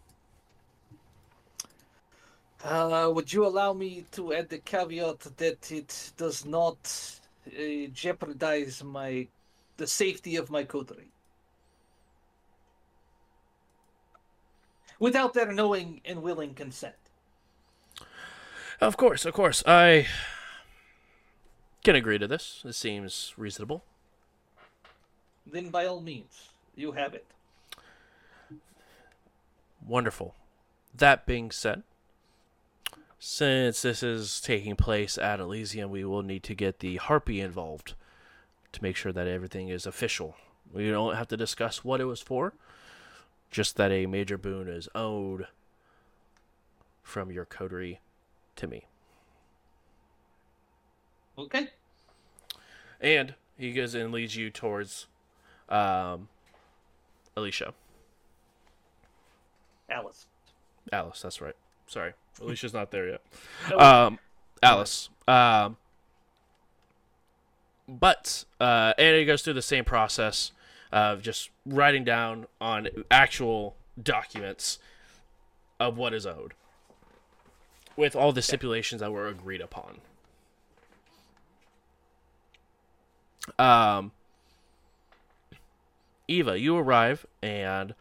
[2.63, 6.77] Uh, would you allow me to add the caveat that it does not
[7.47, 9.27] uh, jeopardize my
[9.77, 11.11] the safety of my coterie?
[14.99, 16.95] Without their knowing and willing consent.
[18.81, 20.07] Of course, of course, I
[21.83, 22.61] can agree to this.
[22.63, 23.83] This seems reasonable.
[25.45, 27.25] Then by all means, you have it.
[29.85, 30.35] Wonderful.
[30.95, 31.83] That being said,
[33.17, 37.93] since this is taking place at Elysium, we will need to get the Harpy involved
[38.71, 40.35] to make sure that everything is official.
[40.71, 42.53] We don't have to discuss what it was for,
[43.49, 45.47] just that a major boon is owed
[47.01, 47.99] from your coterie
[48.57, 48.85] to me.
[51.39, 51.69] Okay.
[52.99, 55.07] And he goes and leads you towards
[55.69, 56.27] um,
[57.35, 57.73] Alicia.
[59.89, 60.25] Alice.
[60.91, 61.55] Alice, that's right.
[61.87, 62.13] Sorry.
[62.41, 63.21] Alicia's not there yet.
[63.69, 63.79] No.
[63.79, 64.19] Um,
[64.61, 65.09] Alice.
[65.27, 65.77] Um,
[67.87, 70.51] but, uh, and it goes through the same process
[70.91, 74.79] of just writing down on actual documents
[75.79, 76.53] of what is owed
[77.95, 79.99] with all the stipulations that were agreed upon.
[83.57, 84.11] Um,
[86.27, 87.95] Eva, you arrive and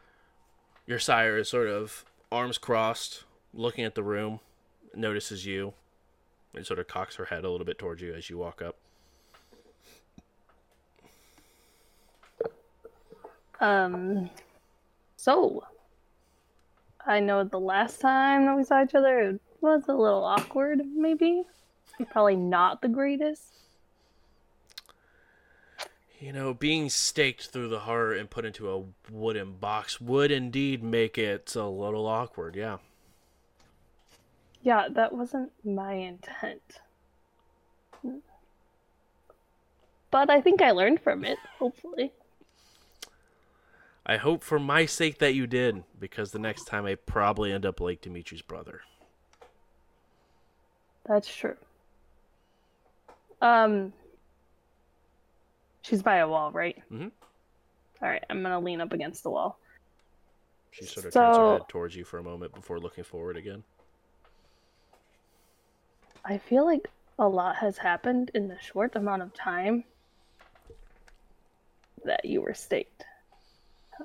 [0.87, 4.41] your sire is sort of arms crossed, looking at the room,
[4.95, 5.73] notices you,
[6.55, 8.77] and sort of cocks her head a little bit towards you as you walk up.
[13.61, 14.31] Um,
[15.17, 15.65] so
[17.05, 20.81] I know the last time that we saw each other it was a little awkward,
[20.95, 21.43] maybe.
[22.11, 23.68] Probably not the greatest.
[26.21, 30.83] You know, being staked through the heart and put into a wooden box would indeed
[30.83, 32.79] make it a little awkward, yeah.
[34.63, 36.81] Yeah, that wasn't my intent.
[40.11, 42.13] But I think I learned from it, hopefully.
[44.05, 47.67] I hope for my sake that you did, because the next time I probably end
[47.67, 48.81] up like Dimitri's brother.
[51.07, 51.57] That's true.
[53.41, 53.93] Um,
[55.89, 56.83] she's by a wall, right?
[56.91, 57.11] Mhm.
[58.03, 59.59] All right, I'm gonna lean up against the wall.
[60.71, 63.65] She sort of turns her head towards you for a moment before looking forward again.
[66.25, 69.85] I feel like a lot has happened in the short amount of time
[72.05, 73.05] that you were staked.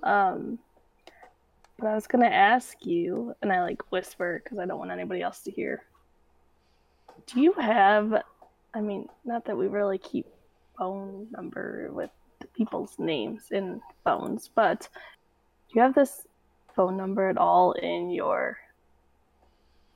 [0.01, 0.57] Um,
[1.77, 5.21] but I was gonna ask you, and I like whisper because I don't want anybody
[5.21, 5.83] else to hear.
[7.27, 8.23] Do you have?
[8.73, 10.25] I mean, not that we really keep
[10.83, 12.09] phone number with
[12.53, 16.27] people's names in phones, but do you have this
[16.75, 18.57] phone number at all in your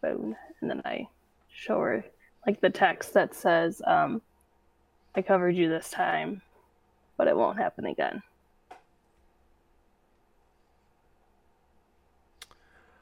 [0.02, 0.34] phone?
[0.62, 1.10] And then I
[1.52, 2.06] show her
[2.46, 4.22] like the text that says, um,
[5.14, 6.42] I covered you this time,
[7.18, 8.24] but it won't happen again.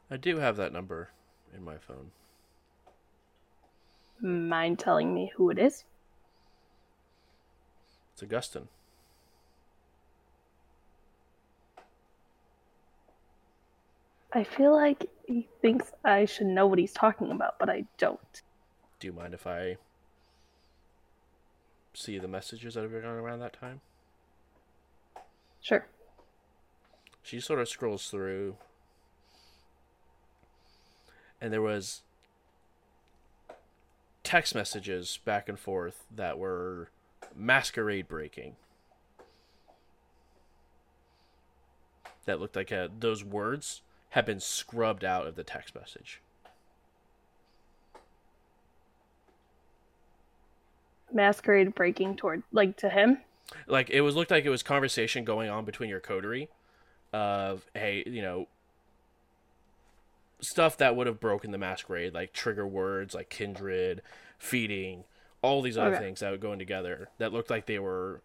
[0.09, 1.09] I do have that number
[1.55, 2.09] in my phone.
[4.21, 5.83] Mind telling me who it is?
[8.15, 8.69] It's Augustine.
[14.31, 18.41] I feel like he thinks I should know what he's talking about, but I don't.
[18.99, 19.75] Do you mind if I
[21.93, 23.81] see the messages that have been going around that time?
[25.59, 25.85] Sure.
[27.21, 28.55] She sort of scrolls through,
[31.41, 32.03] and there was
[34.23, 36.91] text messages back and forth that were
[37.35, 38.55] masquerade breaking.
[42.25, 46.21] That looked like uh those words had been scrubbed out of the text message.
[51.11, 53.19] Masquerade breaking toward, like, to him?
[53.67, 56.49] like it was looked like it was conversation going on between your coterie
[57.13, 58.47] of hey you know
[60.41, 64.01] stuff that would have broken the masquerade like trigger words like kindred
[64.37, 65.03] feeding
[65.45, 66.03] all these other Okay.
[66.05, 68.21] things that were going together that looked like they were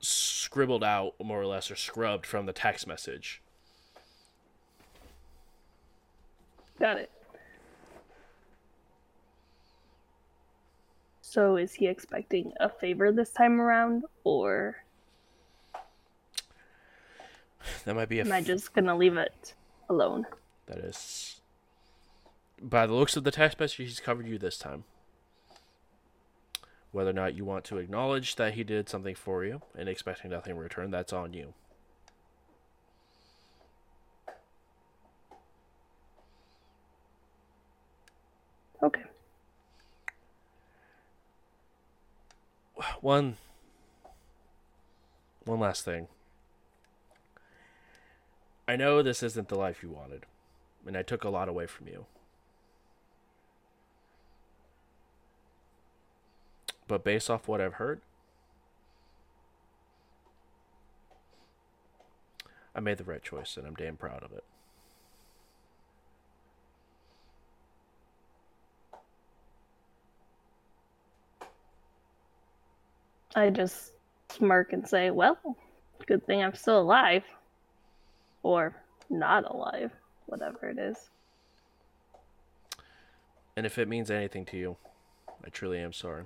[0.00, 3.42] scribbled out more or less or scrubbed from the text message
[6.78, 7.10] Got it.
[11.20, 14.76] So is he expecting a favor this time around, or
[17.84, 19.54] that might be a am I just gonna leave it
[19.88, 20.26] alone?
[20.66, 21.40] that is
[22.62, 24.84] by the looks of the text message he's covered you this time
[26.98, 30.32] whether or not you want to acknowledge that he did something for you and expecting
[30.32, 31.54] nothing in return that's on you.
[38.82, 39.02] Okay.
[43.00, 43.36] one
[45.44, 46.08] one last thing.
[48.66, 50.26] I know this isn't the life you wanted
[50.84, 52.06] and i took a lot away from you
[56.88, 58.00] but based off what i've heard
[62.74, 64.44] i made the right choice and i'm damn proud of it
[73.36, 73.92] I just
[74.30, 75.38] smirk and say, well,
[76.06, 77.22] good thing I'm still alive.
[78.42, 78.74] Or
[79.10, 79.92] not alive,
[80.26, 81.10] whatever it is.
[83.56, 84.76] and if it means anything to you
[85.44, 86.24] i truly am sorry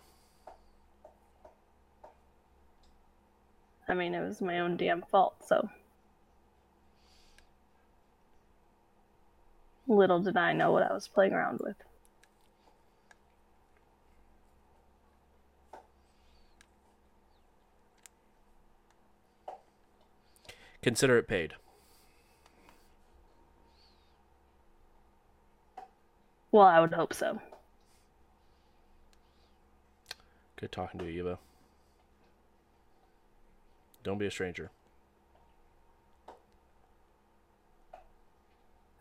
[3.93, 5.69] I mean, it was my own damn fault, so.
[9.87, 11.77] Little did I know what I was playing around with.
[20.81, 21.53] consider it paid
[26.51, 27.43] Well, I would hope so.
[30.57, 31.39] good talking to you eva
[34.03, 34.71] Don't be a stranger.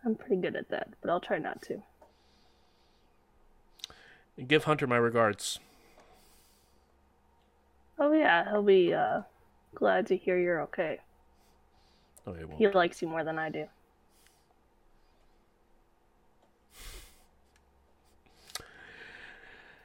[0.04, 1.82] I'm pretty good at that, but I'll try not to.
[4.38, 5.60] And give Hunter my regards.
[8.00, 9.22] Oh yeah, he'll be uh,
[9.76, 11.00] glad to hear you're okay.
[12.26, 12.44] Oh, he.
[12.58, 13.68] He likes you more than I do.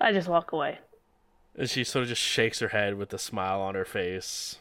[0.01, 0.79] I just walk away.
[1.57, 4.61] And she sort of just shakes her head with a smile on her face.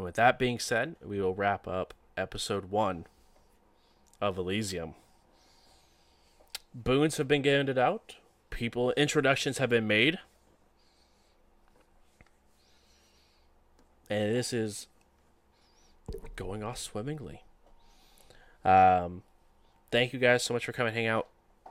[0.00, 3.04] And with that being said, we will wrap up episode one
[4.18, 4.94] of Elysium.
[6.74, 8.16] Boons have been handed out.
[8.48, 10.18] People introductions have been made.
[14.08, 14.86] And this is
[16.34, 17.42] going off swimmingly.
[18.64, 19.22] Um,
[19.90, 21.28] thank you guys so much for coming hang out.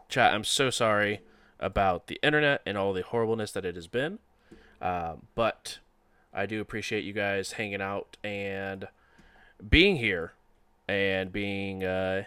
[0.07, 1.21] Chat, I'm so sorry
[1.59, 4.19] about the internet and all the horribleness that it has been.
[4.79, 5.79] Um, but
[6.39, 8.87] I do appreciate you guys hanging out and
[9.69, 10.31] being here
[10.87, 12.23] and being uh,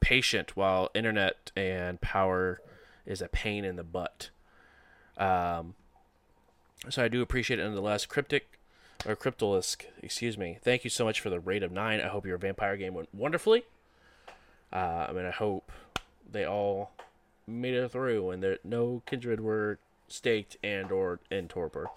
[0.00, 2.60] patient while internet and power
[3.06, 4.30] is a pain in the butt.
[5.16, 5.74] Um,
[6.90, 8.06] so I do appreciate it nonetheless.
[8.06, 8.58] Cryptic
[9.06, 10.58] or Cryptolisk, excuse me.
[10.60, 12.00] Thank you so much for the rate of nine.
[12.00, 13.66] I hope your vampire game went wonderfully.
[14.72, 15.70] Uh, I mean, I hope
[16.28, 16.90] they all
[17.46, 19.78] made it through and there no kindred were
[20.08, 21.88] staked and or in torpor.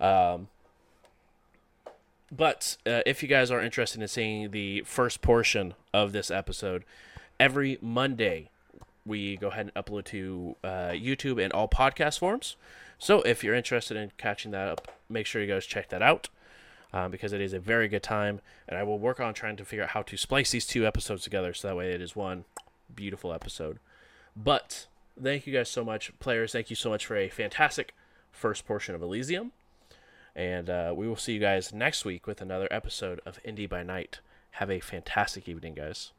[0.00, 0.48] Um,
[2.30, 6.84] but uh, if you guys are interested in seeing the first portion of this episode,
[7.38, 8.50] every Monday
[9.04, 12.56] we go ahead and upload to uh, YouTube and all podcast forms.
[12.98, 16.28] So if you're interested in catching that up, make sure you guys check that out
[16.92, 18.40] um, because it is a very good time.
[18.68, 21.22] And I will work on trying to figure out how to splice these two episodes
[21.22, 22.44] together so that way it is one
[22.94, 23.78] beautiful episode.
[24.36, 24.86] But
[25.20, 26.52] thank you guys so much, players.
[26.52, 27.94] Thank you so much for a fantastic
[28.32, 29.52] first portion of Elysium.
[30.36, 33.82] And uh, we will see you guys next week with another episode of Indy by
[33.82, 34.20] Night.
[34.52, 36.12] Have a fantastic evening, guys.